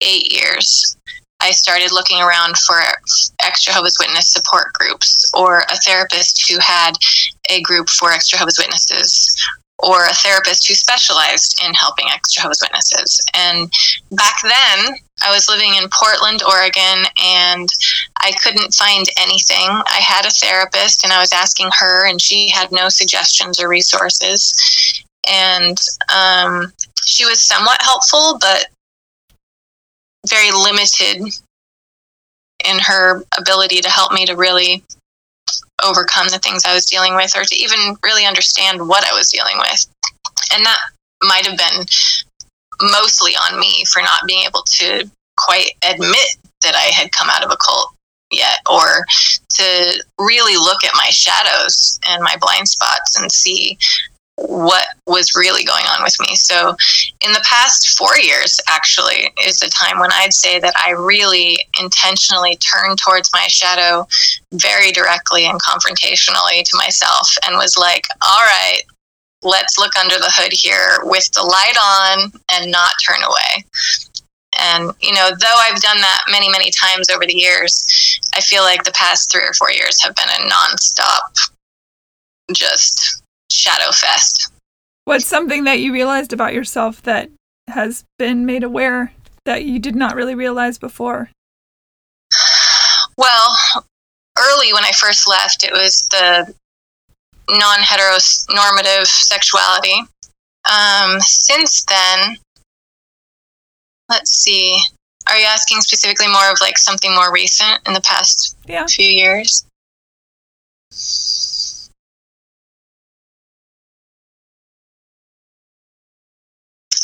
eight 0.02 0.30
years, 0.30 0.98
I 1.46 1.52
started 1.52 1.92
looking 1.92 2.20
around 2.20 2.58
for 2.58 2.80
ex 3.44 3.62
Jehovah's 3.62 3.96
Witness 4.00 4.26
support 4.26 4.72
groups 4.72 5.30
or 5.32 5.60
a 5.60 5.76
therapist 5.84 6.50
who 6.50 6.58
had 6.58 6.94
a 7.48 7.62
group 7.62 7.88
for 7.88 8.10
ex 8.10 8.26
Jehovah's 8.26 8.58
Witnesses 8.58 9.32
or 9.78 10.06
a 10.06 10.14
therapist 10.14 10.66
who 10.66 10.74
specialized 10.74 11.62
in 11.64 11.72
helping 11.74 12.06
ex 12.12 12.32
Jehovah's 12.32 12.60
Witnesses. 12.60 13.24
And 13.36 13.70
back 14.10 14.34
then, 14.42 14.96
I 15.22 15.30
was 15.30 15.48
living 15.48 15.76
in 15.76 15.88
Portland, 15.88 16.42
Oregon, 16.42 17.06
and 17.22 17.68
I 18.18 18.32
couldn't 18.42 18.74
find 18.74 19.06
anything. 19.16 19.68
I 19.68 20.00
had 20.02 20.26
a 20.26 20.30
therapist, 20.30 21.04
and 21.04 21.12
I 21.12 21.20
was 21.20 21.32
asking 21.32 21.70
her, 21.78 22.08
and 22.08 22.20
she 22.20 22.48
had 22.48 22.72
no 22.72 22.88
suggestions 22.88 23.60
or 23.60 23.68
resources. 23.68 24.52
And 25.30 25.78
um, 26.12 26.72
she 27.04 27.24
was 27.24 27.40
somewhat 27.40 27.80
helpful, 27.82 28.38
but 28.40 28.66
very 30.28 30.50
limited 30.50 31.22
in 32.68 32.78
her 32.78 33.24
ability 33.38 33.80
to 33.80 33.90
help 33.90 34.12
me 34.12 34.26
to 34.26 34.36
really 34.36 34.82
overcome 35.84 36.28
the 36.28 36.38
things 36.38 36.64
I 36.64 36.74
was 36.74 36.86
dealing 36.86 37.14
with 37.14 37.36
or 37.36 37.44
to 37.44 37.56
even 37.56 37.96
really 38.02 38.24
understand 38.24 38.86
what 38.88 39.04
I 39.04 39.14
was 39.14 39.30
dealing 39.30 39.58
with. 39.58 39.86
And 40.54 40.64
that 40.64 40.78
might 41.22 41.46
have 41.46 41.56
been 41.56 41.86
mostly 42.82 43.32
on 43.32 43.58
me 43.60 43.84
for 43.92 44.02
not 44.02 44.26
being 44.26 44.44
able 44.46 44.62
to 44.62 45.08
quite 45.38 45.70
admit 45.88 46.36
that 46.62 46.74
I 46.74 46.92
had 46.92 47.12
come 47.12 47.28
out 47.30 47.44
of 47.44 47.50
a 47.50 47.56
cult 47.56 47.94
yet 48.32 48.58
or 48.70 49.04
to 49.50 50.04
really 50.18 50.56
look 50.56 50.82
at 50.84 50.92
my 50.94 51.08
shadows 51.10 52.00
and 52.08 52.22
my 52.22 52.36
blind 52.40 52.68
spots 52.68 53.20
and 53.20 53.30
see 53.30 53.78
what 54.36 54.86
was 55.06 55.34
really 55.34 55.64
going 55.64 55.84
on 55.86 56.02
with 56.02 56.14
me. 56.20 56.36
So, 56.36 56.76
in 57.22 57.32
the 57.32 57.44
past 57.44 57.96
four 57.96 58.18
years, 58.18 58.60
actually, 58.68 59.32
is 59.46 59.58
the 59.58 59.68
time 59.68 59.98
when 59.98 60.10
I'd 60.12 60.34
say 60.34 60.58
that 60.60 60.74
I 60.76 60.90
really 60.90 61.58
intentionally 61.80 62.56
turned 62.56 62.98
towards 62.98 63.30
my 63.32 63.46
shadow 63.48 64.06
very 64.52 64.92
directly 64.92 65.46
and 65.46 65.60
confrontationally 65.62 66.64
to 66.64 66.76
myself 66.76 67.28
and 67.46 67.56
was 67.56 67.78
like, 67.78 68.06
all 68.22 68.44
right, 68.44 68.82
let's 69.42 69.78
look 69.78 69.96
under 69.96 70.16
the 70.16 70.32
hood 70.34 70.52
here 70.52 70.98
with 71.04 71.30
the 71.32 71.42
light 71.42 71.76
on 71.76 72.32
and 72.52 72.70
not 72.70 72.92
turn 73.06 73.22
away. 73.22 73.64
And, 74.58 74.92
you 75.00 75.14
know, 75.14 75.30
though 75.38 75.58
I've 75.58 75.80
done 75.80 76.00
that 76.00 76.24
many, 76.30 76.48
many 76.50 76.70
times 76.70 77.08
over 77.10 77.26
the 77.26 77.36
years, 77.36 77.84
I 78.34 78.40
feel 78.40 78.62
like 78.62 78.84
the 78.84 78.92
past 78.92 79.30
three 79.30 79.42
or 79.42 79.52
four 79.54 79.70
years 79.70 80.02
have 80.02 80.14
been 80.14 80.28
a 80.28 80.50
nonstop 80.50 81.50
just 82.52 83.22
shadow 83.56 83.90
fest. 83.92 84.52
What's 85.04 85.26
something 85.26 85.64
that 85.64 85.80
you 85.80 85.92
realized 85.92 86.32
about 86.32 86.54
yourself 86.54 87.02
that 87.02 87.30
has 87.68 88.04
been 88.18 88.46
made 88.46 88.64
aware 88.64 89.12
that 89.44 89.64
you 89.64 89.78
did 89.78 89.94
not 89.94 90.16
really 90.16 90.34
realize 90.34 90.78
before? 90.78 91.30
Well, 93.16 93.56
early 94.38 94.72
when 94.72 94.84
I 94.84 94.92
first 94.92 95.28
left, 95.28 95.64
it 95.64 95.72
was 95.72 96.06
the 96.10 96.52
non 97.48 97.78
heteronormative 97.78 99.06
sexuality. 99.06 99.94
Um, 100.70 101.20
since 101.20 101.84
then, 101.84 102.36
let's 104.08 104.32
see. 104.32 104.78
Are 105.28 105.36
you 105.36 105.46
asking 105.46 105.80
specifically 105.80 106.28
more 106.28 106.50
of 106.50 106.58
like 106.60 106.78
something 106.78 107.14
more 107.14 107.32
recent 107.32 107.80
in 107.86 107.94
the 107.94 108.00
past 108.00 108.56
yeah. 108.66 108.86
few 108.86 109.08
years? 109.08 109.64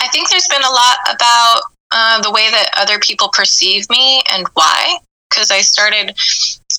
I 0.02 0.08
think 0.08 0.28
there's 0.28 0.48
been 0.48 0.62
a 0.62 0.70
lot 0.70 0.96
about 1.14 1.60
uh, 1.92 2.20
the 2.22 2.32
way 2.32 2.50
that 2.50 2.70
other 2.76 2.98
people 2.98 3.28
perceive 3.32 3.88
me 3.88 4.22
and 4.32 4.46
why. 4.54 4.98
Because 5.30 5.50
I 5.50 5.60
started 5.60 6.14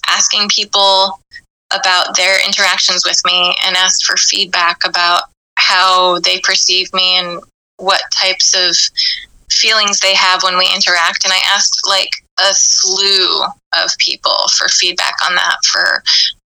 asking 0.10 0.50
people 0.50 1.20
about 1.74 2.16
their 2.18 2.46
interactions 2.46 3.04
with 3.06 3.20
me 3.26 3.56
and 3.66 3.76
asked 3.76 4.06
for 4.06 4.18
feedback 4.18 4.86
about 4.86 5.24
how 5.58 6.20
they 6.20 6.40
perceive 6.42 6.94
me 6.94 7.18
and 7.18 7.42
what 7.78 8.02
types 8.12 8.54
of 8.56 8.76
feelings 9.50 10.00
they 10.00 10.14
have 10.14 10.44
when 10.44 10.58
we 10.58 10.70
interact. 10.76 11.24
And 11.24 11.34
I 11.34 11.42
asked 11.48 11.82
like 11.88 12.12
a 12.40 12.54
slew 12.54 13.44
of 13.44 13.90
people 14.00 14.36
for 14.58 14.68
feedback 14.68 15.16
on 15.26 15.36
that 15.36 15.58
for 15.66 16.04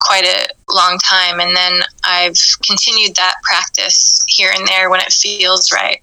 quite 0.02 0.26
a 0.26 0.47
long 0.74 0.97
time. 0.99 1.39
And 1.39 1.56
then 1.56 1.82
I've 2.04 2.39
continued 2.66 3.16
that 3.16 3.36
practice 3.43 4.24
here 4.28 4.52
and 4.54 4.68
there 4.68 4.89
when 4.89 4.99
it 4.99 5.14
feels 5.14 5.72
right. 5.72 6.02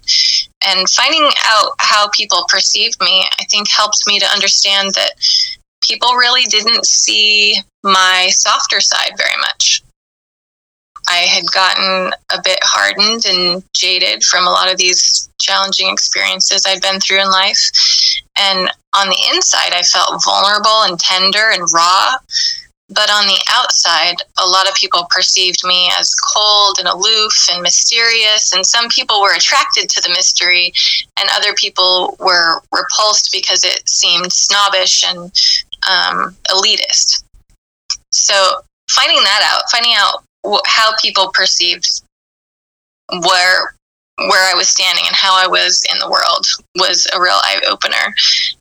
And 0.65 0.89
finding 0.89 1.29
out 1.45 1.71
how 1.79 2.09
people 2.09 2.45
perceived 2.49 2.99
me, 3.01 3.23
I 3.39 3.45
think 3.45 3.69
helped 3.69 4.03
me 4.07 4.19
to 4.19 4.25
understand 4.25 4.93
that 4.95 5.11
people 5.81 6.13
really 6.13 6.43
didn't 6.43 6.85
see 6.85 7.55
my 7.83 8.29
softer 8.31 8.81
side 8.81 9.11
very 9.17 9.37
much. 9.39 9.83
I 11.07 11.25
had 11.25 11.45
gotten 11.51 12.11
a 12.31 12.41
bit 12.43 12.59
hardened 12.61 13.25
and 13.25 13.63
jaded 13.73 14.23
from 14.23 14.45
a 14.45 14.51
lot 14.51 14.71
of 14.71 14.77
these 14.77 15.29
challenging 15.39 15.89
experiences 15.91 16.65
I'd 16.67 16.81
been 16.81 16.99
through 16.99 17.21
in 17.21 17.31
life. 17.31 17.71
And 18.37 18.69
on 18.93 19.07
the 19.07 19.31
inside, 19.33 19.73
I 19.73 19.81
felt 19.83 20.23
vulnerable 20.23 20.83
and 20.83 20.99
tender 20.99 21.51
and 21.51 21.67
raw. 21.73 22.15
But 22.89 23.11
on 23.11 23.27
the 23.27 23.39
outside, 23.51 24.15
a 24.39 24.47
lot 24.47 24.67
of 24.67 24.73
people 24.73 25.05
perceived 25.11 25.63
me 25.63 25.91
as 25.99 26.15
cold 26.15 26.77
and 26.79 26.87
aloof 26.87 27.47
and 27.51 27.61
mysterious. 27.61 28.51
And 28.53 28.65
some 28.65 28.89
people 28.89 29.21
were 29.21 29.35
attracted 29.35 29.89
to 29.89 30.01
the 30.01 30.09
mystery, 30.09 30.73
and 31.19 31.29
other 31.31 31.53
people 31.53 32.17
were 32.19 32.61
repulsed 32.73 33.31
because 33.31 33.63
it 33.63 33.87
seemed 33.87 34.33
snobbish 34.33 35.05
and 35.07 35.31
um, 35.87 36.35
elitist. 36.49 37.23
So, 38.11 38.61
finding 38.89 39.21
that 39.23 39.41
out, 39.53 39.69
finding 39.71 39.93
out 39.95 40.23
how 40.65 40.95
people 40.99 41.31
perceived 41.33 42.01
where 43.21 43.75
where 44.27 44.51
I 44.51 44.55
was 44.55 44.67
standing 44.67 45.05
and 45.07 45.15
how 45.15 45.37
I 45.37 45.47
was 45.47 45.85
in 45.91 45.97
the 45.99 46.09
world 46.09 46.45
was 46.75 47.07
a 47.13 47.21
real 47.21 47.39
eye 47.41 47.61
opener. 47.69 48.13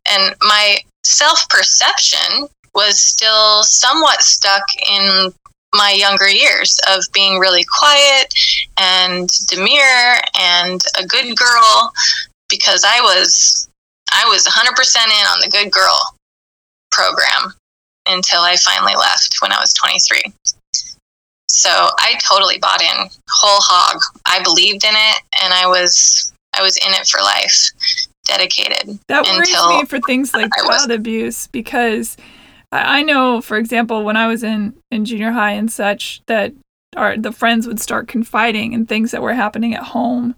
And 0.08 0.34
my 0.42 0.78
self 1.04 1.48
perception 1.48 2.48
was 2.78 2.96
still 2.96 3.64
somewhat 3.64 4.22
stuck 4.22 4.62
in 4.88 5.32
my 5.74 5.90
younger 5.90 6.28
years 6.28 6.78
of 6.88 7.02
being 7.12 7.40
really 7.40 7.64
quiet 7.64 8.32
and 8.78 9.28
demure 9.48 10.14
and 10.38 10.80
a 10.96 11.04
good 11.04 11.36
girl 11.36 11.92
because 12.48 12.84
I 12.86 13.00
was 13.00 13.68
I 14.12 14.24
was 14.26 14.46
100% 14.46 14.96
in 15.06 15.26
on 15.26 15.40
the 15.40 15.50
good 15.50 15.72
girl 15.72 16.00
program 16.92 17.52
until 18.06 18.40
I 18.40 18.56
finally 18.56 18.94
left 18.94 19.36
when 19.42 19.52
I 19.52 19.58
was 19.60 19.74
23. 19.74 20.22
So 21.50 21.70
I 21.98 22.16
totally 22.26 22.58
bought 22.58 22.80
in 22.80 23.10
whole 23.28 23.60
hog. 23.60 24.00
I 24.24 24.40
believed 24.42 24.84
in 24.84 24.94
it 24.94 25.22
and 25.42 25.52
I 25.52 25.66
was 25.66 26.32
I 26.56 26.62
was 26.62 26.76
in 26.76 26.92
it 26.92 27.08
for 27.08 27.20
life, 27.20 27.70
dedicated. 28.24 29.00
That 29.08 29.24
worries 29.24 29.52
me 29.68 29.84
for 29.84 29.98
things 30.06 30.32
like 30.32 30.50
child 30.64 30.92
abuse 30.92 31.48
because 31.48 32.16
I 32.70 33.02
know, 33.02 33.40
for 33.40 33.56
example, 33.56 34.04
when 34.04 34.16
I 34.16 34.26
was 34.26 34.42
in, 34.42 34.74
in 34.90 35.04
junior 35.04 35.32
high 35.32 35.52
and 35.52 35.72
such, 35.72 36.20
that 36.26 36.52
our 36.96 37.16
the 37.16 37.32
friends 37.32 37.66
would 37.66 37.80
start 37.80 38.08
confiding 38.08 38.72
in 38.72 38.86
things 38.86 39.10
that 39.10 39.22
were 39.22 39.34
happening 39.34 39.74
at 39.74 39.84
home. 39.84 40.34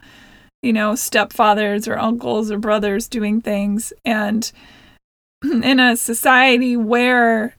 You 0.63 0.73
know, 0.73 0.93
stepfathers 0.93 1.89
or 1.89 1.99
uncles 1.99 2.51
or 2.51 2.59
brothers 2.59 3.09
doing 3.09 3.41
things. 3.41 3.93
And 4.05 4.51
in 5.43 5.81
a 5.81 5.97
society 5.97 6.77
where 6.77 7.57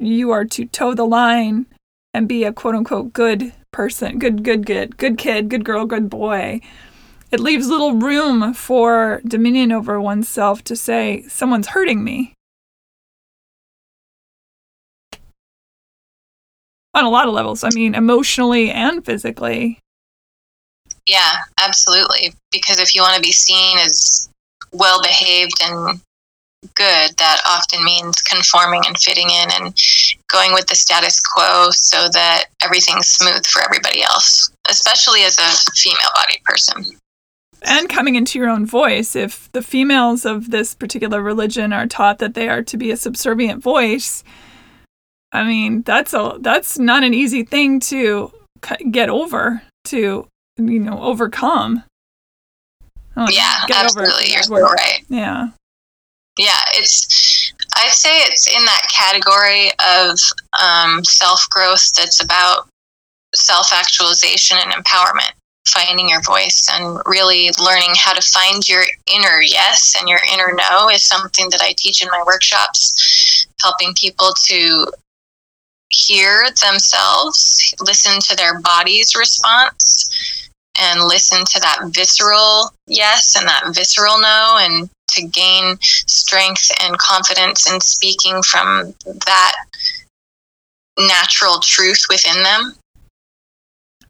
you 0.00 0.30
are 0.30 0.44
to 0.44 0.66
toe 0.66 0.94
the 0.94 1.06
line 1.06 1.66
and 2.12 2.28
be 2.28 2.44
a 2.44 2.52
quote 2.52 2.74
unquote 2.74 3.12
good 3.12 3.52
person, 3.72 4.18
good, 4.18 4.42
good, 4.42 4.66
good, 4.66 4.96
good 4.96 5.16
kid, 5.16 5.48
good 5.48 5.64
girl, 5.64 5.86
good 5.86 6.10
boy, 6.10 6.60
it 7.30 7.40
leaves 7.40 7.68
little 7.68 7.94
room 7.94 8.52
for 8.54 9.20
dominion 9.26 9.72
over 9.72 10.00
oneself 10.00 10.62
to 10.64 10.76
say, 10.76 11.24
someone's 11.28 11.68
hurting 11.68 12.04
me. 12.04 12.34
On 16.94 17.04
a 17.04 17.10
lot 17.10 17.28
of 17.28 17.34
levels. 17.34 17.64
I 17.64 17.70
mean, 17.74 17.94
emotionally 17.94 18.70
and 18.70 19.04
physically. 19.04 19.78
Yeah, 21.06 21.36
absolutely. 21.60 22.34
Because 22.50 22.78
if 22.78 22.94
you 22.94 23.02
want 23.02 23.16
to 23.16 23.20
be 23.20 23.32
seen 23.32 23.78
as 23.78 24.28
well 24.72 25.02
behaved 25.02 25.62
and 25.62 26.00
good, 26.74 27.16
that 27.18 27.42
often 27.46 27.84
means 27.84 28.22
conforming 28.22 28.82
and 28.86 28.96
fitting 28.96 29.28
in 29.28 29.48
and 29.52 29.76
going 30.28 30.52
with 30.52 30.66
the 30.66 30.74
status 30.74 31.20
quo 31.20 31.68
so 31.70 32.08
that 32.08 32.46
everything's 32.62 33.08
smooth 33.08 33.44
for 33.46 33.62
everybody 33.62 34.02
else, 34.02 34.50
especially 34.70 35.20
as 35.22 35.36
a 35.38 35.72
female 35.72 36.08
bodied 36.14 36.42
person. 36.44 36.98
And 37.62 37.88
coming 37.88 38.14
into 38.14 38.38
your 38.38 38.48
own 38.48 38.66
voice. 38.66 39.16
If 39.16 39.50
the 39.52 39.62
females 39.62 40.24
of 40.24 40.50
this 40.50 40.74
particular 40.74 41.22
religion 41.22 41.72
are 41.72 41.86
taught 41.86 42.18
that 42.18 42.34
they 42.34 42.48
are 42.48 42.62
to 42.62 42.76
be 42.76 42.90
a 42.90 42.96
subservient 42.96 43.62
voice, 43.62 44.22
I 45.34 45.42
mean, 45.42 45.82
that's 45.82 46.14
a 46.14 46.36
that's 46.40 46.78
not 46.78 47.02
an 47.02 47.12
easy 47.12 47.42
thing 47.42 47.80
to 47.80 48.32
get 48.92 49.10
over 49.10 49.62
to 49.86 50.28
you 50.56 50.78
know 50.78 51.02
overcome. 51.02 51.82
Oh, 53.16 53.26
yeah, 53.30 53.64
absolutely. 53.68 54.32
You're 54.32 54.42
so 54.42 54.60
right. 54.60 55.04
Yeah. 55.08 55.48
Yeah, 56.38 56.60
it's. 56.74 57.52
I'd 57.76 57.90
say 57.90 58.10
it's 58.22 58.46
in 58.48 58.64
that 58.64 58.82
category 58.92 59.70
of 59.80 60.18
um, 60.62 61.04
self 61.04 61.48
growth 61.50 61.92
that's 61.92 62.22
about 62.22 62.68
self 63.34 63.72
actualization 63.72 64.56
and 64.60 64.72
empowerment, 64.72 65.32
finding 65.66 66.08
your 66.08 66.22
voice 66.22 66.68
and 66.72 67.00
really 67.06 67.50
learning 67.60 67.94
how 67.96 68.14
to 68.14 68.20
find 68.20 68.68
your 68.68 68.82
inner 69.12 69.42
yes 69.42 69.96
and 69.98 70.08
your 70.08 70.20
inner 70.32 70.54
no 70.54 70.88
is 70.90 71.02
something 71.02 71.50
that 71.50 71.60
I 71.60 71.74
teach 71.76 72.02
in 72.02 72.08
my 72.10 72.22
workshops, 72.24 73.46
helping 73.60 73.94
people 73.94 74.32
to 74.44 74.86
hear 75.94 76.46
themselves, 76.62 77.74
listen 77.80 78.20
to 78.20 78.36
their 78.36 78.60
body's 78.60 79.14
response, 79.14 80.50
and 80.80 81.04
listen 81.04 81.44
to 81.44 81.60
that 81.60 81.90
visceral 81.92 82.70
yes 82.86 83.36
and 83.36 83.46
that 83.48 83.74
visceral 83.74 84.20
no, 84.20 84.58
and 84.60 84.90
to 85.10 85.26
gain 85.26 85.76
strength 85.80 86.70
and 86.82 86.98
confidence 86.98 87.70
in 87.72 87.80
speaking 87.80 88.42
from 88.42 88.94
that 89.26 89.54
natural 90.98 91.60
truth 91.60 92.04
within 92.08 92.42
them. 92.42 92.74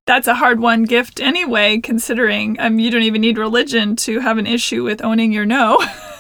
That's 0.07 0.29
a 0.29 0.35
hard 0.35 0.61
one 0.61 0.83
gift 0.83 1.19
anyway, 1.19 1.79
considering 1.79 2.61
um, 2.61 2.79
you 2.79 2.91
don't 2.91 3.03
even 3.03 3.23
need 3.23 3.39
religion 3.39 3.97
to 3.97 4.21
have 4.21 4.37
an 4.37 4.47
issue 4.47 4.85
with 4.85 5.03
owning 5.03 5.33
your 5.33 5.47
no. 5.47 5.79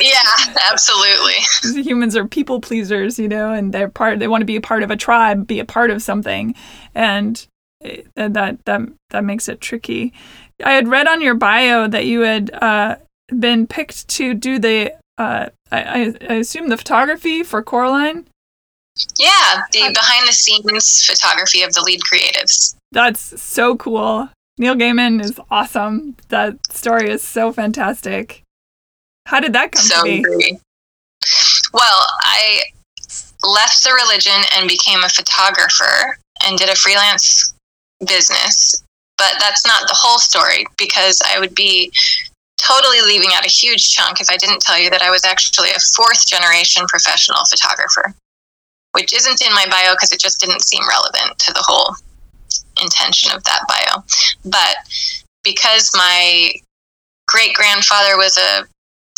yeah, 0.00 0.54
absolutely. 0.70 1.34
Humans 1.82 2.16
are 2.16 2.26
people 2.26 2.60
pleasers, 2.60 3.18
you 3.18 3.28
know, 3.28 3.52
and 3.52 3.72
they're 3.72 3.88
part. 3.88 4.18
They 4.18 4.28
want 4.28 4.42
to 4.42 4.46
be 4.46 4.56
a 4.56 4.60
part 4.60 4.82
of 4.82 4.90
a 4.90 4.96
tribe, 4.96 5.46
be 5.46 5.60
a 5.60 5.64
part 5.64 5.90
of 5.90 6.02
something, 6.02 6.54
and 6.94 7.46
that 8.14 8.64
that 8.64 8.80
that 9.10 9.24
makes 9.24 9.48
it 9.48 9.60
tricky. 9.60 10.12
I 10.64 10.72
had 10.72 10.88
read 10.88 11.06
on 11.06 11.22
your 11.22 11.34
bio 11.34 11.86
that 11.88 12.06
you 12.06 12.20
had 12.20 12.50
uh, 12.54 12.96
been 13.38 13.66
picked 13.66 14.08
to 14.08 14.34
do 14.34 14.58
the 14.58 14.94
uh, 15.18 15.48
I, 15.70 16.14
I 16.28 16.34
assume 16.34 16.68
the 16.68 16.76
photography 16.76 17.42
for 17.42 17.62
Coraline. 17.62 18.26
Yeah, 19.18 19.62
the 19.72 19.92
behind 19.94 20.26
the 20.26 20.32
scenes 20.32 21.04
photography 21.04 21.62
of 21.62 21.72
the 21.72 21.82
lead 21.82 22.00
creatives. 22.00 22.76
That's 22.90 23.40
so 23.40 23.76
cool. 23.76 24.28
Neil 24.58 24.74
Gaiman 24.74 25.22
is 25.22 25.38
awesome. 25.50 26.16
That 26.28 26.72
story 26.72 27.10
is 27.10 27.22
so 27.22 27.52
fantastic. 27.52 28.42
How 29.28 29.40
did 29.40 29.52
that 29.52 29.72
come 29.72 29.84
so 29.84 30.04
to 30.04 30.38
be? 30.38 30.58
Well, 31.74 32.06
I 32.22 32.62
left 33.44 33.84
the 33.84 33.92
religion 33.92 34.40
and 34.56 34.66
became 34.66 35.04
a 35.04 35.08
photographer 35.10 36.16
and 36.46 36.56
did 36.56 36.70
a 36.70 36.74
freelance 36.74 37.52
business. 38.06 38.82
But 39.18 39.34
that's 39.38 39.66
not 39.66 39.82
the 39.82 39.96
whole 39.98 40.18
story 40.18 40.64
because 40.78 41.20
I 41.28 41.38
would 41.38 41.54
be 41.54 41.92
totally 42.56 43.02
leaving 43.02 43.30
out 43.34 43.44
a 43.44 43.50
huge 43.50 43.90
chunk 43.90 44.22
if 44.22 44.30
I 44.30 44.38
didn't 44.38 44.62
tell 44.62 44.78
you 44.78 44.88
that 44.88 45.02
I 45.02 45.10
was 45.10 45.26
actually 45.26 45.70
a 45.70 45.80
fourth 45.94 46.26
generation 46.26 46.86
professional 46.88 47.44
photographer, 47.50 48.14
which 48.92 49.12
isn't 49.12 49.42
in 49.42 49.52
my 49.52 49.66
bio 49.68 49.92
because 49.92 50.12
it 50.12 50.20
just 50.20 50.40
didn't 50.40 50.62
seem 50.62 50.88
relevant 50.88 51.38
to 51.40 51.52
the 51.52 51.64
whole 51.66 51.96
intention 52.80 53.30
of 53.36 53.44
that 53.44 53.66
bio. 53.68 54.02
But 54.44 54.76
because 55.44 55.90
my 55.94 56.52
great 57.26 57.52
grandfather 57.52 58.16
was 58.16 58.38
a 58.38 58.64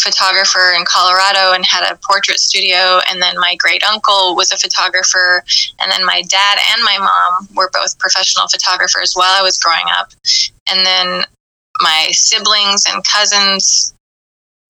photographer 0.03 0.73
in 0.77 0.85
Colorado 0.85 1.53
and 1.53 1.65
had 1.65 1.91
a 1.91 1.97
portrait 1.97 2.39
studio. 2.39 3.01
And 3.09 3.21
then 3.21 3.39
my 3.39 3.57
great 3.59 3.83
uncle 3.85 4.35
was 4.35 4.53
a 4.53 4.57
photographer. 4.57 5.45
And 5.81 5.91
then 5.91 6.05
my 6.05 6.23
dad 6.23 6.59
and 6.73 6.85
my 6.85 6.99
mom 6.99 7.49
were 7.55 7.71
both 7.73 7.99
professional 7.99 8.49
photographers 8.49 9.15
while 9.15 9.33
I 9.33 9.43
was 9.43 9.59
growing 9.59 9.87
up. 9.99 10.13
And 10.71 10.85
then 10.85 11.25
my 11.81 12.09
siblings 12.13 12.85
and 12.91 13.05
cousins 13.05 13.95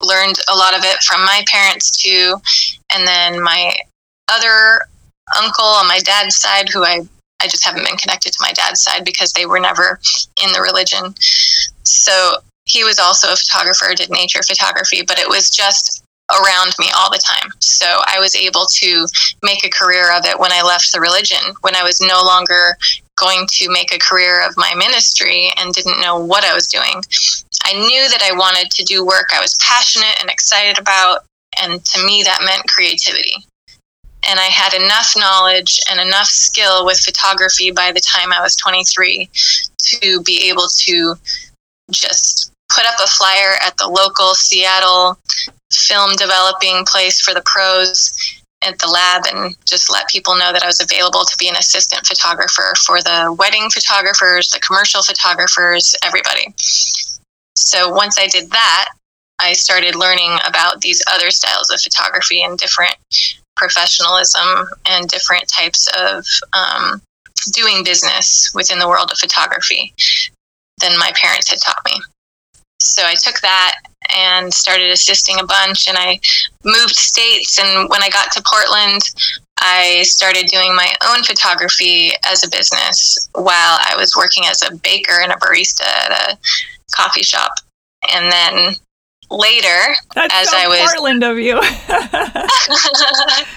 learned 0.03 0.39
a 0.49 0.57
lot 0.57 0.77
of 0.77 0.85
it 0.85 1.03
from 1.03 1.21
my 1.23 1.45
parents 1.47 1.91
too. 1.91 2.37
And 2.95 3.07
then 3.07 3.43
my 3.43 3.75
other 4.29 4.83
uncle 5.37 5.65
on 5.65 5.89
my 5.89 6.01
dad's 6.01 6.37
side, 6.37 6.69
who 6.69 6.85
I 6.85 7.01
I 7.43 7.49
just 7.49 7.65
haven't 7.65 7.87
been 7.87 7.97
connected 7.97 8.33
to 8.35 8.39
my 8.43 8.53
dad's 8.53 8.83
side 8.83 9.05
because 9.05 9.33
they 9.33 9.47
were 9.47 9.61
never 9.61 9.99
in 10.45 10.53
the 10.53 10.61
religion. 10.61 11.15
So 11.85 12.37
he 12.71 12.85
was 12.85 12.99
also 12.99 13.33
a 13.33 13.37
photographer, 13.37 13.95
did 13.95 14.11
nature 14.11 14.43
photography, 14.43 15.03
but 15.03 15.19
it 15.19 15.29
was 15.29 15.51
just 15.51 16.05
around 16.31 16.73
me 16.79 16.87
all 16.97 17.11
the 17.11 17.19
time. 17.19 17.51
So 17.59 17.87
I 18.07 18.21
was 18.21 18.37
able 18.37 18.67
to 18.67 19.07
make 19.43 19.65
a 19.65 19.71
career 19.71 20.17
of 20.17 20.25
it 20.25 20.39
when 20.39 20.53
I 20.53 20.63
left 20.63 20.93
the 20.93 21.01
religion, 21.01 21.43
when 21.63 21.75
I 21.75 21.83
was 21.83 22.01
no 22.01 22.23
longer 22.23 22.77
going 23.19 23.47
to 23.49 23.71
make 23.71 23.93
a 23.93 23.99
career 23.99 24.47
of 24.47 24.55
my 24.57 24.73
ministry 24.77 25.51
and 25.59 25.75
didn't 25.75 26.01
know 26.01 26.19
what 26.19 26.45
I 26.45 26.55
was 26.55 26.67
doing. 26.67 27.03
I 27.65 27.75
knew 27.75 28.09
that 28.09 28.23
I 28.23 28.37
wanted 28.37 28.71
to 28.71 28.85
do 28.85 29.05
work 29.05 29.27
I 29.33 29.41
was 29.41 29.57
passionate 29.61 30.17
and 30.21 30.31
excited 30.31 30.79
about. 30.79 31.25
And 31.61 31.85
to 31.85 32.07
me, 32.07 32.23
that 32.23 32.43
meant 32.45 32.69
creativity. 32.69 33.35
And 34.29 34.39
I 34.39 34.45
had 34.45 34.75
enough 34.75 35.15
knowledge 35.17 35.81
and 35.91 36.01
enough 36.01 36.29
skill 36.29 36.87
with 36.87 37.01
photography 37.01 37.71
by 37.71 37.91
the 37.91 38.01
time 38.01 38.33
I 38.33 38.41
was 38.41 38.55
23 38.57 39.29
to 39.79 40.23
be 40.23 40.49
able 40.49 40.69
to 40.69 41.15
just 41.91 42.53
put 42.75 42.87
up 42.87 42.97
a 43.03 43.07
flyer 43.07 43.57
at 43.65 43.77
the 43.77 43.87
local 43.87 44.35
Seattle 44.35 45.19
film 45.73 46.17
developing 46.17 46.85
place 46.87 47.21
for 47.21 47.35
the 47.35 47.43
pros 47.45 48.13
at 48.63 48.79
the 48.79 48.87
lab 48.87 49.25
and 49.33 49.57
just 49.67 49.91
let 49.91 50.09
people 50.09 50.37
know 50.37 50.53
that 50.53 50.63
I 50.63 50.67
was 50.67 50.81
available 50.81 51.25
to 51.25 51.37
be 51.39 51.49
an 51.49 51.57
assistant 51.57 52.07
photographer 52.07 52.75
for 52.85 53.01
the 53.01 53.35
wedding 53.39 53.71
photographers, 53.71 54.51
the 54.51 54.61
commercial 54.61 55.03
photographers, 55.03 55.95
everybody. 56.05 56.55
So 57.57 57.91
once 57.91 58.19
I 58.19 58.27
did 58.27 58.51
that, 58.51 58.91
I 59.41 59.55
started 59.55 59.95
learning 59.95 60.39
about 60.47 60.83
these 60.83 61.03
other 61.11 61.31
styles 61.31 61.71
of 61.71 61.81
photography 61.81 62.43
and 62.43 62.59
different 62.59 62.97
professionalism 63.57 64.69
and 64.87 65.09
different 65.09 65.49
types 65.49 65.89
of 65.99 66.25
um, 66.53 67.01
doing 67.53 67.83
business 67.83 68.53
within 68.55 68.79
the 68.79 68.89
world 68.89 69.11
of 69.11 69.19
photography 69.19 69.95
than 70.81 70.99
my 70.99 71.13
parents 71.15 71.51
had 71.51 71.61
taught 71.61 71.83
me. 71.87 71.93
So 72.81 73.03
I 73.05 73.15
took 73.15 73.41
that 73.41 73.77
and 74.15 74.53
started 74.53 74.91
assisting 74.91 75.39
a 75.39 75.47
bunch, 75.47 75.89
and 75.89 75.97
I 75.99 76.19
moved 76.65 76.97
states. 76.97 77.59
And 77.59 77.89
when 77.89 78.03
I 78.03 78.09
got 78.09 78.33
to 78.33 78.43
Portland, 78.43 79.03
I 79.59 80.03
started 80.03 80.47
doing 80.47 80.75
my 80.75 80.93
own 81.07 81.23
photography 81.23 82.13
as 82.25 82.43
a 82.43 82.49
business 82.49 83.29
while 83.35 83.79
I 83.81 83.95
was 83.97 84.17
working 84.17 84.45
as 84.47 84.63
a 84.63 84.75
baker 84.77 85.21
and 85.23 85.33
a 85.33 85.37
barista 85.37 85.83
at 85.83 86.33
a 86.33 86.39
coffee 86.97 87.23
shop. 87.23 87.53
And 88.13 88.33
then 88.33 88.75
later 89.31 89.95
That's 90.15 90.35
as 90.35 90.51
so 90.51 90.57
I 90.59 90.67
was 90.67 90.81
Portland 90.81 91.23
of 91.23 91.39
you. 91.39 91.55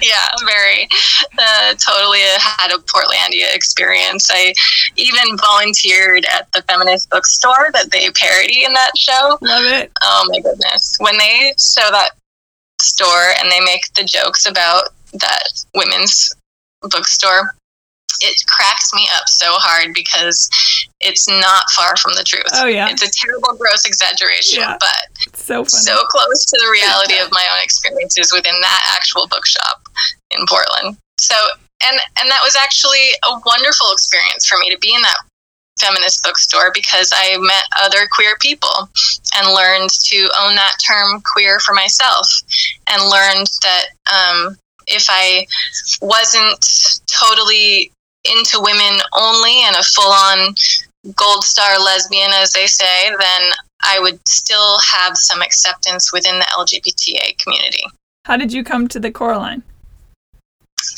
yeah, 0.02 0.30
very 0.46 0.88
uh, 1.38 1.74
totally 1.76 2.20
had 2.40 2.72
a 2.72 2.78
Portlandia 2.78 3.54
experience. 3.54 4.30
I 4.32 4.54
even 4.96 5.38
volunteered 5.38 6.26
at 6.26 6.52
the 6.52 6.62
feminist 6.64 7.10
bookstore 7.10 7.72
that 7.74 7.92
they 7.92 8.10
parody 8.12 8.64
in 8.64 8.74
that 8.74 8.92
show. 8.98 9.38
Love 9.42 9.66
it. 9.66 9.92
Oh 10.04 10.28
my 10.30 10.40
goodness. 10.40 10.96
When 11.00 11.18
they 11.18 11.54
show 11.58 11.90
that 11.92 12.12
store 12.80 13.34
and 13.42 13.52
they 13.52 13.60
make 13.60 13.92
the 13.96 14.04
jokes 14.04 14.46
about 14.46 14.90
that 15.14 15.66
women's 15.74 16.34
bookstore, 16.82 17.56
it 18.22 18.46
cracks 18.48 18.94
me 18.94 19.08
up 19.16 19.28
so 19.28 19.54
hard 19.58 19.94
because 19.94 20.50
it's 21.00 21.28
not 21.28 21.70
far 21.72 21.96
from 21.98 22.14
the 22.16 22.24
truth. 22.24 22.50
Oh 22.54 22.68
yeah, 22.68 22.90
it's 22.90 23.04
a 23.04 23.12
terrible, 23.12 23.56
gross 23.58 23.86
exaggeration, 23.86 24.62
yeah. 24.62 24.78
but 24.80 25.10
it's 25.26 25.44
so 25.44 25.66
funny. 25.66 25.84
so 25.84 26.04
close 26.10 26.46
to 26.46 26.58
the 26.64 26.70
reality 26.72 27.18
of 27.20 27.32
my 27.32 27.46
own 27.52 27.64
experiences 27.64 28.32
within 28.32 28.56
that 28.62 28.96
actual 28.98 29.28
bookshop 29.28 29.82
in 30.32 30.46
Portland. 30.48 30.98
So, 31.20 31.36
and 31.84 31.98
and 32.20 32.30
that 32.30 32.42
was 32.44 32.56
actually 32.56 33.14
a 33.26 33.40
wonderful 33.46 33.92
experience 33.94 34.46
for 34.46 34.58
me 34.60 34.70
to 34.72 34.78
be 34.80 34.94
in 34.94 35.02
that 35.02 35.18
feminist 35.80 36.24
bookstore 36.24 36.72
because 36.74 37.12
I 37.14 37.38
met 37.40 37.64
other 37.82 38.08
queer 38.12 38.36
people 38.40 38.90
and 39.36 39.54
learned 39.54 39.90
to 39.90 40.30
own 40.40 40.56
that 40.56 40.78
term 40.86 41.22
queer 41.34 41.60
for 41.60 41.74
myself 41.74 42.28
and 42.90 43.02
learned 43.04 43.48
that 43.64 43.86
um, 44.12 44.58
if 44.88 45.08
I 45.10 45.48
wasn't 46.02 47.02
totally 47.08 47.92
into 48.26 48.60
women 48.60 49.00
only 49.14 49.64
and 49.66 49.76
a 49.76 49.84
full 49.84 50.12
on 50.12 50.56
gold 51.16 51.44
star 51.44 51.80
lesbian, 51.80 52.32
as 52.34 52.52
they 52.54 52.68
say, 52.68 53.10
then 53.10 53.52
I 53.82 54.00
would 54.00 54.26
still 54.28 54.80
have 54.80 55.18
some 55.18 55.42
acceptance 55.42 56.14
within 56.14 56.40
the 56.40 56.46
LGBTA 56.58 57.38
community. 57.40 57.84
How 58.26 58.38
did 58.38 58.54
you 58.54 58.64
come 58.64 58.88
to 58.88 59.00
the 59.00 59.12
Coraline? 59.12 59.64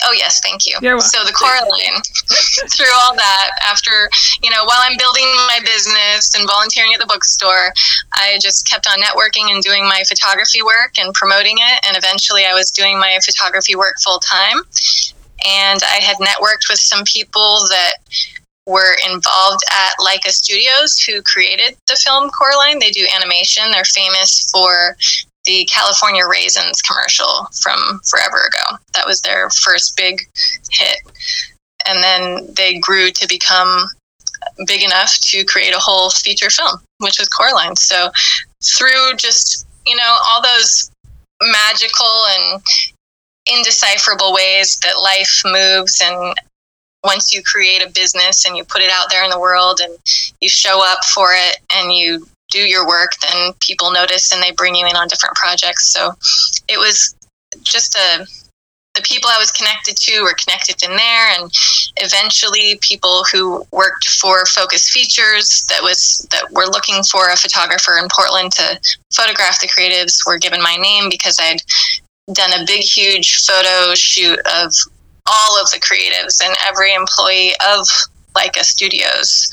Oh 0.03 0.11
yes, 0.11 0.41
thank 0.41 0.65
you. 0.65 0.77
You're 0.81 0.99
so 0.99 1.23
the 1.23 1.31
Coraline, 1.31 2.01
through 2.69 2.93
all 2.93 3.15
that, 3.15 3.49
after 3.61 4.09
you 4.43 4.49
know, 4.49 4.65
while 4.65 4.81
I'm 4.81 4.97
building 4.97 5.25
my 5.47 5.59
business 5.63 6.35
and 6.35 6.47
volunteering 6.47 6.93
at 6.93 6.99
the 6.99 7.05
bookstore, 7.05 7.71
I 8.13 8.37
just 8.41 8.67
kept 8.69 8.87
on 8.87 8.99
networking 8.99 9.53
and 9.53 9.63
doing 9.63 9.83
my 9.85 10.03
photography 10.07 10.61
work 10.61 10.97
and 10.97 11.13
promoting 11.13 11.57
it. 11.57 11.85
And 11.87 11.97
eventually, 11.97 12.45
I 12.45 12.53
was 12.53 12.71
doing 12.71 12.99
my 12.99 13.19
photography 13.23 13.75
work 13.75 13.95
full 14.03 14.19
time 14.19 14.61
and 15.45 15.81
I 15.83 15.99
had 16.01 16.17
networked 16.17 16.69
with 16.69 16.79
some 16.79 17.03
people 17.03 17.65
that 17.69 17.95
were 18.67 18.95
involved 19.05 19.61
at 19.71 19.93
Laika 19.99 20.29
Studios 20.31 20.99
who 20.99 21.21
created 21.21 21.77
the 21.87 21.95
film 21.95 22.29
Coraline. 22.31 22.79
They 22.79 22.91
do 22.91 23.05
animation. 23.15 23.71
They're 23.71 23.85
famous 23.85 24.49
for 24.49 24.97
the 25.45 25.65
California 25.71 26.23
Raisins 26.27 26.81
commercial 26.81 27.47
from 27.61 27.99
forever 28.09 28.47
ago. 28.47 28.77
That 28.93 29.05
was 29.05 29.21
their 29.21 29.49
first 29.51 29.95
big 29.95 30.19
hit. 30.71 30.97
And 31.87 32.03
then 32.03 32.53
they 32.55 32.79
grew 32.79 33.11
to 33.11 33.27
become 33.27 33.87
big 34.65 34.83
enough 34.83 35.19
to 35.21 35.43
create 35.45 35.75
a 35.75 35.79
whole 35.79 36.09
feature 36.09 36.49
film, 36.49 36.79
which 36.99 37.19
was 37.19 37.29
Coraline. 37.29 37.75
So 37.75 38.09
through 38.63 39.15
just, 39.17 39.67
you 39.85 39.95
know, 39.95 40.17
all 40.27 40.41
those 40.41 40.89
magical 41.41 42.25
and 42.29 42.61
indecipherable 43.47 44.33
ways 44.33 44.77
that 44.79 45.01
life 45.01 45.41
moves 45.45 46.01
and 46.03 46.35
once 47.03 47.31
you 47.31 47.43
create 47.43 47.85
a 47.85 47.91
business 47.91 48.45
and 48.45 48.57
you 48.57 48.63
put 48.63 48.81
it 48.81 48.89
out 48.89 49.09
there 49.11 49.23
in 49.23 49.29
the 49.29 49.39
world 49.39 49.79
and 49.81 49.93
you 50.41 50.49
show 50.49 50.81
up 50.83 51.05
for 51.05 51.29
it 51.33 51.57
and 51.73 51.93
you 51.93 52.25
do 52.49 52.59
your 52.59 52.87
work 52.87 53.11
then 53.21 53.53
people 53.59 53.91
notice 53.91 54.31
and 54.31 54.41
they 54.41 54.51
bring 54.51 54.75
you 54.75 54.85
in 54.85 54.95
on 54.95 55.07
different 55.07 55.35
projects. 55.35 55.89
So 55.89 56.13
it 56.67 56.77
was 56.77 57.15
just 57.63 57.95
a 57.95 58.25
the 58.95 59.01
people 59.01 59.29
I 59.29 59.37
was 59.37 59.51
connected 59.51 59.97
to 59.97 60.21
were 60.21 60.33
connected 60.33 60.81
in 60.81 60.95
there, 60.95 61.27
and 61.37 61.51
eventually 61.97 62.79
people 62.81 63.25
who 63.29 63.65
worked 63.71 64.07
for 64.07 64.45
Focus 64.45 64.89
Features 64.89 65.67
that 65.67 65.83
was 65.83 66.25
that 66.31 66.49
were 66.51 66.65
looking 66.65 67.03
for 67.03 67.29
a 67.29 67.35
photographer 67.35 67.97
in 68.01 68.07
Portland 68.15 68.53
to 68.53 68.79
photograph 69.13 69.59
the 69.59 69.67
creatives 69.67 70.25
were 70.25 70.37
given 70.37 70.63
my 70.63 70.77
name 70.77 71.09
because 71.09 71.37
I'd 71.41 71.61
done 72.33 72.53
a 72.53 72.65
big, 72.65 72.81
huge 72.81 73.45
photo 73.45 73.93
shoot 73.93 74.39
of 74.39 74.73
all 75.27 75.61
of 75.61 75.69
the 75.71 75.79
creatives 75.79 76.43
and 76.43 76.55
every 76.67 76.93
employee 76.93 77.53
of 77.67 77.87
Laika 78.35 78.63
Studios 78.63 79.49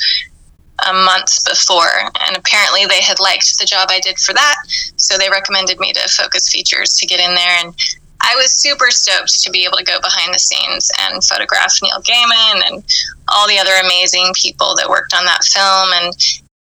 a 0.88 0.92
month 0.92 1.44
before, 1.44 2.10
and 2.26 2.36
apparently 2.36 2.86
they 2.86 3.00
had 3.00 3.20
liked 3.20 3.58
the 3.58 3.66
job 3.66 3.88
I 3.90 4.00
did 4.00 4.18
for 4.18 4.32
that, 4.32 4.56
so 4.96 5.16
they 5.16 5.30
recommended 5.30 5.78
me 5.78 5.92
to 5.92 6.08
Focus 6.08 6.50
Features 6.50 6.96
to 6.96 7.06
get 7.06 7.20
in 7.20 7.34
there. 7.34 7.64
And 7.64 7.74
I 8.20 8.34
was 8.34 8.52
super 8.52 8.90
stoked 8.90 9.42
to 9.42 9.50
be 9.50 9.64
able 9.64 9.76
to 9.76 9.84
go 9.84 10.00
behind 10.00 10.34
the 10.34 10.38
scenes 10.38 10.90
and 11.00 11.22
photograph 11.22 11.74
Neil 11.82 12.00
Gaiman 12.02 12.62
and 12.66 12.84
all 13.28 13.46
the 13.46 13.58
other 13.58 13.74
amazing 13.84 14.32
people 14.34 14.74
that 14.76 14.88
worked 14.88 15.14
on 15.14 15.24
that 15.26 15.44
film, 15.44 15.90
and 15.92 16.12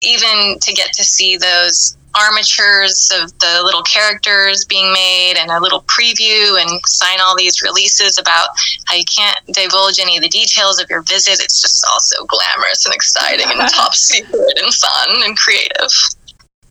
even 0.01 0.57
to 0.59 0.73
get 0.73 0.93
to 0.93 1.03
see 1.03 1.37
those 1.37 1.95
armatures 2.15 3.11
of 3.15 3.37
the 3.39 3.61
little 3.63 3.83
characters 3.83 4.65
being 4.65 4.91
made 4.91 5.35
and 5.37 5.51
a 5.51 5.59
little 5.59 5.83
preview 5.83 6.61
and 6.61 6.81
sign 6.85 7.19
all 7.21 7.35
these 7.35 7.61
releases 7.61 8.17
about 8.17 8.49
how 8.85 8.95
you 8.95 9.03
can't 9.05 9.39
divulge 9.47 9.99
any 9.99 10.17
of 10.17 10.23
the 10.23 10.29
details 10.29 10.79
of 10.81 10.89
your 10.89 11.01
visit. 11.03 11.41
It's 11.41 11.61
just 11.61 11.85
all 11.89 11.99
so 11.99 12.25
glamorous 12.25 12.85
and 12.85 12.93
exciting 12.93 13.47
and 13.49 13.69
top 13.73 13.93
secret 13.95 14.59
and 14.61 14.73
fun 14.73 15.23
and 15.23 15.37
creative. 15.37 15.91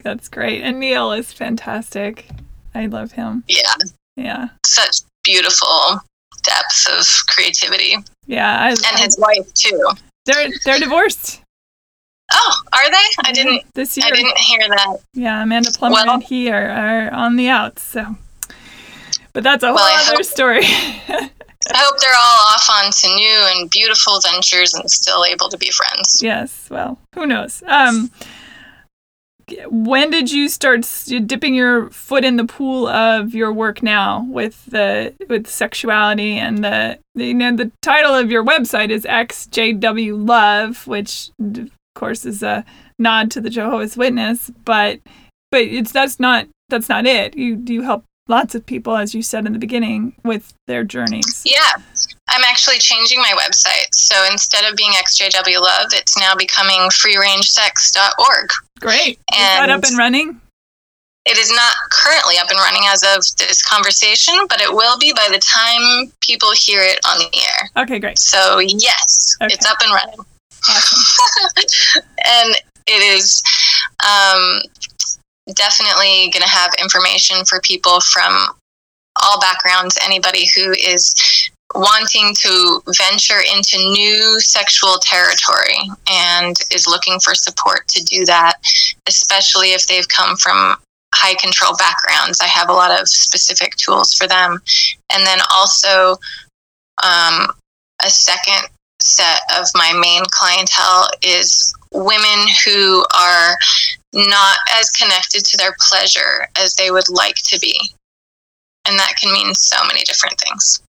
That's 0.02 0.28
great. 0.28 0.62
And 0.62 0.80
Neil 0.80 1.12
is 1.12 1.32
fantastic. 1.32 2.28
I 2.74 2.86
love 2.86 3.12
him. 3.12 3.44
Yeah. 3.48 3.74
Yeah. 4.16 4.48
Such 4.64 4.98
beautiful 5.24 6.00
depth 6.42 6.86
of 6.90 7.04
creativity. 7.28 7.96
Yeah. 8.26 8.58
I, 8.60 8.70
and 8.70 8.78
I, 8.84 9.00
his 9.00 9.18
wife 9.18 9.52
too. 9.54 9.90
They're 10.26 10.48
they're 10.64 10.78
divorced. 10.78 11.40
Oh, 12.30 12.62
are 12.72 12.90
they? 12.90 13.04
I 13.24 13.32
didn't. 13.32 13.62
This 13.74 13.96
year. 13.96 14.06
I 14.06 14.10
didn't 14.10 14.38
hear 14.38 14.60
that. 14.68 14.96
Yeah, 15.14 15.42
Amanda 15.42 15.70
Palmer 15.78 15.94
Well- 15.94 16.10
and 16.14 16.22
he 16.22 16.50
are, 16.50 16.68
are 16.70 17.10
on 17.12 17.36
the 17.36 17.48
outs. 17.48 17.82
So, 17.82 18.16
but 19.32 19.42
that's 19.42 19.62
a 19.62 19.68
whole 19.68 19.76
Well, 19.76 20.04
other 20.06 20.16
hope- 20.16 20.24
story. 20.24 20.60
I 21.70 21.76
hope 21.76 21.98
they're 22.00 22.10
all 22.14 22.54
off 22.54 22.68
onto 22.70 23.08
new 23.08 23.46
and 23.56 23.68
beautiful 23.70 24.20
ventures 24.20 24.72
and 24.74 24.90
still 24.90 25.24
able 25.24 25.48
to 25.50 25.58
be 25.58 25.70
friends. 25.70 26.20
yes. 26.22 26.68
Well, 26.70 26.98
who 27.14 27.26
knows? 27.26 27.62
Um, 27.66 28.10
when 29.70 30.10
did 30.10 30.30
you 30.30 30.48
start 30.48 30.86
dipping 31.26 31.54
your 31.54 31.88
foot 31.90 32.22
in 32.24 32.36
the 32.36 32.44
pool 32.44 32.86
of 32.86 33.34
your 33.34 33.50
work 33.52 33.82
now 33.82 34.26
with 34.28 34.64
the 34.66 35.14
with 35.28 35.46
sexuality 35.46 36.32
and 36.38 36.62
the, 36.62 36.98
you 37.14 37.32
know 37.32 37.56
the 37.56 37.70
title 37.80 38.14
of 38.14 38.30
your 38.30 38.44
website 38.44 38.90
is 38.90 39.04
XJW 39.04 40.26
Love, 40.28 40.86
which 40.86 41.30
course 41.98 42.24
is 42.24 42.42
a 42.42 42.64
nod 42.98 43.30
to 43.32 43.40
the 43.40 43.50
Jehovah's 43.50 43.96
Witness, 43.96 44.50
but 44.64 45.00
but 45.50 45.62
it's 45.62 45.92
that's 45.92 46.18
not 46.20 46.46
that's 46.68 46.88
not 46.88 47.06
it. 47.06 47.36
You 47.36 47.62
you 47.66 47.82
help 47.82 48.04
lots 48.28 48.54
of 48.54 48.64
people, 48.66 48.96
as 48.96 49.14
you 49.14 49.22
said 49.22 49.46
in 49.46 49.52
the 49.52 49.58
beginning, 49.58 50.14
with 50.22 50.52
their 50.66 50.84
journeys. 50.84 51.42
Yeah, 51.44 51.72
I'm 52.28 52.44
actually 52.44 52.78
changing 52.78 53.18
my 53.20 53.34
website. 53.38 53.94
So 53.94 54.14
instead 54.30 54.70
of 54.70 54.76
being 54.76 54.92
XJW 54.92 55.60
Love, 55.60 55.88
it's 55.92 56.18
now 56.18 56.34
becoming 56.34 56.80
freerangesex.org. 56.90 58.50
Great. 58.80 59.18
Is 59.32 59.38
that 59.38 59.70
up 59.70 59.76
And- 59.76 59.84
and 59.86 59.98
running? 59.98 60.40
It 61.24 61.36
is 61.36 61.50
not 61.52 61.74
currently 61.90 62.38
up 62.38 62.48
and 62.48 62.58
running 62.58 62.84
as 62.86 63.02
of 63.02 63.22
this 63.36 63.60
conversation, 63.60 64.34
but 64.48 64.62
it 64.62 64.72
will 64.72 64.98
be 64.98 65.12
by 65.12 65.28
the 65.30 65.38
time 65.38 66.10
people 66.22 66.52
hear 66.52 66.80
it 66.80 67.00
on 67.06 67.18
the 67.18 67.28
air. 67.36 67.82
Okay, 67.82 67.98
great. 67.98 68.18
So, 68.18 68.60
yes, 68.60 69.36
Okay. 69.42 69.52
it's 69.52 69.66
up 69.66 69.76
and 69.82 69.92
running. 69.92 70.16
Awesome. 70.68 71.62
and 72.24 72.56
it 72.86 73.02
is 73.02 73.42
um, 74.04 74.62
definitely 75.54 76.30
going 76.32 76.42
to 76.42 76.48
have 76.48 76.72
information 76.80 77.44
for 77.44 77.60
people 77.60 78.00
from 78.00 78.48
all 79.22 79.40
backgrounds. 79.40 79.98
Anybody 80.04 80.48
who 80.54 80.72
is 80.72 81.14
wanting 81.74 82.34
to 82.34 82.80
venture 82.96 83.40
into 83.54 83.76
new 83.76 84.40
sexual 84.40 84.96
territory 85.02 85.78
and 86.10 86.56
is 86.72 86.86
looking 86.86 87.20
for 87.20 87.34
support 87.34 87.86
to 87.88 88.02
do 88.04 88.24
that, 88.24 88.54
especially 89.06 89.72
if 89.72 89.86
they've 89.86 90.08
come 90.08 90.36
from 90.36 90.76
high 91.14 91.34
control 91.34 91.76
backgrounds. 91.76 92.40
I 92.40 92.46
have 92.46 92.68
a 92.68 92.72
lot 92.72 92.98
of 92.98 93.08
specific 93.08 93.76
tools 93.76 94.14
for 94.14 94.26
them. 94.26 94.60
And 95.12 95.26
then 95.26 95.38
also 95.54 96.12
um, 97.02 97.50
a 98.04 98.10
second 98.10 98.68
set 99.00 99.40
of 99.58 99.66
my 99.74 99.92
main 99.92 100.22
clientele 100.30 101.08
is 101.22 101.74
women 101.92 102.48
who 102.64 103.04
are 103.16 103.56
not 104.12 104.58
as 104.72 104.90
connected 104.90 105.44
to 105.44 105.56
their 105.56 105.74
pleasure 105.78 106.48
as 106.58 106.74
they 106.74 106.90
would 106.90 107.08
like 107.08 107.36
to 107.36 107.58
be. 107.60 107.78
And 108.86 108.98
that 108.98 109.14
can 109.20 109.32
mean 109.32 109.54
so 109.54 109.76
many 109.86 110.00
different 110.02 110.40
things. 110.40 110.82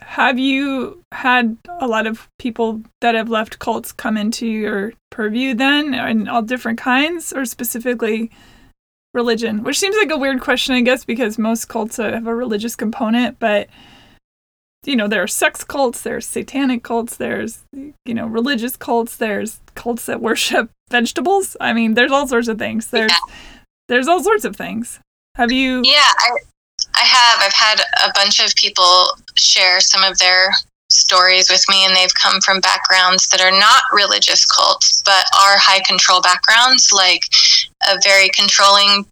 Have 0.00 0.38
you 0.38 1.02
had 1.12 1.56
a 1.80 1.86
lot 1.86 2.06
of 2.06 2.28
people 2.38 2.82
that 3.00 3.14
have 3.14 3.28
left 3.28 3.58
cults 3.58 3.92
come 3.92 4.16
into 4.16 4.46
your 4.46 4.92
purview 5.10 5.54
then, 5.54 5.94
and 5.94 6.28
all 6.28 6.42
different 6.42 6.78
kinds, 6.78 7.32
or 7.32 7.44
specifically 7.44 8.30
religion? 9.14 9.62
Which 9.62 9.78
seems 9.78 9.96
like 9.96 10.10
a 10.10 10.18
weird 10.18 10.40
question, 10.40 10.74
I 10.74 10.80
guess, 10.80 11.04
because 11.04 11.38
most 11.38 11.68
cults 11.68 11.98
have 11.98 12.26
a 12.26 12.34
religious 12.34 12.74
component, 12.74 13.38
but 13.38 13.68
you 14.88 14.96
know, 14.96 15.06
there 15.06 15.22
are 15.22 15.28
sex 15.28 15.64
cults, 15.64 16.00
there's 16.00 16.26
satanic 16.26 16.82
cults, 16.82 17.18
there's 17.18 17.62
you 17.72 18.14
know, 18.14 18.26
religious 18.26 18.74
cults, 18.74 19.16
there's 19.16 19.60
cults 19.74 20.06
that 20.06 20.22
worship 20.22 20.70
vegetables. 20.90 21.56
I 21.60 21.74
mean, 21.74 21.92
there's 21.92 22.10
all 22.10 22.26
sorts 22.26 22.48
of 22.48 22.58
things. 22.58 22.88
There's 22.88 23.12
there's 23.88 24.08
all 24.08 24.22
sorts 24.22 24.46
of 24.46 24.56
things. 24.56 24.98
Have 25.34 25.52
you 25.52 25.82
Yeah, 25.84 26.10
I, 26.18 26.30
I 26.96 27.04
have. 27.04 27.38
I've 27.42 27.52
had 27.52 27.80
a 28.08 28.12
bunch 28.14 28.40
of 28.40 28.54
people 28.54 29.08
share 29.36 29.80
some 29.80 30.02
of 30.02 30.18
their 30.18 30.52
stories 30.90 31.50
with 31.50 31.62
me, 31.68 31.84
and 31.84 31.94
they've 31.94 32.14
come 32.14 32.40
from 32.40 32.60
backgrounds 32.60 33.28
that 33.28 33.42
are 33.42 33.52
not 33.52 33.82
religious 33.92 34.46
cults, 34.46 35.02
but 35.04 35.26
are 35.36 35.58
high 35.58 35.80
control 35.86 36.22
backgrounds, 36.22 36.92
like 36.92 37.24
a 37.86 37.98
very 38.02 38.30
controlling 38.30 39.04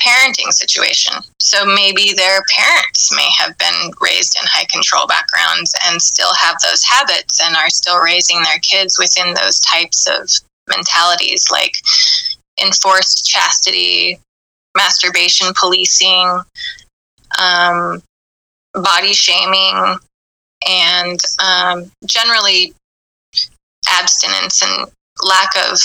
parenting 0.00 0.52
situation. 0.52 1.14
So 1.40 1.64
maybe 1.64 2.12
their 2.12 2.42
parents 2.54 3.14
may 3.14 3.28
have 3.38 3.56
been 3.58 3.90
raised 4.00 4.36
in 4.36 4.42
high 4.46 4.66
control 4.70 5.06
backgrounds 5.06 5.74
and 5.86 6.00
still 6.00 6.32
have 6.34 6.56
those 6.60 6.84
habits 6.84 7.40
and 7.44 7.56
are 7.56 7.70
still 7.70 7.98
raising 7.98 8.42
their 8.42 8.58
kids 8.60 8.98
within 8.98 9.34
those 9.34 9.60
types 9.60 10.08
of 10.08 10.30
mentalities, 10.68 11.50
like 11.50 11.74
enforced 12.62 13.26
chastity, 13.26 14.18
masturbation 14.76 15.48
policing, 15.58 16.40
um, 17.38 18.02
body 18.74 19.12
shaming, 19.12 19.98
and 20.68 21.20
um, 21.44 21.90
generally 22.06 22.72
abstinence 23.88 24.62
and 24.62 24.90
lack 25.24 25.50
of 25.70 25.78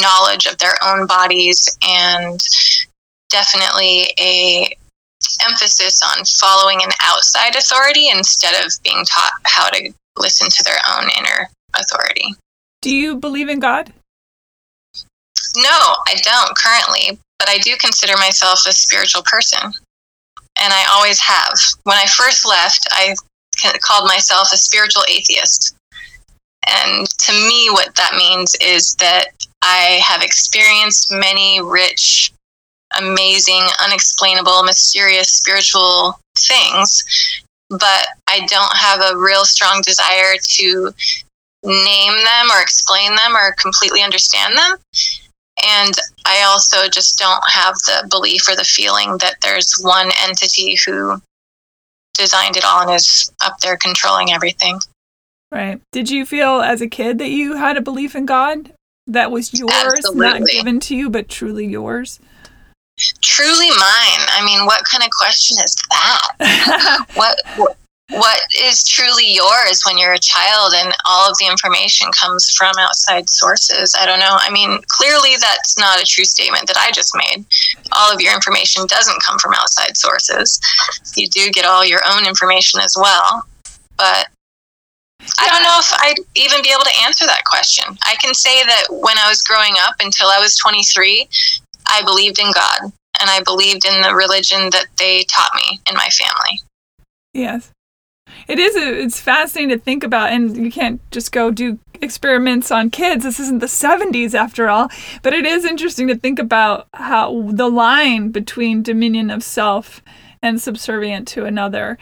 knowledge 0.00 0.46
of 0.46 0.58
their 0.58 0.74
own 0.84 1.06
bodies, 1.06 1.78
and 1.86 2.40
definitely 3.30 4.12
a 4.20 4.76
emphasis 5.44 6.00
on 6.02 6.24
following 6.24 6.80
an 6.82 6.90
outside 7.02 7.56
authority 7.56 8.08
instead 8.08 8.64
of 8.64 8.72
being 8.84 9.04
taught 9.04 9.32
how 9.44 9.68
to 9.68 9.92
listen 10.16 10.48
to 10.48 10.62
their 10.64 10.78
own 10.96 11.08
inner 11.18 11.48
authority. 11.74 12.34
do 12.82 12.94
you 12.94 13.16
believe 13.16 13.48
in 13.48 13.58
God? 13.60 13.92
No, 15.56 15.96
I 16.06 16.14
don't 16.22 16.56
currently, 16.56 17.18
but 17.38 17.48
I 17.48 17.58
do 17.58 17.76
consider 17.78 18.16
myself 18.16 18.66
a 18.66 18.72
spiritual 18.72 19.22
person. 19.22 19.72
And 20.60 20.72
I 20.72 20.86
always 20.90 21.20
have. 21.20 21.54
When 21.84 21.96
I 21.96 22.06
first 22.06 22.46
left, 22.46 22.88
I 22.90 23.14
called 23.80 24.06
myself 24.08 24.52
a 24.52 24.56
spiritual 24.56 25.04
atheist. 25.08 25.74
And 26.66 27.08
to 27.08 27.32
me, 27.32 27.70
what 27.70 27.94
that 27.94 28.14
means 28.16 28.56
is 28.60 28.94
that 28.96 29.28
I 29.62 30.00
have 30.04 30.22
experienced 30.22 31.10
many 31.10 31.60
rich, 31.60 32.32
amazing, 32.96 33.62
unexplainable, 33.84 34.62
mysterious 34.62 35.30
spiritual 35.30 36.18
things, 36.36 37.04
but 37.70 38.08
I 38.26 38.46
don't 38.46 38.76
have 38.76 39.00
a 39.00 39.18
real 39.18 39.44
strong 39.44 39.82
desire 39.84 40.36
to 40.40 40.92
name 41.64 42.12
them 42.12 42.50
or 42.52 42.62
explain 42.62 43.14
them 43.16 43.36
or 43.36 43.54
completely 43.60 44.02
understand 44.02 44.56
them. 44.56 44.78
And 45.66 45.94
I 46.24 46.44
also 46.46 46.88
just 46.88 47.18
don't 47.18 47.42
have 47.50 47.74
the 47.74 48.06
belief 48.10 48.48
or 48.48 48.54
the 48.54 48.64
feeling 48.64 49.18
that 49.18 49.36
there's 49.42 49.74
one 49.80 50.10
entity 50.22 50.76
who 50.86 51.20
designed 52.14 52.56
it 52.56 52.64
all 52.64 52.82
and 52.82 52.94
is 52.94 53.32
up 53.44 53.58
there 53.58 53.76
controlling 53.76 54.32
everything. 54.32 54.78
Right. 55.50 55.80
Did 55.92 56.10
you 56.10 56.26
feel 56.26 56.60
as 56.60 56.80
a 56.80 56.88
kid 56.88 57.18
that 57.18 57.30
you 57.30 57.56
had 57.56 57.76
a 57.76 57.80
belief 57.80 58.14
in 58.14 58.26
God 58.26 58.72
that 59.06 59.30
was 59.30 59.52
yours, 59.58 60.14
not 60.14 60.44
given 60.46 60.78
to 60.80 60.94
you, 60.94 61.10
but 61.10 61.28
truly 61.28 61.66
yours? 61.66 62.20
Truly 63.22 63.70
mine. 63.70 64.22
I 64.28 64.42
mean, 64.44 64.66
what 64.66 64.84
kind 64.84 65.02
of 65.04 65.10
question 65.10 65.56
is 65.64 65.76
that? 65.90 67.06
What 67.14 67.38
what- 67.56 67.76
what 68.10 68.40
is 68.58 68.84
truly 68.84 69.34
yours 69.34 69.82
when 69.84 69.98
you're 69.98 70.14
a 70.14 70.18
child 70.18 70.72
and 70.74 70.94
all 71.04 71.30
of 71.30 71.36
the 71.36 71.46
information 71.46 72.10
comes 72.12 72.50
from 72.56 72.72
outside 72.78 73.28
sources? 73.28 73.94
I 74.00 74.06
don't 74.06 74.18
know. 74.18 74.38
I 74.40 74.50
mean, 74.50 74.80
clearly 74.88 75.36
that's 75.38 75.78
not 75.78 76.00
a 76.00 76.06
true 76.06 76.24
statement 76.24 76.66
that 76.68 76.78
I 76.78 76.90
just 76.90 77.14
made. 77.14 77.44
All 77.92 78.10
of 78.10 78.20
your 78.22 78.34
information 78.34 78.86
doesn't 78.86 79.22
come 79.22 79.38
from 79.38 79.52
outside 79.52 79.98
sources. 79.98 80.58
You 81.16 81.28
do 81.28 81.50
get 81.50 81.66
all 81.66 81.84
your 81.84 82.00
own 82.10 82.26
information 82.26 82.80
as 82.80 82.96
well. 82.98 83.42
But 83.98 84.28
I 85.38 85.46
don't 85.48 85.62
know 85.62 85.76
if 85.78 85.92
I'd 85.92 86.24
even 86.34 86.62
be 86.62 86.70
able 86.72 86.84
to 86.84 87.00
answer 87.04 87.26
that 87.26 87.44
question. 87.44 87.84
I 88.06 88.14
can 88.22 88.32
say 88.32 88.62
that 88.64 88.84
when 88.88 89.18
I 89.18 89.28
was 89.28 89.42
growing 89.42 89.74
up 89.82 89.96
until 90.00 90.28
I 90.28 90.38
was 90.38 90.56
23, 90.56 91.28
I 91.88 92.02
believed 92.04 92.38
in 92.38 92.52
God 92.52 92.92
and 93.20 93.30
I 93.30 93.42
believed 93.42 93.84
in 93.84 94.02
the 94.02 94.14
religion 94.14 94.70
that 94.70 94.86
they 94.98 95.24
taught 95.24 95.54
me 95.54 95.80
in 95.88 95.96
my 95.96 96.08
family. 96.08 96.60
Yes. 97.34 97.72
It 98.46 98.58
is 98.58 98.76
it's 98.76 99.20
fascinating 99.20 99.76
to 99.76 99.82
think 99.82 100.04
about 100.04 100.30
and 100.30 100.56
you 100.56 100.70
can't 100.70 101.00
just 101.10 101.32
go 101.32 101.50
do 101.50 101.78
experiments 102.00 102.70
on 102.70 102.90
kids. 102.90 103.24
This 103.24 103.40
isn't 103.40 103.58
the 103.58 103.66
70s 103.66 104.34
after 104.34 104.68
all, 104.68 104.90
but 105.22 105.32
it 105.32 105.44
is 105.44 105.64
interesting 105.64 106.08
to 106.08 106.16
think 106.16 106.38
about 106.38 106.86
how 106.94 107.42
the 107.50 107.68
line 107.68 108.30
between 108.30 108.82
dominion 108.82 109.30
of 109.30 109.42
self 109.42 110.02
and 110.42 110.60
subservient 110.60 111.26
to 111.28 111.44
another 111.44 111.98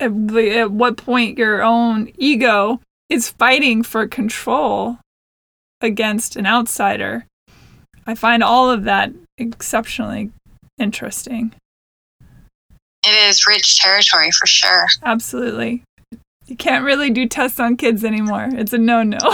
at, 0.00 0.10
at 0.10 0.70
what 0.70 0.96
point 0.96 1.38
your 1.38 1.62
own 1.62 2.10
ego 2.16 2.80
is 3.08 3.30
fighting 3.30 3.82
for 3.82 4.06
control 4.06 4.98
against 5.80 6.36
an 6.36 6.46
outsider. 6.46 7.26
I 8.10 8.16
find 8.16 8.42
all 8.42 8.68
of 8.68 8.84
that 8.84 9.12
exceptionally 9.38 10.32
interesting. 10.78 11.54
It 13.06 13.28
is 13.28 13.46
rich 13.46 13.78
territory 13.78 14.32
for 14.32 14.48
sure. 14.48 14.88
Absolutely. 15.04 15.84
You 16.46 16.56
can't 16.56 16.84
really 16.84 17.10
do 17.10 17.28
tests 17.28 17.60
on 17.60 17.76
kids 17.76 18.04
anymore. 18.04 18.48
It's 18.50 18.72
a 18.72 18.78
no 18.78 19.04
no. 19.04 19.18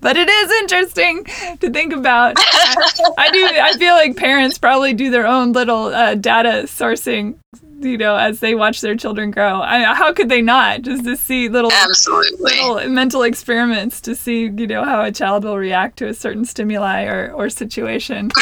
but 0.00 0.16
it 0.16 0.28
is 0.28 0.52
interesting 0.52 1.24
to 1.58 1.70
think 1.70 1.92
about. 1.92 2.34
I, 2.38 2.94
I, 3.18 3.30
do. 3.32 3.44
I 3.44 3.72
feel 3.72 3.94
like 3.94 4.16
parents 4.16 4.56
probably 4.56 4.94
do 4.94 5.10
their 5.10 5.26
own 5.26 5.52
little 5.52 5.86
uh, 5.86 6.14
data 6.14 6.62
sourcing 6.66 7.38
you 7.80 7.96
know, 7.96 8.16
as 8.16 8.40
they 8.40 8.54
watch 8.54 8.80
their 8.80 8.96
children 8.96 9.30
grow. 9.30 9.60
I, 9.60 9.94
how 9.94 10.12
could 10.12 10.28
they 10.28 10.42
not? 10.42 10.82
Just 10.82 11.04
to 11.04 11.16
see 11.16 11.48
little, 11.48 11.72
Absolutely. 11.72 12.52
little 12.56 12.88
mental 12.88 13.22
experiments 13.22 14.00
to 14.02 14.14
see, 14.14 14.42
you 14.44 14.66
know, 14.66 14.84
how 14.84 15.02
a 15.02 15.12
child 15.12 15.44
will 15.44 15.58
react 15.58 15.98
to 15.98 16.08
a 16.08 16.14
certain 16.14 16.44
stimuli 16.44 17.04
or, 17.04 17.32
or 17.32 17.48
situation. 17.48 18.30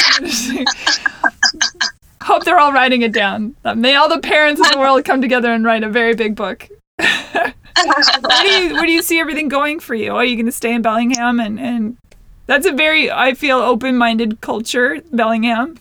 Hope 2.23 2.45
they're 2.45 2.59
all 2.59 2.73
writing 2.73 3.03
it 3.03 3.13
down. 3.13 3.55
May 3.77 3.95
all 3.95 4.09
the 4.09 4.19
parents 4.21 4.61
in 4.61 4.71
the 4.73 4.79
world 4.79 5.05
come 5.05 5.21
together 5.21 5.53
and 5.53 5.65
write 5.65 5.85
a 5.85 5.89
very 5.89 6.15
big 6.15 6.35
book. 6.35 6.69
where, 6.99 7.55
do 8.43 8.49
you, 8.49 8.75
where 8.75 8.87
do 8.87 8.93
you 8.93 9.03
see 9.03 9.21
everything 9.21 9.49
going 9.49 9.81
for 9.81 9.95
you? 9.95 10.15
Are 10.15 10.25
you 10.25 10.35
going 10.35 10.47
to 10.47 10.53
stay 10.53 10.75
in 10.75 10.83
Bellingham? 10.83 11.39
And, 11.39 11.61
and 11.61 11.97
that's 12.47 12.67
a 12.67 12.73
very, 12.73 13.11
I 13.11 13.35
feel, 13.35 13.59
open 13.59 13.97
minded 13.97 14.41
culture, 14.41 15.01
Bellingham 15.13 15.79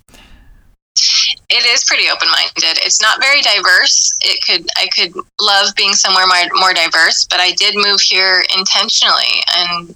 it 1.50 1.66
is 1.66 1.84
pretty 1.86 2.10
open-minded. 2.10 2.80
It's 2.84 3.02
not 3.02 3.22
very 3.22 3.42
diverse. 3.42 4.14
It 4.22 4.44
could 4.46 4.68
I 4.78 4.88
could 4.88 5.14
love 5.42 5.76
being 5.76 5.94
somewhere 5.94 6.26
more, 6.28 6.60
more 6.60 6.74
diverse, 6.74 7.26
but 7.26 7.40
I 7.40 7.52
did 7.52 7.76
move 7.76 8.02
here 8.02 8.44
intentionally 8.56 9.42
and 9.58 9.96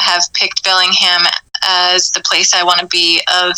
have 0.00 0.22
picked 0.34 0.64
Bellingham 0.64 1.22
as 1.62 2.10
the 2.10 2.22
place 2.22 2.54
I 2.54 2.64
want 2.64 2.80
to 2.80 2.86
be 2.86 3.20
of 3.42 3.54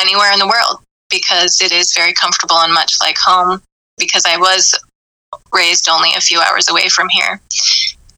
anywhere 0.00 0.32
in 0.32 0.38
the 0.38 0.46
world 0.46 0.82
because 1.10 1.60
it 1.60 1.72
is 1.72 1.94
very 1.94 2.12
comfortable 2.12 2.56
and 2.56 2.72
much 2.72 2.96
like 3.00 3.16
home 3.18 3.62
because 3.98 4.24
I 4.26 4.36
was 4.36 4.78
raised 5.52 5.88
only 5.88 6.10
a 6.16 6.20
few 6.20 6.40
hours 6.40 6.68
away 6.68 6.88
from 6.88 7.08
here. 7.08 7.40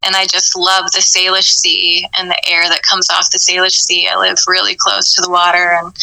And 0.05 0.15
I 0.15 0.27
just 0.27 0.57
love 0.57 0.91
the 0.93 1.01
Salish 1.01 1.51
Sea 1.51 2.07
and 2.17 2.31
the 2.31 2.49
air 2.49 2.69
that 2.69 2.83
comes 2.83 3.11
off 3.11 3.31
the 3.31 3.39
Salish 3.39 3.81
Sea. 3.81 4.09
I 4.09 4.19
live 4.19 4.39
really 4.47 4.77
close 4.77 5.15
to 5.15 5.21
the 5.21 5.31
water 5.31 5.77
and 5.81 5.97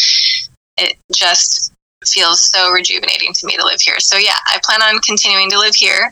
it 0.77 0.97
just 1.13 1.71
feels 2.07 2.41
so 2.41 2.71
rejuvenating 2.71 3.33
to 3.33 3.47
me 3.47 3.55
to 3.57 3.65
live 3.65 3.81
here. 3.81 3.99
So 3.99 4.17
yeah, 4.17 4.37
I 4.47 4.59
plan 4.63 4.81
on 4.81 4.99
continuing 5.01 5.49
to 5.51 5.59
live 5.59 5.75
here. 5.75 6.09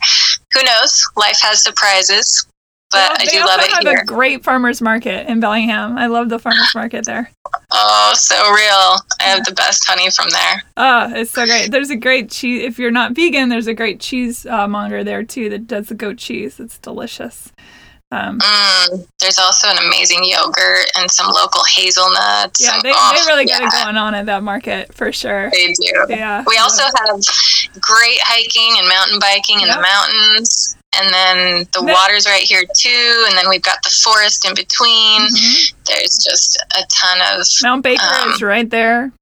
Who 0.54 0.62
knows? 0.62 1.04
Life 1.16 1.38
has 1.42 1.62
surprises, 1.62 2.46
but 2.90 3.10
well, 3.10 3.16
I 3.18 3.24
do 3.24 3.38
love 3.40 3.60
it 3.60 3.72
have 3.72 3.82
here. 3.82 4.02
a 4.02 4.04
great 4.04 4.44
farmers 4.44 4.80
market 4.80 5.28
in 5.28 5.40
Bellingham. 5.40 5.98
I 5.98 6.06
love 6.06 6.28
the 6.28 6.38
farmers 6.38 6.74
market 6.74 7.04
there. 7.04 7.30
Oh, 7.72 8.12
so 8.14 8.36
real! 8.36 9.00
I 9.20 9.34
have 9.34 9.44
the 9.44 9.52
best 9.52 9.84
honey 9.86 10.10
from 10.10 10.30
there. 10.30 10.62
Oh, 10.76 11.12
it's 11.14 11.32
so 11.32 11.44
great. 11.44 11.70
There's 11.70 11.90
a 11.90 11.96
great 11.96 12.30
cheese. 12.30 12.62
If 12.62 12.78
you're 12.78 12.90
not 12.90 13.12
vegan, 13.12 13.48
there's 13.48 13.66
a 13.66 13.74
great 13.74 14.00
cheese 14.00 14.46
uh, 14.46 14.68
monger 14.68 15.02
there 15.02 15.24
too 15.24 15.48
that 15.50 15.66
does 15.66 15.88
the 15.88 15.94
goat 15.94 16.18
cheese. 16.18 16.60
It's 16.60 16.78
delicious. 16.78 17.52
Um, 18.14 18.38
mm, 18.38 19.06
there's 19.18 19.38
also 19.38 19.68
an 19.68 19.78
amazing 19.78 20.22
yogurt 20.22 20.86
and 20.96 21.10
some 21.10 21.32
local 21.32 21.62
hazelnuts. 21.64 22.62
Yeah, 22.62 22.78
they, 22.80 22.92
oh, 22.94 23.12
they 23.16 23.26
really 23.26 23.44
yeah. 23.48 23.58
got 23.58 23.74
it 23.74 23.84
going 23.84 23.96
on 23.96 24.14
at 24.14 24.26
that 24.26 24.44
market 24.44 24.94
for 24.94 25.10
sure. 25.10 25.50
They 25.50 25.72
do. 25.72 26.06
Yeah. 26.08 26.44
We 26.46 26.58
also 26.58 26.84
have 26.84 27.20
great 27.80 28.20
hiking 28.22 28.78
and 28.78 28.88
mountain 28.88 29.18
biking 29.18 29.60
in 29.62 29.66
yep. 29.66 29.76
the 29.76 29.82
mountains. 29.82 30.76
And 30.96 31.12
then 31.12 31.66
the 31.72 31.82
water's 31.82 32.24
right 32.24 32.44
here 32.44 32.62
too. 32.78 33.26
And 33.28 33.36
then 33.36 33.48
we've 33.48 33.62
got 33.62 33.78
the 33.82 33.90
forest 33.90 34.46
in 34.46 34.54
between. 34.54 35.22
Mm-hmm. 35.22 35.76
There's 35.86 36.22
just 36.22 36.56
a 36.78 36.86
ton 36.88 37.18
of. 37.34 37.44
Mount 37.64 37.82
Baker 37.82 38.04
um, 38.22 38.30
is 38.30 38.42
right 38.42 38.70
there. 38.70 39.12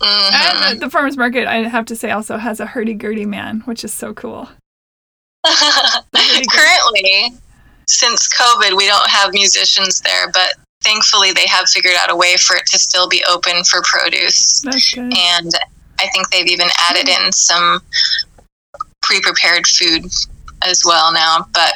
Mm-hmm. 0.00 0.62
And 0.64 0.80
the 0.80 0.90
farmer's 0.90 1.16
market, 1.16 1.46
I 1.46 1.68
have 1.68 1.86
to 1.86 1.96
say, 1.96 2.10
also 2.10 2.38
has 2.38 2.58
a 2.58 2.66
hurdy-gurdy 2.66 3.26
man, 3.26 3.60
which 3.66 3.84
is 3.84 3.92
so 3.92 4.14
cool. 4.14 4.48
Currently, 5.46 7.38
since 7.90 8.28
COVID, 8.28 8.76
we 8.76 8.86
don't 8.86 9.10
have 9.10 9.32
musicians 9.32 10.00
there, 10.00 10.30
but 10.32 10.54
thankfully 10.82 11.32
they 11.32 11.46
have 11.46 11.68
figured 11.68 11.94
out 11.98 12.10
a 12.10 12.16
way 12.16 12.36
for 12.36 12.56
it 12.56 12.66
to 12.66 12.78
still 12.78 13.08
be 13.08 13.22
open 13.30 13.64
for 13.64 13.82
produce. 13.82 14.64
And 14.94 15.52
I 15.98 16.08
think 16.08 16.30
they've 16.30 16.48
even 16.48 16.68
added 16.88 17.08
in 17.08 17.32
some 17.32 17.80
pre 19.02 19.20
prepared 19.20 19.66
food 19.66 20.06
as 20.62 20.82
well 20.84 21.12
now. 21.12 21.46
But 21.52 21.74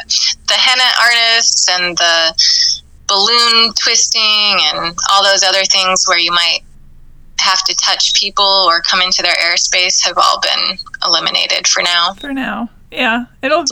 the 0.48 0.54
henna 0.54 0.84
artists 1.00 1.68
and 1.70 1.96
the 1.96 2.34
balloon 3.06 3.72
twisting 3.74 4.20
and 4.22 4.96
all 5.10 5.22
those 5.22 5.42
other 5.42 5.64
things 5.64 6.06
where 6.06 6.18
you 6.18 6.30
might 6.30 6.60
have 7.40 7.62
to 7.64 7.74
touch 7.76 8.14
people 8.14 8.44
or 8.44 8.80
come 8.80 9.02
into 9.02 9.22
their 9.22 9.34
airspace 9.34 10.02
have 10.02 10.16
all 10.16 10.40
been 10.40 10.78
eliminated 11.04 11.66
for 11.66 11.82
now. 11.82 12.14
For 12.14 12.32
now. 12.32 12.70
Yeah. 12.90 13.26
It'll 13.42 13.64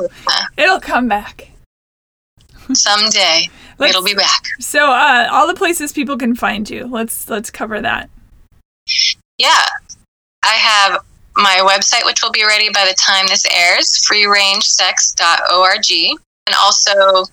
it'll 0.57 0.81
come 0.81 1.09
back. 1.09 1.52
Someday 2.73 3.49
let's, 3.79 3.91
it'll 3.91 4.05
be 4.05 4.15
back. 4.15 4.45
So, 4.61 4.91
uh, 4.91 5.29
all 5.31 5.47
the 5.47 5.55
places 5.55 5.93
people 5.93 6.17
can 6.17 6.35
find 6.35 6.69
you. 6.69 6.87
Let's 6.87 7.29
let's 7.29 7.51
cover 7.51 7.81
that. 7.81 8.09
Yeah, 9.39 9.67
I 10.45 10.55
have 10.55 11.05
my 11.37 11.63
website, 11.67 12.05
which 12.05 12.23
will 12.23 12.31
be 12.31 12.45
ready 12.45 12.69
by 12.73 12.85
the 12.85 12.95
time 12.95 13.27
this 13.27 13.47
airs, 13.47 14.07
freerangesex.org, 14.11 16.19
and 16.47 16.57
also 16.59 17.25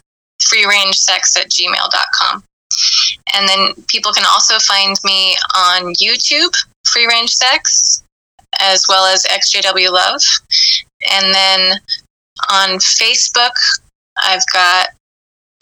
freerangesex 0.42 1.38
at 1.38 1.50
gmail.com. 1.50 2.44
And 3.36 3.48
then 3.48 3.74
people 3.88 4.14
can 4.14 4.26
also 4.26 4.58
find 4.60 4.96
me 5.04 5.36
on 5.56 5.94
YouTube, 5.96 6.54
Free 6.88 7.08
Range 7.08 7.30
Sex, 7.30 8.04
as 8.60 8.86
well 8.88 9.06
as 9.06 9.24
XJW 9.24 9.92
Love. 9.92 10.22
And 11.12 11.34
then 11.34 11.80
on 12.50 12.80
Facebook, 12.80 13.52
I've 14.18 14.44
got 14.54 14.90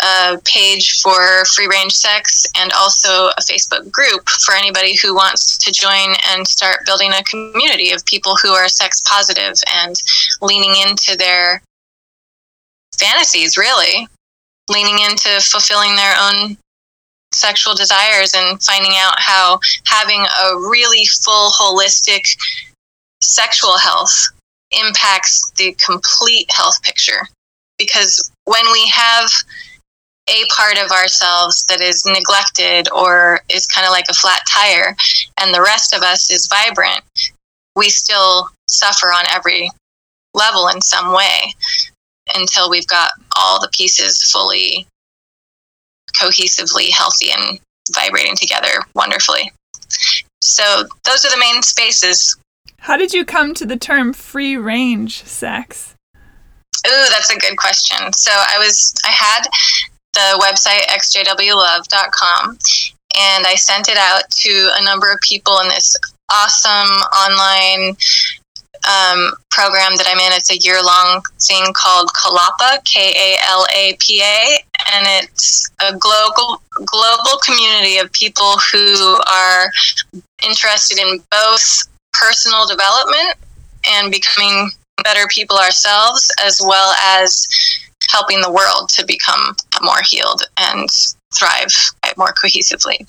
a 0.01 0.37
page 0.45 1.01
for 1.01 1.43
free 1.45 1.67
range 1.67 1.93
sex 1.93 2.45
and 2.57 2.71
also 2.73 3.29
a 3.29 3.41
Facebook 3.41 3.89
group 3.91 4.29
for 4.29 4.53
anybody 4.53 4.95
who 4.95 5.15
wants 5.15 5.57
to 5.57 5.71
join 5.71 6.15
and 6.29 6.47
start 6.47 6.85
building 6.85 7.11
a 7.13 7.23
community 7.23 7.91
of 7.91 8.05
people 8.05 8.35
who 8.35 8.49
are 8.49 8.67
sex 8.67 9.01
positive 9.07 9.53
and 9.73 9.95
leaning 10.41 10.75
into 10.87 11.17
their 11.17 11.61
fantasies, 12.97 13.57
really, 13.57 14.07
leaning 14.69 14.99
into 15.09 15.41
fulfilling 15.41 15.95
their 15.95 16.15
own 16.19 16.57
sexual 17.33 17.73
desires 17.73 18.33
and 18.35 18.61
finding 18.61 18.93
out 18.95 19.15
how 19.17 19.59
having 19.85 20.25
a 20.43 20.55
really 20.69 21.05
full, 21.23 21.51
holistic 21.51 22.23
sexual 23.21 23.77
health 23.77 24.29
impacts 24.71 25.51
the 25.57 25.75
complete 25.83 26.49
health 26.51 26.81
picture. 26.83 27.27
Because 27.77 28.31
when 28.45 28.65
we 28.71 28.87
have 28.87 29.29
a 30.27 30.45
part 30.55 30.77
of 30.77 30.91
ourselves 30.91 31.63
that 31.65 31.81
is 31.81 32.05
neglected 32.05 32.89
or 32.91 33.41
is 33.49 33.65
kind 33.65 33.85
of 33.85 33.91
like 33.91 34.05
a 34.09 34.13
flat 34.13 34.41
tire 34.47 34.95
and 35.39 35.53
the 35.53 35.61
rest 35.61 35.93
of 35.93 36.01
us 36.01 36.29
is 36.31 36.47
vibrant, 36.47 37.03
we 37.75 37.89
still 37.89 38.49
suffer 38.69 39.07
on 39.07 39.25
every 39.31 39.69
level 40.33 40.67
in 40.67 40.81
some 40.81 41.13
way 41.13 41.53
until 42.35 42.69
we've 42.69 42.87
got 42.87 43.11
all 43.37 43.61
the 43.61 43.69
pieces 43.69 44.29
fully 44.31 44.85
cohesively 46.15 46.89
healthy 46.89 47.29
and 47.31 47.59
vibrating 47.93 48.35
together 48.35 48.83
wonderfully. 48.93 49.51
So 50.41 50.83
those 51.05 51.25
are 51.25 51.31
the 51.31 51.39
main 51.39 51.61
spaces. 51.61 52.35
How 52.79 52.97
did 52.97 53.13
you 53.13 53.25
come 53.25 53.53
to 53.55 53.65
the 53.65 53.77
term 53.77 54.13
free 54.13 54.57
range 54.57 55.23
sex? 55.23 55.95
Ooh, 56.85 57.05
that's 57.09 57.31
a 57.31 57.39
good 57.39 57.57
question. 57.57 58.13
So 58.13 58.31
I 58.33 58.57
was 58.59 58.93
I 59.05 59.09
had 59.09 59.47
the 60.17 60.41
website 60.41 60.81
xjwlove.com 60.89 62.57
and 63.17 63.45
I 63.45 63.53
sent 63.53 63.87
it 63.87 63.97
out 63.97 64.29
to 64.31 64.71
a 64.77 64.83
number 64.83 65.11
of 65.11 65.19
people 65.21 65.59
in 65.59 65.69
this 65.69 65.95
awesome 66.31 66.89
online 67.13 67.95
um, 68.85 69.33
program 69.51 69.95
that 69.97 70.07
I'm 70.07 70.17
in. 70.17 70.33
It's 70.33 70.51
a 70.51 70.57
year 70.57 70.81
long 70.81 71.21
thing 71.39 71.65
called 71.73 72.09
Kalapa, 72.13 72.83
K 72.83 73.13
A 73.15 73.37
L 73.49 73.65
A 73.75 73.95
P 73.99 74.21
A, 74.21 74.57
and 74.93 75.05
it's 75.21 75.69
a 75.81 75.95
global 75.97 76.61
global 76.85 77.37
community 77.45 77.97
of 77.97 78.11
people 78.11 78.57
who 78.71 79.17
are 79.31 79.69
interested 80.43 80.97
in 80.97 81.19
both 81.29 81.87
personal 82.13 82.65
development 82.65 83.35
and 83.85 84.11
becoming 84.11 84.69
better 85.03 85.27
people 85.29 85.57
ourselves, 85.57 86.31
as 86.43 86.59
well 86.63 86.93
as 87.19 87.47
helping 88.09 88.41
the 88.41 88.51
world 88.51 88.89
to 88.89 89.05
become 89.05 89.55
more 89.81 90.01
healed 90.03 90.43
and 90.57 90.89
thrive 91.33 91.73
more 92.17 92.33
cohesively. 92.41 93.05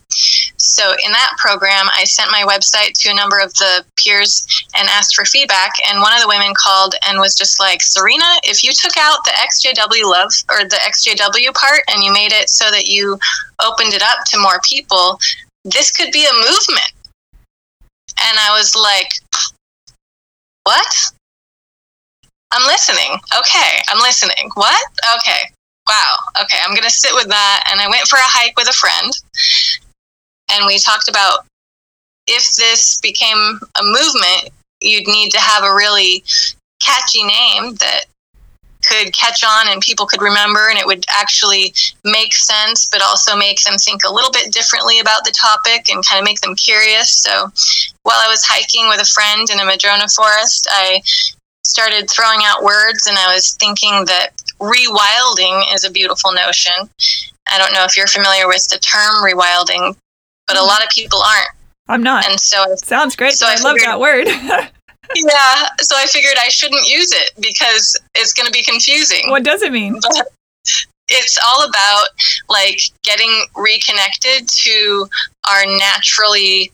So, 0.56 0.92
in 1.04 1.12
that 1.12 1.36
program, 1.38 1.86
I 1.92 2.04
sent 2.04 2.30
my 2.30 2.44
website 2.46 2.92
to 3.00 3.10
a 3.10 3.14
number 3.14 3.38
of 3.38 3.52
the 3.54 3.84
peers 3.96 4.46
and 4.76 4.88
asked 4.88 5.14
for 5.14 5.24
feedback. 5.24 5.72
And 5.88 6.00
one 6.00 6.12
of 6.14 6.20
the 6.20 6.28
women 6.28 6.52
called 6.56 6.94
and 7.06 7.18
was 7.18 7.34
just 7.34 7.60
like, 7.60 7.82
Serena, 7.82 8.24
if 8.44 8.62
you 8.62 8.72
took 8.72 8.96
out 8.98 9.24
the 9.24 9.30
XJW 9.30 10.04
love 10.04 10.32
or 10.50 10.68
the 10.68 10.80
XJW 10.82 11.54
part 11.54 11.80
and 11.90 12.02
you 12.02 12.12
made 12.12 12.32
it 12.32 12.50
so 12.50 12.70
that 12.70 12.86
you 12.86 13.18
opened 13.60 13.94
it 13.94 14.02
up 14.02 14.24
to 14.26 14.40
more 14.40 14.60
people, 14.64 15.18
this 15.64 15.90
could 15.90 16.10
be 16.12 16.26
a 16.26 16.32
movement. 16.32 16.92
And 18.20 18.38
I 18.38 18.56
was 18.56 18.74
like, 18.74 19.12
what? 20.64 20.86
I'm 22.50 22.66
listening. 22.66 23.18
Okay, 23.38 23.82
I'm 23.88 24.00
listening. 24.00 24.50
What? 24.54 24.86
Okay 25.20 25.52
wow, 25.88 26.16
okay, 26.42 26.58
I'm 26.62 26.74
going 26.74 26.82
to 26.82 26.90
sit 26.90 27.14
with 27.14 27.28
that. 27.28 27.64
And 27.70 27.80
I 27.80 27.88
went 27.88 28.06
for 28.06 28.16
a 28.16 28.22
hike 28.22 28.56
with 28.56 28.68
a 28.68 28.72
friend, 28.72 29.12
and 30.52 30.66
we 30.66 30.78
talked 30.78 31.08
about 31.08 31.46
if 32.26 32.54
this 32.56 33.00
became 33.00 33.58
a 33.80 33.82
movement, 33.82 34.50
you'd 34.80 35.08
need 35.08 35.30
to 35.30 35.40
have 35.40 35.64
a 35.64 35.74
really 35.74 36.22
catchy 36.80 37.24
name 37.24 37.74
that 37.76 38.04
could 38.86 39.12
catch 39.12 39.42
on 39.42 39.66
and 39.68 39.80
people 39.80 40.06
could 40.06 40.22
remember 40.22 40.68
and 40.70 40.78
it 40.78 40.86
would 40.86 41.04
actually 41.08 41.74
make 42.04 42.32
sense 42.32 42.88
but 42.88 43.02
also 43.02 43.36
make 43.36 43.60
them 43.64 43.76
think 43.76 44.02
a 44.06 44.12
little 44.12 44.30
bit 44.30 44.52
differently 44.52 45.00
about 45.00 45.24
the 45.24 45.32
topic 45.32 45.90
and 45.90 46.06
kind 46.06 46.20
of 46.20 46.24
make 46.24 46.40
them 46.40 46.54
curious 46.54 47.10
so 47.10 47.50
while 48.04 48.18
i 48.20 48.28
was 48.28 48.44
hiking 48.44 48.88
with 48.88 49.00
a 49.00 49.04
friend 49.04 49.50
in 49.50 49.58
a 49.58 49.64
madrona 49.64 50.06
forest 50.08 50.68
i 50.70 51.02
started 51.68 52.08
throwing 52.08 52.40
out 52.44 52.62
words 52.62 53.06
and 53.06 53.16
i 53.18 53.32
was 53.32 53.54
thinking 53.60 54.04
that 54.06 54.30
rewilding 54.60 55.62
is 55.74 55.84
a 55.84 55.90
beautiful 55.90 56.32
notion. 56.32 56.74
I 57.50 57.58
don't 57.58 57.72
know 57.72 57.84
if 57.84 57.96
you're 57.96 58.06
familiar 58.06 58.46
with 58.46 58.68
the 58.68 58.78
term 58.78 59.22
rewilding, 59.22 59.96
but 60.46 60.56
a 60.56 60.62
lot 60.62 60.82
of 60.82 60.90
people 60.90 61.20
aren't. 61.20 61.50
I'm 61.88 62.02
not. 62.02 62.28
And 62.28 62.38
so 62.38 62.74
sounds 62.76 63.16
great. 63.16 63.32
So 63.32 63.46
I, 63.46 63.52
I 63.52 63.56
figured, 63.56 63.64
love 63.64 63.78
that 63.80 64.00
word. 64.00 64.26
yeah. 64.28 65.68
So 65.80 65.96
I 65.96 66.06
figured 66.06 66.34
I 66.38 66.48
shouldn't 66.48 66.86
use 66.86 67.12
it 67.12 67.32
because 67.40 67.96
it's 68.14 68.34
going 68.34 68.46
to 68.46 68.52
be 68.52 68.62
confusing. 68.62 69.30
What 69.30 69.44
does 69.44 69.62
it 69.62 69.72
mean? 69.72 69.98
But 70.00 70.28
it's 71.08 71.38
all 71.46 71.66
about 71.66 72.08
like 72.50 72.80
getting 73.02 73.46
reconnected 73.56 74.46
to 74.48 75.08
our 75.50 75.64
naturally 75.78 76.70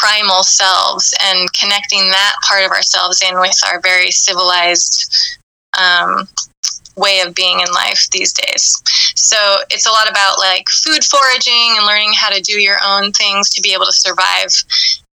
primal 0.00 0.42
selves 0.42 1.14
and 1.22 1.52
connecting 1.52 2.08
that 2.08 2.34
part 2.42 2.64
of 2.64 2.70
ourselves 2.70 3.22
in 3.22 3.38
with 3.38 3.58
our 3.66 3.80
very 3.80 4.10
civilized 4.10 5.14
um, 5.78 6.26
way 6.96 7.20
of 7.20 7.34
being 7.34 7.60
in 7.60 7.72
life 7.72 8.08
these 8.10 8.32
days. 8.32 8.82
So 9.14 9.36
it's 9.70 9.86
a 9.86 9.90
lot 9.90 10.10
about 10.10 10.38
like 10.38 10.68
food 10.68 11.04
foraging 11.04 11.76
and 11.76 11.86
learning 11.86 12.12
how 12.14 12.30
to 12.30 12.40
do 12.40 12.60
your 12.60 12.78
own 12.84 13.12
things 13.12 13.50
to 13.50 13.62
be 13.62 13.74
able 13.74 13.86
to 13.86 13.92
survive 13.92 14.52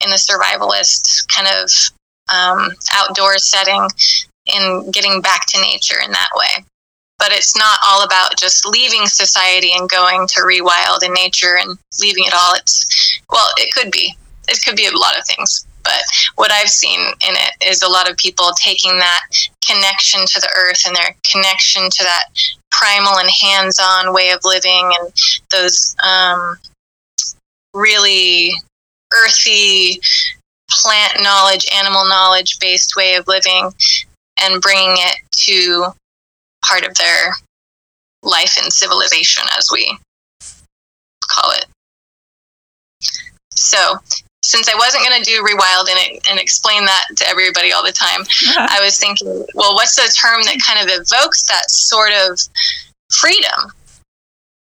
in 0.02 0.12
a 0.12 0.16
survivalist 0.16 1.28
kind 1.28 1.48
of 1.48 1.72
um, 2.34 2.72
outdoor 2.94 3.38
setting 3.38 3.88
and 4.54 4.94
getting 4.94 5.22
back 5.22 5.46
to 5.48 5.62
nature 5.62 6.00
in 6.04 6.12
that 6.12 6.30
way. 6.36 6.66
But 7.20 7.32
it's 7.32 7.56
not 7.56 7.80
all 7.88 8.04
about 8.04 8.38
just 8.38 8.66
leaving 8.66 9.06
society 9.06 9.72
and 9.74 9.90
going 9.90 10.28
to 10.28 10.42
rewild 10.42 11.04
in 11.04 11.14
nature 11.14 11.58
and 11.58 11.78
leaving 12.02 12.26
it 12.26 12.34
all. 12.34 12.54
It's, 12.56 13.22
well, 13.32 13.48
it 13.58 13.74
could 13.74 13.92
be. 13.92 14.14
It 14.48 14.64
could 14.66 14.76
be 14.76 14.88
a 14.88 14.98
lot 14.98 15.18
of 15.18 15.26
things. 15.26 15.66
But 15.84 16.02
what 16.36 16.52
I've 16.52 16.70
seen 16.70 17.00
in 17.00 17.36
it 17.36 17.70
is 17.70 17.82
a 17.82 17.90
lot 17.90 18.10
of 18.10 18.18
people 18.18 18.52
taking 18.56 18.98
that 19.00 19.22
connection 19.66 20.22
to 20.26 20.40
the 20.40 20.50
earth 20.58 20.86
and 20.86 20.96
their 20.96 21.16
connection 21.30 21.90
to 21.90 22.04
that 22.04 22.26
primal 22.72 23.18
and 23.18 23.30
hands 23.30 23.80
on 23.82 24.14
way 24.14 24.32
of 24.32 24.40
living 24.44 24.92
and 25.00 25.12
those 25.52 25.96
um, 26.04 26.58
really 27.74 28.54
earthy 29.14 30.00
plant 30.70 31.22
knowledge, 31.22 31.66
animal 31.78 32.08
knowledge 32.08 32.58
based 32.60 32.96
way 32.96 33.16
of 33.16 33.28
living 33.28 33.72
and 34.40 34.62
bringing 34.62 34.96
it 34.98 35.18
to 35.32 35.88
part 36.66 36.86
of 36.86 36.96
their 36.96 37.34
life 38.24 38.58
and 38.62 38.72
civilization, 38.72 39.44
as 39.58 39.70
we 39.72 39.98
call 41.30 41.52
it. 41.52 41.66
So 43.52 43.98
since 44.44 44.70
I 44.70 44.76
wasn't 44.76 45.08
going 45.08 45.22
to 45.22 45.30
do 45.30 45.42
rewild 45.42 45.88
and, 45.90 46.20
and 46.30 46.40
explain 46.40 46.86
that 46.86 47.06
to 47.16 47.28
everybody 47.28 47.72
all 47.72 47.84
the 47.84 47.92
time, 47.92 48.22
I 48.70 48.80
was 48.84 49.00
thinking, 49.00 49.46
well, 49.56 49.74
what's 49.74 49.96
the 49.96 50.12
term 50.22 50.44
that 50.44 50.60
kind 50.66 50.80
of 50.80 50.94
evokes 50.94 51.44
that 51.46 51.72
sort 51.72 52.12
of 52.12 52.40
freedom 53.10 53.72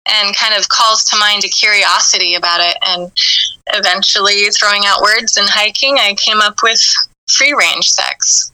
and 0.10 0.36
kind 0.36 0.56
of 0.58 0.68
calls 0.70 1.04
to 1.06 1.18
mind 1.18 1.44
a 1.46 1.50
curiosity 1.50 2.36
about 2.36 2.60
it? 2.60 2.78
And 2.88 3.12
eventually, 3.68 4.50
throwing 4.50 4.84
out 4.86 5.02
words 5.02 5.38
and 5.38 5.48
hiking, 5.48 5.98
I 6.00 6.16
came 6.16 6.42
up 6.42 6.58
with 6.64 6.82
free 7.30 7.54
range 7.54 7.90
sex. 7.90 8.52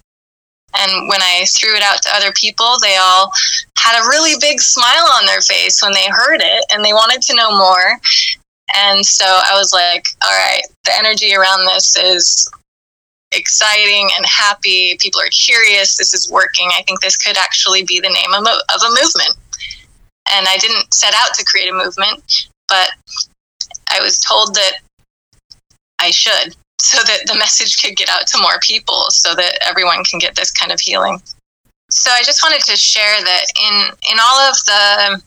And 0.75 1.07
when 1.07 1.21
I 1.21 1.45
threw 1.47 1.75
it 1.75 1.83
out 1.83 2.01
to 2.01 2.15
other 2.15 2.31
people, 2.33 2.77
they 2.81 2.97
all 2.97 3.31
had 3.77 4.01
a 4.01 4.07
really 4.07 4.33
big 4.41 4.59
smile 4.59 5.07
on 5.13 5.25
their 5.25 5.41
face 5.41 5.81
when 5.81 5.93
they 5.93 6.07
heard 6.09 6.41
it 6.41 6.65
and 6.73 6.83
they 6.83 6.93
wanted 6.93 7.21
to 7.21 7.35
know 7.35 7.55
more. 7.55 7.99
And 8.75 9.05
so 9.05 9.25
I 9.25 9.55
was 9.55 9.71
like, 9.71 10.05
all 10.23 10.31
right, 10.31 10.63
the 10.85 10.91
energy 10.97 11.35
around 11.35 11.65
this 11.65 11.97
is 11.97 12.49
exciting 13.31 14.09
and 14.15 14.25
happy. 14.25 14.97
People 14.99 15.21
are 15.21 15.29
curious. 15.29 15.97
This 15.97 16.13
is 16.13 16.31
working. 16.31 16.69
I 16.73 16.81
think 16.83 17.01
this 17.01 17.17
could 17.17 17.37
actually 17.37 17.83
be 17.83 17.99
the 17.99 18.09
name 18.09 18.33
of 18.33 18.43
a, 18.43 18.73
of 18.73 18.81
a 18.81 18.89
movement. 18.89 19.35
And 20.31 20.47
I 20.47 20.57
didn't 20.57 20.93
set 20.93 21.13
out 21.15 21.33
to 21.35 21.45
create 21.45 21.69
a 21.69 21.73
movement, 21.73 22.47
but 22.67 22.91
I 23.91 23.99
was 24.01 24.19
told 24.19 24.55
that 24.55 24.73
I 25.99 26.11
should 26.11 26.55
so 26.79 26.97
that 27.03 27.27
the 27.27 27.35
message 27.35 27.81
could 27.81 27.95
get 27.95 28.09
out 28.09 28.27
to 28.27 28.41
more 28.41 28.59
people 28.61 29.05
so 29.09 29.33
that 29.35 29.57
everyone 29.65 30.03
can 30.03 30.19
get 30.19 30.35
this 30.35 30.51
kind 30.51 30.71
of 30.71 30.79
healing. 30.79 31.21
So 31.89 32.11
I 32.11 32.23
just 32.23 32.43
wanted 32.43 32.61
to 32.65 32.75
share 32.75 33.21
that 33.21 33.45
in 33.61 33.75
in 34.11 34.17
all 34.19 34.39
of 34.39 34.55
the 34.65 35.21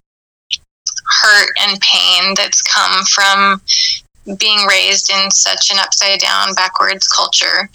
hurt 1.05 1.51
and 1.61 1.81
pain 1.81 2.35
that's 2.35 2.63
come 2.63 3.05
from 3.05 3.61
being 4.39 4.67
raised 4.67 5.11
in 5.11 5.31
such 5.31 5.71
an 5.71 5.79
upside 5.79 6.21
down, 6.21 6.55
backwards 6.55 7.07
culture 7.09 7.69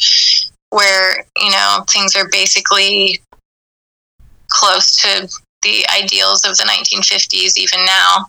where, 0.69 1.25
you 1.37 1.51
know, 1.51 1.83
things 1.89 2.15
are 2.15 2.27
basically 2.29 3.19
close 4.49 4.91
to 5.01 5.29
the 5.63 5.85
ideals 5.89 6.43
of 6.45 6.57
the 6.57 6.63
1950s, 6.63 7.57
even 7.57 7.85
now. 7.85 8.27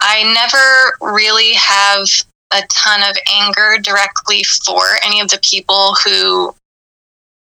I 0.00 0.22
never 0.34 1.14
really 1.16 1.54
have 1.54 2.06
a 2.52 2.62
ton 2.68 3.02
of 3.08 3.16
anger 3.32 3.76
directly 3.82 4.42
for 4.64 4.82
any 5.04 5.20
of 5.20 5.28
the 5.28 5.40
people 5.42 5.96
who 6.04 6.54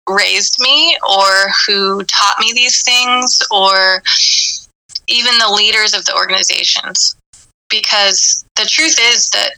raised 0.09 0.57
me 0.59 0.97
or 1.07 1.49
who 1.65 2.03
taught 2.03 2.39
me 2.39 2.53
these 2.53 2.83
things 2.83 3.41
or 3.51 4.01
even 5.07 5.37
the 5.37 5.53
leaders 5.55 5.93
of 5.93 6.05
the 6.05 6.15
organizations. 6.15 7.15
Because 7.69 8.45
the 8.55 8.65
truth 8.65 8.97
is 8.99 9.29
that 9.31 9.53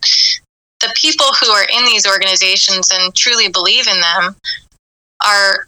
the 0.80 0.94
people 0.96 1.28
who 1.40 1.50
are 1.50 1.66
in 1.66 1.86
these 1.86 2.08
organizations 2.08 2.92
and 2.92 3.14
truly 3.16 3.50
believe 3.50 3.88
in 3.88 4.00
them 4.00 4.36
are 5.26 5.68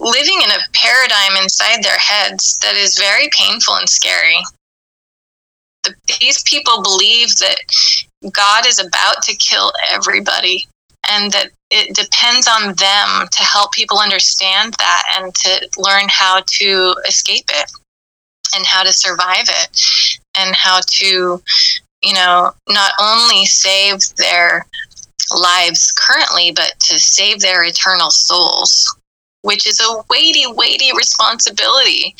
living 0.00 0.40
in 0.42 0.50
a 0.50 0.72
paradigm 0.72 1.42
inside 1.42 1.82
their 1.82 1.98
heads 1.98 2.58
that 2.58 2.74
is 2.74 2.98
very 2.98 3.28
painful 3.36 3.74
and 3.74 3.88
scary. 3.88 4.38
The, 5.84 5.94
these 6.20 6.42
people 6.42 6.82
believe 6.82 7.36
that 7.36 7.58
God 8.32 8.66
is 8.66 8.78
about 8.78 9.22
to 9.22 9.36
kill 9.36 9.72
everybody 9.90 10.66
and 11.08 11.32
that 11.32 11.50
it 11.70 11.94
depends 11.94 12.48
on 12.48 12.74
them 12.74 13.28
to 13.30 13.42
help 13.42 13.72
people 13.72 13.98
understand 13.98 14.74
that 14.78 15.02
and 15.16 15.34
to 15.34 15.68
learn 15.76 16.06
how 16.08 16.42
to 16.46 16.96
escape 17.06 17.44
it 17.50 17.70
and 18.54 18.66
how 18.66 18.82
to 18.82 18.92
survive 18.92 19.46
it 19.48 19.80
and 20.36 20.54
how 20.54 20.80
to, 20.86 21.42
you 22.02 22.14
know, 22.14 22.52
not 22.68 22.92
only 23.00 23.44
save 23.46 24.00
their 24.16 24.66
lives 25.36 25.92
currently, 25.92 26.52
but 26.52 26.72
to 26.80 26.98
save 26.98 27.40
their 27.40 27.64
eternal 27.64 28.10
souls, 28.10 28.96
which 29.42 29.66
is 29.66 29.80
a 29.80 30.02
weighty, 30.10 30.44
weighty 30.46 30.90
responsibility. 30.96 32.14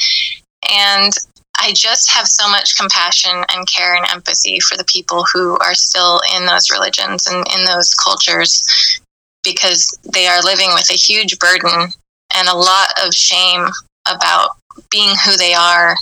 And 0.70 1.12
I 1.56 1.72
just 1.72 2.10
have 2.10 2.26
so 2.28 2.48
much 2.48 2.76
compassion 2.76 3.44
and 3.48 3.68
care 3.68 3.96
and 3.96 4.06
empathy 4.12 4.60
for 4.60 4.76
the 4.76 4.84
people 4.84 5.24
who 5.32 5.59
are 5.59 5.74
still 5.74 6.20
in 6.36 6.46
those 6.46 6.70
religions 6.70 7.26
and 7.26 7.46
in 7.56 7.64
those 7.64 7.94
cultures 7.94 9.00
because 9.42 9.98
they 10.12 10.26
are 10.26 10.42
living 10.42 10.70
with 10.74 10.90
a 10.90 10.94
huge 10.94 11.38
burden 11.38 11.88
and 12.36 12.48
a 12.48 12.56
lot 12.56 12.88
of 13.05 13.14
shame 13.14 13.66
about 14.06 14.50
being 14.90 15.14
who 15.24 15.36
they 15.36 15.55
are 15.55 15.96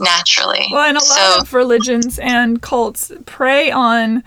naturally. 0.00 0.66
Well, 0.70 0.84
and 0.88 0.96
a 0.96 1.00
so, 1.00 1.14
lot 1.14 1.42
of 1.42 1.54
religions 1.54 2.18
and 2.18 2.60
cults 2.62 3.12
prey 3.26 3.70
on 3.70 4.22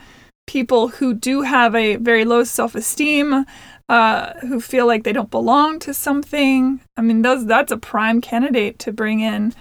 people 0.47 0.89
who 0.89 1.13
do 1.13 1.41
have 1.41 1.75
a 1.75 1.95
very 1.97 2.25
low 2.25 2.43
self 2.43 2.75
esteem, 2.75 3.45
uh, 3.89 4.33
who 4.41 4.59
feel 4.59 4.87
like 4.87 5.03
they 5.03 5.13
don't 5.13 5.31
belong 5.31 5.79
to 5.79 5.93
something. 5.93 6.81
I 6.97 7.01
mean, 7.01 7.21
those 7.21 7.45
that's 7.45 7.71
a 7.71 7.77
prime 7.77 8.21
candidate 8.21 8.79
to 8.79 8.91
bring 8.91 9.21
in. 9.21 9.53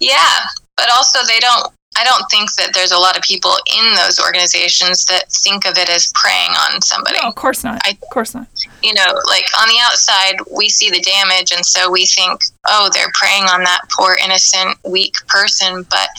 Yeah, 0.00 0.46
but 0.76 0.90
also 0.90 1.24
they 1.26 1.38
don't 1.38 1.72
I 1.96 2.04
don't 2.04 2.24
think 2.30 2.54
that 2.56 2.72
there's 2.74 2.92
a 2.92 2.98
lot 2.98 3.16
of 3.16 3.22
people 3.22 3.52
in 3.78 3.94
those 3.94 4.20
organizations 4.20 5.04
that 5.06 5.30
think 5.32 5.64
of 5.66 5.78
it 5.78 5.88
as 5.88 6.12
preying 6.14 6.50
on 6.50 6.82
somebody. 6.82 7.16
No, 7.22 7.28
of 7.28 7.34
course 7.34 7.64
not. 7.64 7.80
I, 7.84 7.90
of 7.90 8.08
course 8.12 8.34
not. 8.34 8.46
You 8.82 8.94
know, 8.94 9.18
like 9.28 9.46
on 9.60 9.68
the 9.68 9.78
outside, 9.80 10.36
we 10.54 10.68
see 10.68 10.90
the 10.90 11.00
damage, 11.00 11.52
and 11.52 11.64
so 11.64 11.90
we 11.90 12.06
think, 12.06 12.40
oh, 12.68 12.90
they're 12.92 13.10
preying 13.14 13.44
on 13.44 13.64
that 13.64 13.80
poor, 13.96 14.16
innocent, 14.22 14.76
weak 14.84 15.14
person. 15.28 15.84
But 15.88 16.10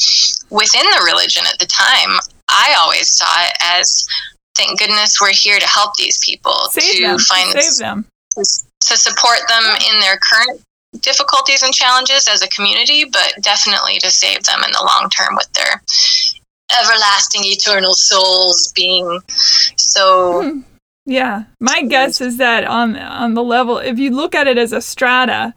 within 0.49 0.85
the 0.97 1.03
religion 1.05 1.43
at 1.51 1.59
the 1.59 1.67
time, 1.67 2.17
I 2.49 2.75
always 2.79 3.09
saw 3.09 3.27
it 3.45 3.53
as, 3.61 4.05
thank 4.55 4.79
goodness 4.79 5.21
we're 5.21 5.33
here 5.33 5.59
to 5.59 5.67
help 5.67 5.95
these 5.97 6.17
people 6.25 6.53
Save 6.71 6.95
to 6.95 7.01
them. 7.03 7.19
find 7.19 7.51
Save 7.61 7.77
them. 7.77 8.05
to 8.35 8.97
support 8.97 9.39
them 9.47 9.63
in 9.93 9.99
their 9.99 10.17
current 10.17 10.61
difficulties 11.01 11.63
and 11.63 11.73
challenges 11.73 12.27
as 12.27 12.41
a 12.41 12.47
community, 12.49 13.05
but 13.05 13.33
definitely 13.41 13.99
to 13.99 14.11
save 14.11 14.43
them 14.43 14.63
in 14.63 14.71
the 14.71 14.81
long 14.81 15.09
term 15.09 15.35
with 15.35 15.51
their 15.53 15.81
everlasting 16.81 17.41
eternal 17.45 17.93
souls 17.93 18.71
being 18.75 19.19
so 19.75 20.41
Hmm. 20.41 20.59
Yeah, 21.09 21.45
my 21.61 21.83
guess 21.83 22.19
is 22.19 22.35
that 22.35 22.65
on 22.65 22.97
on 22.97 23.33
the 23.33 23.43
level, 23.43 23.77
if 23.77 23.97
you 23.97 24.11
look 24.11 24.35
at 24.35 24.45
it 24.45 24.57
as 24.57 24.73
a 24.73 24.81
strata, 24.81 25.53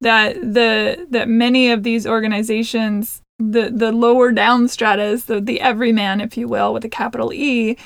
that 0.00 0.40
the 0.40 1.06
that 1.10 1.28
many 1.28 1.70
of 1.70 1.82
these 1.82 2.06
organizations, 2.06 3.20
the 3.38 3.70
the 3.70 3.92
lower 3.92 4.32
down 4.32 4.66
stratas, 4.66 5.26
the 5.26 5.42
the 5.42 5.60
everyman, 5.60 6.22
if 6.22 6.38
you 6.38 6.48
will, 6.48 6.72
with 6.72 6.86
a 6.86 6.88
capital 6.88 7.34
E, 7.34 7.76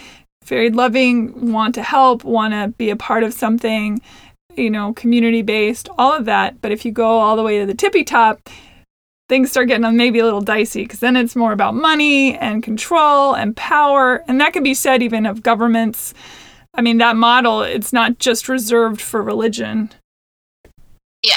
very 0.45 0.71
loving, 0.71 1.53
want 1.53 1.75
to 1.75 1.83
help, 1.83 2.23
want 2.23 2.55
to 2.55 2.69
be 2.79 2.89
a 2.89 2.97
part 2.97 3.25
of 3.25 3.35
something, 3.35 4.01
you 4.59 4.71
know, 4.71 4.93
community 4.93 5.43
based, 5.43 5.89
all 5.97 6.13
of 6.13 6.25
that. 6.27 6.61
But 6.61 6.73
if 6.73 6.85
you 6.85 6.93
go 6.93 7.21
all 7.21 7.37
the 7.37 7.43
way 7.43 7.61
to 7.61 7.67
the 7.67 7.75
tippy 7.75 8.05
top, 8.05 8.49
things 9.29 9.51
start 9.51 9.69
getting 9.69 9.97
maybe 9.97 10.19
a 10.19 10.25
little 10.25 10.41
dicey 10.41 10.83
because 10.83 11.01
then 11.01 11.17
it's 11.17 11.37
more 11.37 11.53
about 11.53 11.75
money 11.75 12.37
and 12.37 12.63
control 12.63 13.35
and 13.35 13.57
power, 13.57 14.25
and 14.27 14.41
that 14.41 14.53
can 14.53 14.63
be 14.63 14.75
said 14.75 15.03
even 15.03 15.27
of 15.27 15.43
governments. 15.43 16.15
I 16.75 16.81
mean, 16.81 16.99
that 16.99 17.17
model, 17.17 17.63
it's 17.63 17.93
not 17.93 18.19
just 18.19 18.49
reserved 18.49 19.01
for 19.01 19.23
religion. 19.23 19.91
Yeah, 21.25 21.35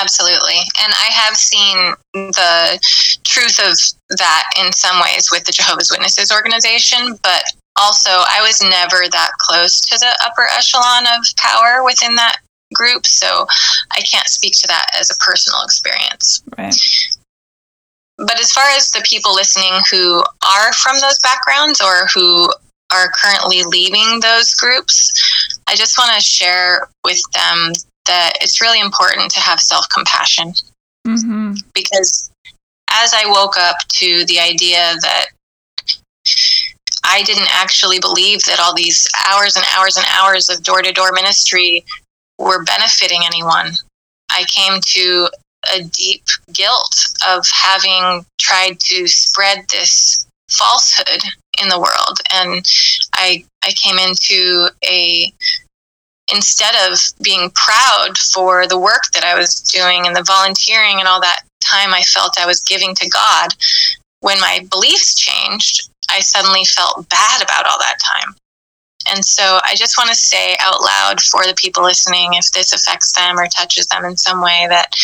absolutely. 0.00 0.58
And 0.82 0.92
I 0.92 1.10
have 1.12 1.36
seen 1.36 1.94
the 2.12 2.78
truth 3.24 3.58
of 3.60 3.78
that 4.18 4.50
in 4.58 4.72
some 4.72 5.00
ways 5.00 5.28
with 5.30 5.44
the 5.44 5.52
Jehovah's 5.52 5.90
Witnesses 5.90 6.32
organization, 6.32 7.16
but 7.22 7.44
also 7.76 8.10
I 8.10 8.40
was 8.42 8.62
never 8.62 9.08
that 9.10 9.30
close 9.38 9.80
to 9.82 9.98
the 9.98 10.16
upper 10.24 10.46
echelon 10.56 11.06
of 11.06 11.24
power 11.36 11.84
within 11.84 12.14
that 12.16 12.38
group, 12.74 13.06
so 13.06 13.46
I 13.92 14.00
can't 14.00 14.28
speak 14.28 14.54
to 14.56 14.66
that 14.68 14.86
as 14.98 15.10
a 15.10 15.18
personal 15.24 15.62
experience. 15.62 16.42
Right. 16.58 16.74
But 18.18 18.38
as 18.40 18.52
far 18.52 18.64
as 18.76 18.90
the 18.90 19.04
people 19.04 19.34
listening 19.34 19.72
who 19.90 20.22
are 20.46 20.72
from 20.72 21.00
those 21.00 21.18
backgrounds 21.20 21.80
or 21.80 22.06
who 22.14 22.52
are 22.92 23.10
currently 23.12 23.62
leaving 23.64 24.20
those 24.20 24.54
groups, 24.54 25.12
I 25.66 25.74
just 25.74 25.98
want 25.98 26.14
to 26.14 26.20
share 26.20 26.88
with 27.02 27.20
them 27.32 27.72
that 28.06 28.34
it's 28.40 28.60
really 28.60 28.80
important 28.80 29.30
to 29.32 29.40
have 29.40 29.60
self 29.60 29.86
compassion 29.88 30.52
hmm 31.06 31.52
because 31.74 32.30
as 32.90 33.12
I 33.12 33.26
woke 33.26 33.56
up 33.58 33.76
to 33.88 34.24
the 34.26 34.40
idea 34.40 34.94
that 35.02 35.26
I 37.04 37.22
didn't 37.22 37.48
actually 37.52 38.00
believe 38.00 38.42
that 38.44 38.60
all 38.60 38.74
these 38.74 39.06
hours 39.28 39.56
and 39.56 39.64
hours 39.76 39.96
and 39.96 40.06
hours 40.18 40.48
of 40.48 40.62
door 40.62 40.82
to 40.82 40.92
door 40.92 41.12
ministry 41.12 41.84
were 42.38 42.64
benefiting 42.64 43.20
anyone, 43.24 43.72
I 44.30 44.44
came 44.48 44.80
to 44.80 45.28
a 45.74 45.84
deep 45.84 46.24
guilt 46.52 47.06
of 47.26 47.46
having 47.48 48.26
tried 48.40 48.80
to 48.80 49.06
spread 49.06 49.66
this 49.70 50.26
falsehood 50.50 51.22
in 51.62 51.68
the 51.68 51.78
world. 51.78 52.18
And 52.34 52.66
I, 53.14 53.44
I 53.62 53.70
came 53.72 53.98
into 53.98 54.68
a 54.84 55.32
instead 56.32 56.74
of 56.90 56.98
being 57.22 57.50
proud 57.50 58.16
for 58.16 58.66
the 58.66 58.78
work 58.78 59.02
that 59.12 59.24
I 59.24 59.38
was 59.38 59.60
doing 59.60 60.06
and 60.06 60.16
the 60.16 60.24
volunteering 60.26 60.98
and 60.98 61.06
all 61.06 61.20
that 61.20 61.42
time 61.62 61.92
I 61.92 62.02
felt 62.02 62.38
I 62.38 62.46
was 62.46 62.62
giving 62.62 62.94
to 62.94 63.08
God, 63.08 63.50
when 64.20 64.40
my 64.40 64.66
beliefs 64.70 65.14
changed, 65.14 65.90
I 66.10 66.20
suddenly 66.20 66.64
felt 66.64 67.08
bad 67.08 67.42
about 67.42 67.66
all 67.66 67.78
that 67.78 67.96
time. 68.02 68.34
And 69.10 69.24
so 69.24 69.60
I 69.64 69.74
just 69.74 69.98
want 69.98 70.08
to 70.10 70.16
say 70.16 70.56
out 70.60 70.80
loud 70.80 71.20
for 71.20 71.44
the 71.44 71.54
people 71.56 71.82
listening, 71.82 72.34
if 72.34 72.50
this 72.52 72.72
affects 72.72 73.12
them 73.12 73.38
or 73.38 73.46
touches 73.46 73.86
them 73.88 74.04
in 74.04 74.16
some 74.16 74.40
way, 74.40 74.66
that 74.68 74.94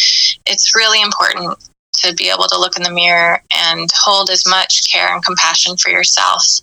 it's 0.46 0.74
really 0.74 1.02
important 1.02 1.58
to 1.96 2.14
be 2.14 2.30
able 2.30 2.44
to 2.44 2.58
look 2.58 2.76
in 2.76 2.82
the 2.82 2.90
mirror 2.90 3.42
and 3.54 3.90
hold 3.94 4.30
as 4.30 4.46
much 4.46 4.90
care 4.90 5.12
and 5.12 5.24
compassion 5.24 5.76
for 5.76 5.90
yourself 5.90 6.60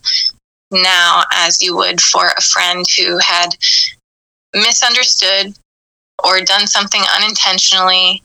now 0.72 1.24
as 1.32 1.62
you 1.62 1.76
would 1.76 2.02
for 2.02 2.28
a 2.28 2.42
friend 2.42 2.86
who 2.98 3.18
had 3.20 3.56
misunderstood 4.54 5.54
or 6.24 6.42
done 6.42 6.68
something 6.68 7.02
unintentionally 7.16 8.24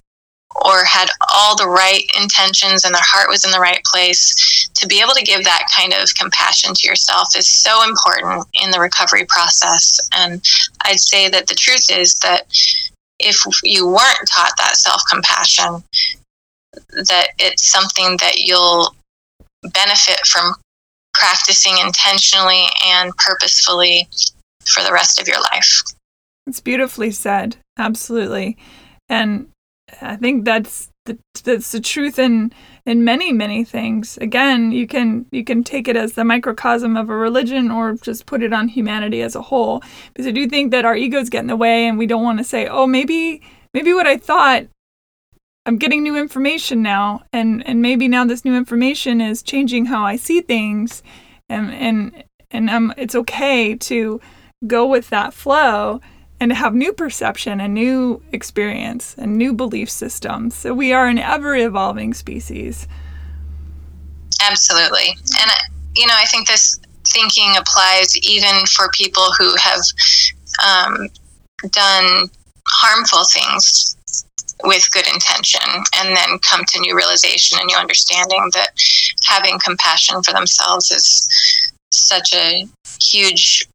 or 0.64 0.84
had 0.84 1.08
all 1.32 1.56
the 1.56 1.68
right 1.68 2.04
intentions 2.20 2.84
and 2.84 2.94
their 2.94 3.02
heart 3.04 3.28
was 3.28 3.44
in 3.44 3.50
the 3.50 3.60
right 3.60 3.82
place 3.84 4.68
to 4.74 4.86
be 4.86 5.00
able 5.00 5.14
to 5.14 5.24
give 5.24 5.44
that 5.44 5.66
kind 5.74 5.92
of 5.92 6.14
compassion 6.14 6.74
to 6.74 6.86
yourself 6.86 7.36
is 7.36 7.46
so 7.46 7.82
important 7.84 8.44
in 8.62 8.70
the 8.70 8.80
recovery 8.80 9.24
process 9.28 10.00
and 10.14 10.44
i'd 10.84 11.00
say 11.00 11.28
that 11.28 11.46
the 11.46 11.54
truth 11.54 11.90
is 11.90 12.14
that 12.16 12.42
if 13.18 13.40
you 13.62 13.86
weren't 13.86 14.28
taught 14.28 14.52
that 14.58 14.76
self-compassion 14.76 15.82
that 16.90 17.28
it's 17.38 17.70
something 17.70 18.16
that 18.20 18.38
you'll 18.38 18.94
benefit 19.62 20.26
from 20.26 20.54
practicing 21.14 21.74
intentionally 21.84 22.64
and 22.86 23.14
purposefully 23.16 24.08
for 24.66 24.82
the 24.82 24.92
rest 24.92 25.20
of 25.20 25.28
your 25.28 25.40
life 25.52 25.82
It's 26.46 26.60
beautifully 26.60 27.10
said. 27.10 27.56
Absolutely. 27.78 28.56
And 29.08 29.48
I 30.00 30.16
think 30.16 30.44
that's 30.44 30.90
the, 31.04 31.18
that's 31.42 31.72
the 31.72 31.80
truth 31.80 32.18
in 32.18 32.52
in 32.86 33.04
many 33.04 33.32
many 33.32 33.64
things. 33.64 34.16
Again, 34.18 34.72
you 34.72 34.86
can 34.86 35.26
you 35.30 35.44
can 35.44 35.64
take 35.64 35.88
it 35.88 35.96
as 35.96 36.12
the 36.12 36.24
microcosm 36.24 36.96
of 36.96 37.10
a 37.10 37.16
religion 37.16 37.70
or 37.70 37.94
just 37.94 38.26
put 38.26 38.42
it 38.42 38.52
on 38.52 38.68
humanity 38.68 39.22
as 39.22 39.34
a 39.34 39.42
whole. 39.42 39.82
Because 40.08 40.26
I 40.26 40.30
do 40.30 40.46
think 40.46 40.70
that 40.70 40.84
our 40.84 40.96
egos 40.96 41.28
get 41.28 41.40
in 41.40 41.48
the 41.48 41.56
way 41.56 41.86
and 41.86 41.98
we 41.98 42.06
don't 42.06 42.22
want 42.22 42.38
to 42.38 42.44
say, 42.44 42.66
"Oh, 42.68 42.86
maybe 42.86 43.42
maybe 43.74 43.92
what 43.92 44.06
I 44.06 44.16
thought 44.16 44.66
I'm 45.64 45.78
getting 45.78 46.02
new 46.02 46.16
information 46.16 46.82
now 46.82 47.22
and 47.32 47.66
and 47.66 47.82
maybe 47.82 48.08
now 48.08 48.24
this 48.24 48.44
new 48.44 48.56
information 48.56 49.20
is 49.20 49.42
changing 49.42 49.86
how 49.86 50.04
I 50.04 50.16
see 50.16 50.40
things 50.40 51.02
and 51.48 51.72
and 51.72 52.24
and 52.50 52.70
um 52.70 52.94
it's 52.96 53.14
okay 53.14 53.76
to 53.76 54.20
go 54.66 54.86
with 54.86 55.10
that 55.10 55.32
flow 55.34 56.00
and 56.42 56.50
to 56.50 56.56
have 56.56 56.74
new 56.74 56.92
perception 56.92 57.60
and 57.60 57.72
new 57.72 58.20
experience 58.32 59.14
and 59.16 59.38
new 59.38 59.52
belief 59.52 59.88
systems. 59.88 60.56
So 60.56 60.74
we 60.74 60.92
are 60.92 61.06
an 61.06 61.18
ever 61.18 61.54
evolving 61.54 62.14
species. 62.14 62.88
Absolutely. 64.40 65.16
And, 65.40 65.50
you 65.94 66.04
know, 66.04 66.16
I 66.16 66.24
think 66.24 66.48
this 66.48 66.80
thinking 67.06 67.54
applies 67.56 68.16
even 68.18 68.66
for 68.66 68.90
people 68.90 69.28
who 69.38 69.54
have 69.54 69.80
um, 70.66 71.08
done 71.70 72.28
harmful 72.66 73.24
things 73.24 73.96
with 74.64 74.90
good 74.90 75.06
intention 75.12 75.62
and 75.94 76.16
then 76.16 76.40
come 76.40 76.64
to 76.64 76.80
new 76.80 76.96
realization 76.96 77.58
and 77.60 77.68
new 77.68 77.76
understanding 77.76 78.50
that 78.54 78.70
having 79.28 79.60
compassion 79.64 80.20
for 80.24 80.32
themselves 80.32 80.90
is 80.90 81.70
such 81.92 82.34
a 82.34 82.66
huge 83.00 83.68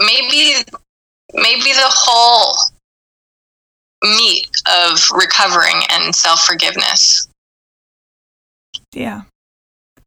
maybe 0.00 0.64
maybe 1.34 1.72
the 1.72 1.90
whole 1.90 2.56
meat 4.02 4.48
of 4.90 4.98
recovering 5.14 5.80
and 5.90 6.14
self-forgiveness 6.14 7.28
Yeah. 8.92 9.22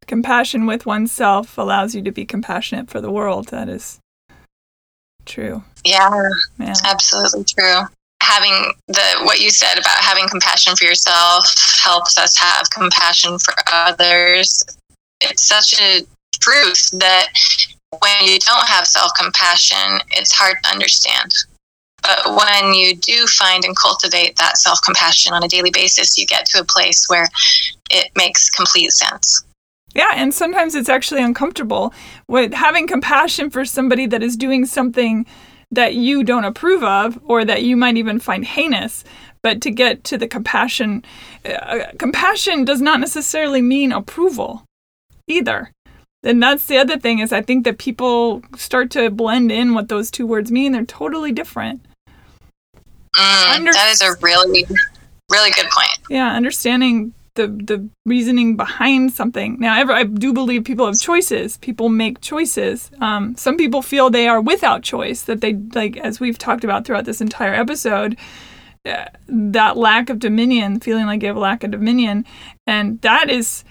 Compassion 0.06 0.64
with 0.66 0.86
oneself 0.86 1.58
allows 1.58 1.94
you 1.94 2.00
to 2.02 2.10
be 2.12 2.24
compassionate 2.24 2.88
for 2.88 3.00
the 3.02 3.10
world. 3.10 3.48
That 3.48 3.68
is 3.68 3.98
true. 5.26 5.62
yeah 5.84 6.08
Yeah. 6.58 6.74
absolutely 6.84 7.44
true 7.44 7.80
having 8.22 8.72
the 8.88 9.20
what 9.24 9.40
you 9.40 9.50
said 9.50 9.78
about 9.78 9.98
having 9.98 10.26
compassion 10.28 10.74
for 10.76 10.84
yourself 10.84 11.44
helps 11.82 12.16
us 12.16 12.36
have 12.38 12.70
compassion 12.70 13.38
for 13.38 13.52
others 13.70 14.64
it's 15.20 15.42
such 15.44 15.78
a 15.80 16.00
truth 16.40 16.90
that 16.98 17.26
when 18.00 18.26
you 18.26 18.38
don't 18.38 18.66
have 18.66 18.86
self 18.86 19.12
compassion, 19.18 20.00
it's 20.10 20.32
hard 20.32 20.56
to 20.64 20.70
understand. 20.70 21.32
But 22.02 22.36
when 22.36 22.74
you 22.74 22.94
do 22.96 23.26
find 23.26 23.64
and 23.64 23.76
cultivate 23.76 24.36
that 24.36 24.56
self 24.56 24.78
compassion 24.84 25.32
on 25.32 25.42
a 25.42 25.48
daily 25.48 25.70
basis, 25.70 26.16
you 26.18 26.26
get 26.26 26.46
to 26.46 26.60
a 26.60 26.64
place 26.64 27.06
where 27.08 27.28
it 27.90 28.10
makes 28.16 28.50
complete 28.50 28.92
sense. 28.92 29.44
Yeah, 29.94 30.12
and 30.14 30.32
sometimes 30.32 30.74
it's 30.74 30.88
actually 30.88 31.22
uncomfortable 31.22 31.92
with 32.28 32.52
having 32.52 32.86
compassion 32.86 33.50
for 33.50 33.64
somebody 33.64 34.06
that 34.06 34.22
is 34.22 34.36
doing 34.36 34.66
something 34.66 35.26
that 35.70 35.94
you 35.94 36.22
don't 36.22 36.44
approve 36.44 36.82
of 36.82 37.18
or 37.24 37.44
that 37.44 37.62
you 37.62 37.76
might 37.76 37.96
even 37.96 38.18
find 38.18 38.44
heinous. 38.44 39.02
But 39.42 39.60
to 39.62 39.70
get 39.70 40.04
to 40.04 40.18
the 40.18 40.28
compassion, 40.28 41.04
uh, 41.44 41.86
compassion 41.98 42.64
does 42.64 42.80
not 42.80 43.00
necessarily 43.00 43.62
mean 43.62 43.92
approval 43.92 44.64
either. 45.26 45.72
And 46.22 46.42
that's 46.42 46.66
the 46.66 46.78
other 46.78 46.98
thing 46.98 47.20
is 47.20 47.32
I 47.32 47.42
think 47.42 47.64
that 47.64 47.78
people 47.78 48.42
start 48.56 48.90
to 48.92 49.10
blend 49.10 49.52
in 49.52 49.74
what 49.74 49.88
those 49.88 50.10
two 50.10 50.26
words 50.26 50.50
mean. 50.50 50.72
They're 50.72 50.84
totally 50.84 51.32
different. 51.32 51.84
Mm, 53.16 53.56
Under- 53.56 53.72
that 53.72 53.90
is 53.90 54.02
a 54.02 54.14
really, 54.20 54.66
really 55.30 55.50
good 55.50 55.68
point. 55.70 55.98
Yeah, 56.10 56.32
understanding 56.32 57.14
the 57.34 57.46
the 57.46 57.88
reasoning 58.04 58.56
behind 58.56 59.12
something. 59.12 59.58
Now, 59.60 59.78
ever 59.78 59.92
I 59.92 60.02
do 60.02 60.32
believe 60.32 60.64
people 60.64 60.86
have 60.86 60.98
choices. 60.98 61.56
People 61.58 61.88
make 61.88 62.20
choices. 62.20 62.90
Um, 63.00 63.36
some 63.36 63.56
people 63.56 63.80
feel 63.80 64.10
they 64.10 64.28
are 64.28 64.40
without 64.40 64.82
choice. 64.82 65.22
That 65.22 65.40
they 65.40 65.54
like, 65.54 65.96
as 65.96 66.20
we've 66.20 66.38
talked 66.38 66.64
about 66.64 66.84
throughout 66.84 67.04
this 67.04 67.20
entire 67.20 67.54
episode, 67.54 68.18
uh, 68.84 69.06
that 69.28 69.76
lack 69.76 70.10
of 70.10 70.18
dominion, 70.18 70.80
feeling 70.80 71.06
like 71.06 71.22
you 71.22 71.28
have 71.28 71.36
a 71.36 71.40
lack 71.40 71.64
of 71.64 71.70
dominion, 71.70 72.26
and 72.66 73.00
that 73.02 73.30
is 73.30 73.64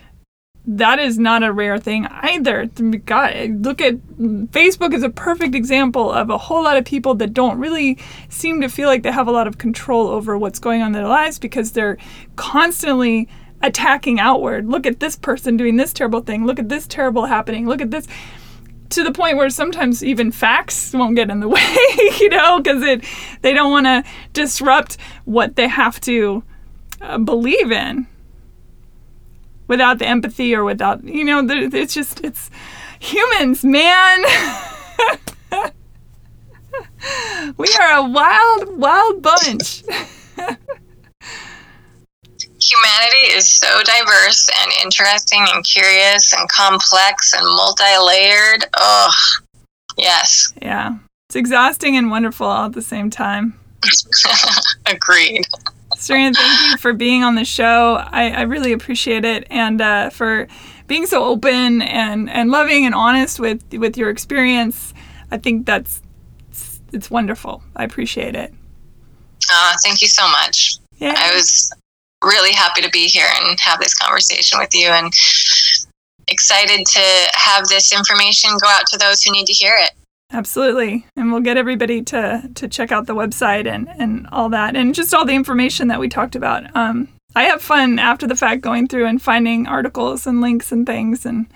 that 0.67 0.99
is 0.99 1.17
not 1.17 1.43
a 1.43 1.51
rare 1.51 1.77
thing 1.77 2.07
either. 2.07 2.65
God, 3.05 3.65
look 3.65 3.79
at 3.79 3.95
Facebook 4.51 4.93
is 4.93 5.01
a 5.01 5.09
perfect 5.09 5.55
example 5.55 6.11
of 6.11 6.29
a 6.29 6.37
whole 6.37 6.63
lot 6.63 6.75
of 6.75 6.83
people 6.83 7.15
that 7.15 7.33
don't 7.33 7.57
really 7.57 7.97
seem 8.27 8.59
to 8.59 8.67
feel 8.67 8.89
like 8.89 9.03
they 9.03 9.11
have 9.11 9.29
a 9.29 9.31
lot 9.31 9.47
of 9.47 9.57
control 9.57 10.07
over 10.07 10.37
what's 10.37 10.59
going 10.59 10.81
on 10.81 10.87
in 10.87 10.91
their 10.91 11.07
lives 11.07 11.39
because 11.39 11.71
they're 11.71 11.97
constantly 12.35 13.29
attacking 13.61 14.19
outward. 14.19 14.67
Look 14.67 14.85
at 14.85 14.99
this 14.99 15.15
person 15.15 15.55
doing 15.55 15.77
this 15.77 15.93
terrible 15.93 16.19
thing. 16.19 16.45
Look 16.45 16.59
at 16.59 16.67
this 16.67 16.85
terrible 16.85 17.25
happening. 17.25 17.65
Look 17.65 17.81
at 17.81 17.91
this 17.91 18.05
to 18.89 19.03
the 19.03 19.11
point 19.11 19.37
where 19.37 19.49
sometimes 19.49 20.03
even 20.03 20.31
facts 20.31 20.93
won't 20.93 21.15
get 21.15 21.29
in 21.29 21.39
the 21.39 21.47
way, 21.47 21.77
you 22.19 22.27
know, 22.29 22.59
because 22.59 22.83
it 22.83 23.05
they 23.41 23.53
don't 23.53 23.71
want 23.71 23.85
to 23.85 24.03
disrupt 24.33 24.97
what 25.23 25.55
they 25.55 25.69
have 25.69 26.01
to 26.01 26.43
uh, 27.01 27.17
believe 27.17 27.71
in 27.71 28.05
without 29.67 29.99
the 29.99 30.05
empathy 30.05 30.55
or 30.55 30.63
without 30.63 31.03
you 31.03 31.23
know 31.23 31.45
it's 31.47 31.93
just 31.93 32.23
it's 32.23 32.49
humans 32.99 33.63
man. 33.63 34.23
We 37.57 37.67
are 37.79 37.97
a 37.97 38.03
wild 38.03 38.77
wild 38.77 39.21
bunch. 39.21 39.83
Humanity 42.59 43.27
is 43.29 43.59
so 43.59 43.81
diverse 43.83 44.49
and 44.59 44.71
interesting 44.83 45.45
and 45.53 45.63
curious 45.63 46.33
and 46.33 46.49
complex 46.49 47.33
and 47.33 47.45
multi-layered. 47.45 48.65
Oh 48.75 49.11
yes. 49.97 50.53
Yeah. 50.61 50.97
It's 51.29 51.35
exhausting 51.35 51.97
and 51.97 52.09
wonderful 52.11 52.47
all 52.47 52.65
at 52.65 52.73
the 52.73 52.81
same 52.81 53.09
time. 53.09 53.57
Agreed 54.85 55.45
Sarian, 55.97 56.35
thank 56.35 56.71
you 56.71 56.77
for 56.77 56.93
being 56.93 57.23
on 57.23 57.35
the 57.35 57.43
show. 57.43 57.95
I, 57.95 58.29
I 58.29 58.41
really 58.43 58.71
appreciate 58.71 59.25
it, 59.25 59.47
and 59.49 59.81
uh, 59.81 60.09
for 60.11 60.47
being 60.85 61.05
so 61.05 61.23
open 61.23 61.81
and, 61.81 62.29
and 62.29 62.51
loving 62.51 62.85
and 62.85 62.95
honest 62.95 63.39
with 63.39 63.63
with 63.73 63.97
your 63.97 64.09
experience. 64.09 64.93
I 65.31 65.37
think 65.37 65.65
that's 65.65 66.01
it's, 66.49 66.81
it's 66.93 67.11
wonderful. 67.11 67.63
I 67.75 67.83
appreciate 67.83 68.35
it. 68.35 68.53
Uh, 69.51 69.73
thank 69.83 70.01
you 70.01 70.07
so 70.07 70.27
much. 70.29 70.77
Yeah. 70.97 71.15
I 71.17 71.33
was 71.33 71.73
really 72.23 72.53
happy 72.53 72.81
to 72.81 72.89
be 72.89 73.07
here 73.07 73.27
and 73.41 73.59
have 73.59 73.79
this 73.79 73.93
conversation 73.93 74.59
with 74.59 74.73
you, 74.73 74.87
and 74.87 75.11
excited 76.27 76.85
to 76.85 77.31
have 77.33 77.67
this 77.67 77.91
information 77.91 78.51
go 78.61 78.67
out 78.67 78.85
to 78.87 78.97
those 78.97 79.23
who 79.23 79.31
need 79.31 79.47
to 79.47 79.53
hear 79.53 79.75
it. 79.77 79.91
Absolutely. 80.31 81.05
And 81.15 81.31
we'll 81.31 81.41
get 81.41 81.57
everybody 81.57 82.01
to, 82.03 82.49
to 82.55 82.67
check 82.67 82.91
out 82.91 83.07
the 83.07 83.15
website 83.15 83.65
and, 83.65 83.87
and 83.97 84.27
all 84.31 84.49
that 84.49 84.75
and 84.75 84.93
just 84.93 85.13
all 85.13 85.25
the 85.25 85.33
information 85.33 85.87
that 85.87 85.99
we 85.99 86.09
talked 86.09 86.35
about. 86.35 86.75
Um, 86.75 87.07
I 87.35 87.43
have 87.43 87.61
fun 87.61 87.99
after 87.99 88.27
the 88.27 88.35
fact 88.35 88.61
going 88.61 88.87
through 88.87 89.05
and 89.05 89.21
finding 89.21 89.67
articles 89.67 90.27
and 90.27 90.41
links 90.41 90.71
and 90.71 90.85
things 90.85 91.25
and 91.25 91.47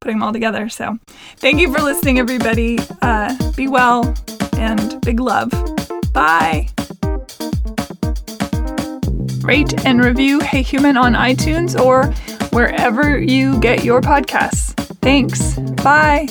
putting 0.00 0.16
them 0.16 0.22
all 0.22 0.32
together. 0.32 0.68
So 0.68 0.98
thank 1.36 1.60
you 1.60 1.72
for 1.72 1.80
listening, 1.80 2.18
everybody. 2.18 2.78
Uh, 3.02 3.36
be 3.52 3.68
well 3.68 4.14
and 4.56 5.00
big 5.02 5.20
love. 5.20 5.50
Bye. 6.12 6.68
Rate 9.42 9.86
and 9.86 10.02
review 10.02 10.40
Hey 10.40 10.62
Human 10.62 10.96
on 10.96 11.12
iTunes 11.12 11.78
or 11.78 12.06
wherever 12.50 13.18
you 13.18 13.60
get 13.60 13.84
your 13.84 14.00
podcasts. 14.00 14.74
Thanks. 15.00 15.56
Bye. 15.84 16.26